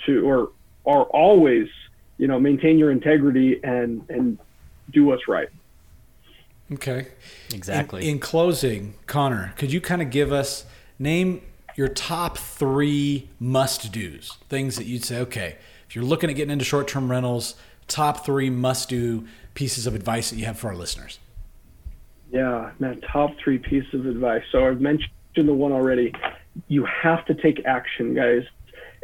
to, 0.06 0.26
or, 0.26 0.50
are 0.86 1.02
always, 1.04 1.68
you 2.16 2.28
know, 2.28 2.38
maintain 2.38 2.78
your 2.78 2.92
integrity 2.92 3.60
and, 3.64 4.04
and 4.08 4.38
do 4.90 5.04
what's 5.04 5.26
right. 5.26 5.48
Okay. 6.72 7.08
Exactly. 7.52 8.02
In, 8.02 8.14
in 8.14 8.18
closing, 8.20 8.94
Connor, 9.06 9.52
could 9.56 9.72
you 9.72 9.80
kind 9.80 10.00
of 10.00 10.10
give 10.10 10.32
us, 10.32 10.64
name 10.98 11.42
your 11.76 11.88
top 11.88 12.38
three 12.38 13.28
must 13.38 13.92
do's, 13.92 14.38
things 14.48 14.76
that 14.76 14.84
you'd 14.86 15.04
say, 15.04 15.20
okay, 15.20 15.56
if 15.88 15.94
you're 15.94 16.04
looking 16.04 16.30
at 16.30 16.36
getting 16.36 16.50
into 16.52 16.64
short 16.64 16.88
term 16.88 17.10
rentals, 17.10 17.54
top 17.86 18.24
three 18.24 18.50
must 18.50 18.88
do 18.88 19.26
pieces 19.54 19.86
of 19.86 19.94
advice 19.94 20.30
that 20.30 20.36
you 20.36 20.46
have 20.46 20.58
for 20.58 20.68
our 20.68 20.74
listeners? 20.74 21.18
Yeah, 22.32 22.72
man, 22.78 23.00
top 23.02 23.36
three 23.38 23.58
pieces 23.58 23.94
of 23.94 24.06
advice. 24.06 24.42
So 24.50 24.66
I've 24.66 24.80
mentioned 24.80 25.10
the 25.34 25.54
one 25.54 25.72
already. 25.72 26.12
You 26.66 26.84
have 26.86 27.24
to 27.26 27.34
take 27.34 27.64
action, 27.66 28.14
guys. 28.14 28.44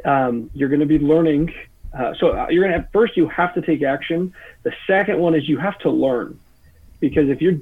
Um, 0.04 0.50
you're 0.54 0.68
going 0.68 0.80
to 0.80 0.86
be 0.86 0.98
learning. 0.98 1.54
Uh, 1.96 2.14
so 2.18 2.30
uh, 2.30 2.48
you're 2.48 2.66
going 2.66 2.80
to 2.80 2.88
first, 2.92 3.16
you 3.16 3.28
have 3.28 3.54
to 3.54 3.60
take 3.60 3.82
action. 3.82 4.32
The 4.62 4.72
second 4.86 5.18
one 5.18 5.34
is 5.34 5.48
you 5.48 5.58
have 5.58 5.78
to 5.80 5.90
learn, 5.90 6.40
because 7.00 7.28
if 7.28 7.42
you're 7.42 7.58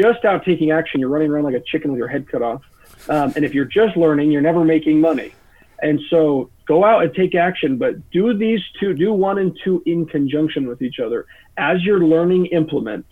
just 0.00 0.24
out 0.24 0.44
taking 0.44 0.70
action, 0.70 1.00
you're 1.00 1.08
running 1.08 1.30
around 1.30 1.44
like 1.44 1.56
a 1.56 1.60
chicken 1.60 1.90
with 1.90 1.98
your 1.98 2.08
head 2.08 2.28
cut 2.28 2.42
off. 2.42 2.62
Um, 3.08 3.32
and 3.36 3.44
if 3.44 3.54
you're 3.54 3.64
just 3.64 3.96
learning, 3.96 4.30
you're 4.30 4.42
never 4.42 4.64
making 4.64 5.00
money. 5.00 5.34
And 5.82 6.00
so 6.10 6.50
go 6.66 6.84
out 6.84 7.02
and 7.02 7.12
take 7.14 7.34
action, 7.34 7.76
but 7.76 8.10
do 8.10 8.36
these 8.36 8.60
two, 8.78 8.94
do 8.94 9.12
one 9.12 9.38
and 9.38 9.58
two 9.64 9.82
in 9.84 10.06
conjunction 10.06 10.66
with 10.68 10.80
each 10.80 11.00
other. 11.00 11.26
As 11.56 11.82
you're 11.82 12.04
learning, 12.04 12.46
implement. 12.46 13.04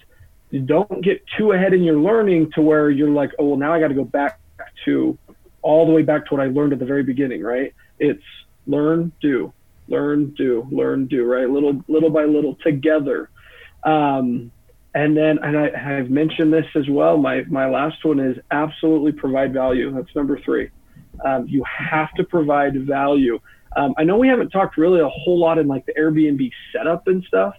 Don't 0.66 1.02
get 1.02 1.22
too 1.36 1.52
ahead 1.52 1.74
in 1.74 1.82
your 1.82 1.98
learning 1.98 2.52
to 2.52 2.62
where 2.62 2.90
you're 2.90 3.10
like, 3.10 3.32
oh, 3.38 3.48
well, 3.50 3.56
now 3.56 3.72
I 3.72 3.80
got 3.80 3.88
to 3.88 3.94
go 3.94 4.04
back 4.04 4.40
to 4.84 5.18
all 5.62 5.86
the 5.86 5.92
way 5.92 6.02
back 6.02 6.26
to 6.26 6.34
what 6.34 6.42
I 6.42 6.46
learned 6.46 6.72
at 6.72 6.78
the 6.78 6.86
very 6.86 7.02
beginning, 7.02 7.42
right? 7.42 7.74
It's 7.98 8.22
learn, 8.66 9.12
do, 9.20 9.52
learn, 9.88 10.30
do, 10.30 10.66
learn, 10.70 11.06
do, 11.06 11.24
right? 11.24 11.48
Little, 11.48 11.84
little 11.88 12.10
by 12.10 12.24
little 12.24 12.56
together. 12.56 13.30
Um, 13.84 14.52
and 14.94 15.16
then, 15.16 15.38
and 15.42 15.56
I, 15.56 15.98
I've 15.98 16.10
mentioned 16.10 16.52
this 16.52 16.66
as 16.74 16.88
well. 16.88 17.16
My, 17.16 17.42
my 17.48 17.68
last 17.68 18.04
one 18.04 18.18
is 18.18 18.36
absolutely 18.50 19.12
provide 19.12 19.52
value. 19.52 19.92
That's 19.92 20.14
number 20.16 20.40
three. 20.40 20.70
Um, 21.24 21.46
you 21.46 21.64
have 21.64 22.12
to 22.14 22.24
provide 22.24 22.86
value. 22.86 23.38
Um, 23.76 23.94
I 23.98 24.04
know 24.04 24.18
we 24.18 24.28
haven't 24.28 24.50
talked 24.50 24.76
really 24.76 25.00
a 25.00 25.08
whole 25.08 25.38
lot 25.38 25.58
in 25.58 25.68
like 25.68 25.86
the 25.86 25.92
Airbnb 25.92 26.50
setup 26.72 27.06
and 27.06 27.22
stuff 27.24 27.54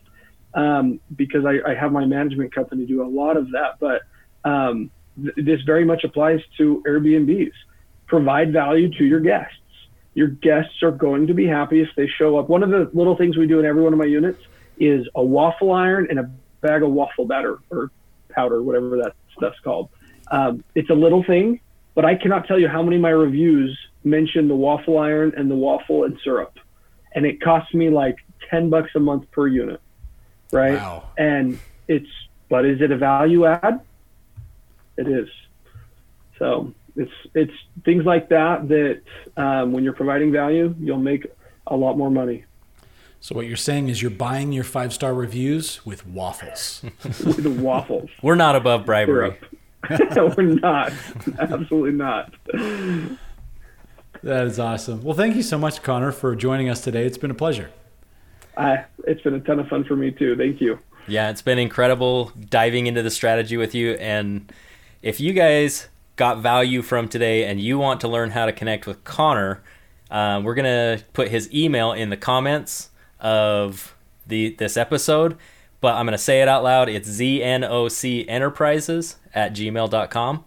um, 0.53 0.99
because 1.15 1.45
I, 1.45 1.59
I, 1.69 1.73
have 1.73 1.93
my 1.93 2.05
management 2.05 2.53
company 2.53 2.86
do 2.86 3.01
a 3.01 3.07
lot 3.07 3.38
of 3.38 3.51
that, 3.51 3.79
but 3.79 4.01
um, 4.43 4.91
th- 5.21 5.34
this 5.38 5.61
very 5.61 5.86
much 5.86 6.03
applies 6.03 6.41
to 6.57 6.84
Airbnbs. 6.86 7.53
Provide 8.07 8.51
value 8.51 8.89
to 8.97 9.05
your 9.05 9.21
guests. 9.21 9.55
Your 10.13 10.27
guests 10.27 10.84
are 10.84 10.91
going 10.91 11.27
to 11.27 11.34
be 11.34 11.47
happy 11.47 11.82
if 11.82 11.88
they 11.95 12.07
show 12.07 12.38
up. 12.38 12.49
One 12.49 12.63
of 12.63 12.69
the 12.69 12.89
little 12.93 13.15
things 13.15 13.38
we 13.38 13.47
do 13.47 13.59
in 13.59 13.65
every 13.65 13.82
one 13.82 13.93
of 13.93 13.99
my 13.99 14.05
units 14.05 14.41
is 14.77 15.07
a 15.15 15.23
waffle 15.23 15.71
iron 15.71 16.07
and 16.09 16.19
a 16.19 16.29
bag 16.62 16.84
of 16.84 16.91
waffle 16.91 17.26
batter 17.26 17.59
or 17.70 17.91
powder, 18.30 18.62
whatever 18.62 18.97
that 18.97 19.14
stuff's 19.36 19.59
called. 19.59 19.89
Um, 20.30 20.64
it's 20.76 20.89
a 20.89 20.93
little 20.93 21.24
thing, 21.24 21.59
but 21.93 22.05
I 22.05 22.16
cannot 22.16 22.47
tell 22.47 22.59
you 22.59 22.68
how 22.68 22.82
many 22.82 22.95
of 22.95 23.01
my 23.01 23.09
reviews 23.09 23.78
mention 24.03 24.47
the 24.47 24.55
waffle 24.55 24.97
iron 24.97 25.34
and 25.36 25.51
the 25.51 25.55
waffle 25.55 26.05
and 26.05 26.18
syrup. 26.24 26.57
And 27.14 27.26
it 27.26 27.41
costs 27.41 27.74
me 27.74 27.89
like 27.89 28.18
10 28.49 28.70
bucks 28.70 28.91
a 28.95 28.99
month 28.99 29.30
per 29.32 29.47
unit. 29.47 29.82
Right. 30.51 30.76
Wow. 30.76 31.09
And 31.18 31.59
it's, 31.88 32.09
but 32.49 32.66
is 32.66 32.82
it 32.82 32.91
a 32.91 32.97
value 32.97 33.45
add? 33.45 33.82
It 34.97 35.07
is. 35.07 35.30
So 36.39 36.74
it's, 36.95 37.12
it's 37.34 37.53
things 37.86 38.05
like 38.05 38.30
that 38.30 38.68
that 38.70 39.01
um, 39.38 39.74
when 39.74 39.84
you're 39.84 39.93
providing 39.93 40.32
value, 40.32 40.74
you'll 40.80 40.97
make 40.97 41.28
a 41.68 41.76
lot 41.76 41.97
more 41.97 42.09
money. 42.09 42.45
So 43.24 43.36
what 43.36 43.45
you're 43.45 43.55
saying 43.55 43.89
is 43.89 44.01
you're 44.01 44.09
buying 44.09 44.51
your 44.51 44.63
five 44.63 44.91
star 44.91 45.13
reviews 45.13 45.86
with 45.86 46.07
waffles. 46.07 46.82
with 47.03 47.45
waffles. 47.45 48.09
We're 48.24 48.34
not 48.34 48.55
above 48.55 48.84
bribery. 48.88 49.38
Syrup. 49.88 50.38
We're 50.38 50.43
not. 50.43 50.91
Absolutely 51.38 51.91
not. 51.91 52.34
That 54.24 54.47
is 54.47 54.59
awesome. 54.59 55.03
Well, 55.03 55.15
thank 55.15 55.36
you 55.36 55.43
so 55.43 55.59
much, 55.59 55.84
Connor, 55.84 56.11
for 56.11 56.36
joining 56.36 56.67
us 56.67 56.82
today. 56.82 57.05
It's 57.05 57.17
been 57.19 57.30
a 57.30 57.36
pleasure. 57.36 57.69
Uh, 58.57 58.78
it's 59.05 59.22
been 59.22 59.36
a 59.36 59.39
ton 59.39 59.59
of 59.59 59.67
fun 59.67 59.84
for 59.84 59.95
me 59.95 60.09
too. 60.09 60.36
Thank 60.36 60.59
you. 60.59 60.80
Yeah, 61.07 61.30
it's 61.30 61.43
been 61.43 61.59
incredible 61.59 62.32
diving 62.49 62.88
into 62.88 63.03
the 63.03 63.11
strategy 63.11 63.55
with 63.55 63.76
you. 63.76 63.93
And 63.93 64.51
if 65.03 65.19
you 65.19 65.34
guys 65.34 65.89
got 66.15 66.39
value 66.39 66.82
from 66.82 67.07
today 67.07 67.45
and 67.45 67.61
you 67.61 67.78
want 67.78 68.01
to 68.01 68.07
learn 68.07 68.32
how 68.32 68.47
to 68.47 68.51
connect 68.51 68.88
with 68.88 69.03
Connor, 69.03 69.61
uh, 70.09 70.41
we're 70.43 70.55
gonna 70.55 70.99
put 71.13 71.28
his 71.28 71.51
email 71.53 71.91
in 71.91 72.09
the 72.09 72.17
comments 72.17 72.90
of 73.22 73.95
the 74.28 74.55
this 74.57 74.78
episode 74.78 75.38
but 75.82 75.95
I'm 75.95 76.05
going 76.05 76.13
to 76.13 76.24
say 76.24 76.41
it 76.41 76.47
out 76.47 76.63
loud. 76.63 76.88
It's 76.88 77.09
ZNOC 77.09 78.26
Enterprises 78.28 79.17
at 79.34 79.53
gmail.com. 79.53 80.45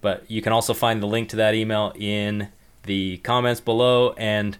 But 0.00 0.30
you 0.30 0.40
can 0.40 0.52
also 0.52 0.72
find 0.72 1.02
the 1.02 1.06
link 1.06 1.28
to 1.30 1.36
that 1.36 1.54
email 1.54 1.92
in 1.96 2.48
the 2.84 3.18
comments 3.18 3.60
below. 3.60 4.12
And 4.12 4.56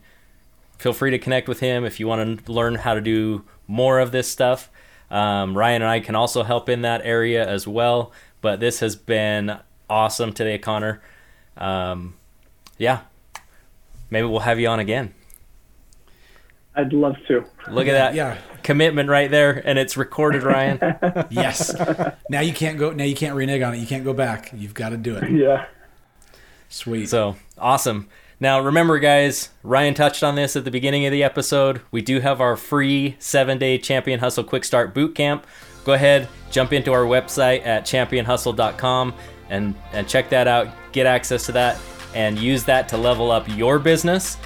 feel 0.78 0.92
free 0.92 1.12
to 1.12 1.18
connect 1.18 1.48
with 1.48 1.60
him 1.60 1.84
if 1.84 2.00
you 2.00 2.08
want 2.08 2.44
to 2.44 2.52
learn 2.52 2.74
how 2.74 2.94
to 2.94 3.00
do 3.00 3.44
more 3.68 4.00
of 4.00 4.10
this 4.10 4.28
stuff. 4.28 4.68
Um, 5.12 5.56
Ryan 5.56 5.82
and 5.82 5.90
I 5.90 6.00
can 6.00 6.16
also 6.16 6.42
help 6.42 6.68
in 6.68 6.82
that 6.82 7.02
area 7.04 7.48
as 7.48 7.68
well. 7.68 8.10
But 8.40 8.58
this 8.58 8.80
has 8.80 8.96
been 8.96 9.60
awesome 9.88 10.32
today, 10.32 10.58
Connor. 10.58 11.00
Um, 11.56 12.14
yeah, 12.78 13.02
maybe 14.10 14.26
we'll 14.26 14.40
have 14.40 14.58
you 14.58 14.66
on 14.66 14.80
again. 14.80 15.14
I'd 16.76 16.92
love 16.92 17.16
to. 17.28 17.44
Look 17.70 17.88
at 17.88 17.92
that. 17.92 18.14
Yeah. 18.14 18.38
Commitment 18.62 19.08
right 19.08 19.30
there, 19.30 19.62
and 19.64 19.78
it's 19.78 19.96
recorded, 19.96 20.42
Ryan. 20.42 20.78
yes. 21.30 21.74
Now 22.28 22.40
you 22.40 22.52
can't 22.52 22.78
go. 22.78 22.92
Now 22.92 23.04
you 23.04 23.14
can't 23.14 23.34
renege 23.34 23.62
on 23.62 23.74
it. 23.74 23.78
You 23.78 23.86
can't 23.86 24.04
go 24.04 24.12
back. 24.12 24.50
You've 24.54 24.74
got 24.74 24.90
to 24.90 24.96
do 24.96 25.16
it. 25.16 25.30
Yeah. 25.30 25.66
Sweet. 26.68 27.08
So 27.08 27.36
awesome. 27.58 28.08
Now 28.38 28.60
remember, 28.60 28.98
guys. 28.98 29.50
Ryan 29.62 29.94
touched 29.94 30.22
on 30.22 30.34
this 30.34 30.56
at 30.56 30.64
the 30.64 30.70
beginning 30.70 31.06
of 31.06 31.12
the 31.12 31.22
episode. 31.22 31.80
We 31.90 32.02
do 32.02 32.20
have 32.20 32.40
our 32.40 32.56
free 32.56 33.16
seven-day 33.18 33.78
Champion 33.78 34.20
Hustle 34.20 34.44
Quick 34.44 34.64
Start 34.64 34.94
Boot 34.94 35.14
Camp. 35.14 35.46
Go 35.84 35.92
ahead, 35.92 36.28
jump 36.50 36.72
into 36.72 36.92
our 36.92 37.04
website 37.04 37.64
at 37.64 37.84
championhustle.com 37.84 39.14
and 39.48 39.74
and 39.92 40.08
check 40.08 40.28
that 40.30 40.48
out. 40.48 40.68
Get 40.92 41.06
access 41.06 41.46
to 41.46 41.52
that 41.52 41.78
and 42.14 42.38
use 42.38 42.64
that 42.64 42.88
to 42.88 42.96
level 42.96 43.30
up 43.30 43.48
your 43.48 43.78
business. 43.78 44.36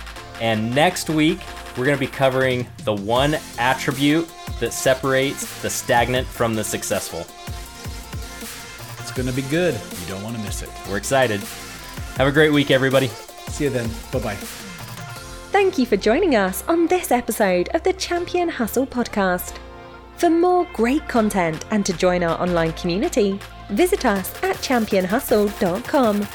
And 0.41 0.75
next 0.75 1.11
week 1.11 1.41
we're 1.81 1.87
going 1.87 1.97
to 1.97 2.07
be 2.07 2.07
covering 2.07 2.67
the 2.85 2.93
one 2.93 3.39
attribute 3.59 4.31
that 4.61 4.75
separates 4.75 5.63
the 5.63 5.71
stagnant 5.71 6.27
from 6.27 6.55
the 6.55 6.63
successful. 6.63 7.21
It's 9.01 9.11
going 9.13 9.27
to 9.27 9.35
be 9.35 9.49
good. 9.49 9.73
You 9.73 10.07
don't 10.07 10.23
want 10.23 10.37
to 10.37 10.43
miss 10.43 10.63
it. 10.63 10.69
We're 10.91 10.99
excited. 10.99 11.41
Have 12.17 12.29
a 12.29 12.33
great 12.33 12.53
week, 12.53 12.71
everybody. 12.71 13.07
See 13.49 13.65
you 13.65 13.71
then. 13.71 13.89
Bye 14.13 14.21
bye. 14.21 14.35
Thank 15.53 15.79
you 15.79 15.87
for 15.87 15.97
joining 15.97 16.37
us 16.37 16.63
on 16.69 16.87
this 16.87 17.11
episode 17.11 17.71
of 17.71 17.83
the 17.83 17.95
Champion 17.95 18.51
Hustle 18.51 18.87
podcast. 18.87 19.57
For 20.19 20.29
more 20.29 20.67
great 20.75 21.09
content 21.09 21.65
and 21.71 21.87
to 21.87 21.95
join 21.95 22.23
our 22.23 22.39
online 22.39 22.75
community, 22.75 23.41
visit 23.71 24.05
us 24.05 24.35
at 24.43 24.57
championhustle.com. 24.57 26.27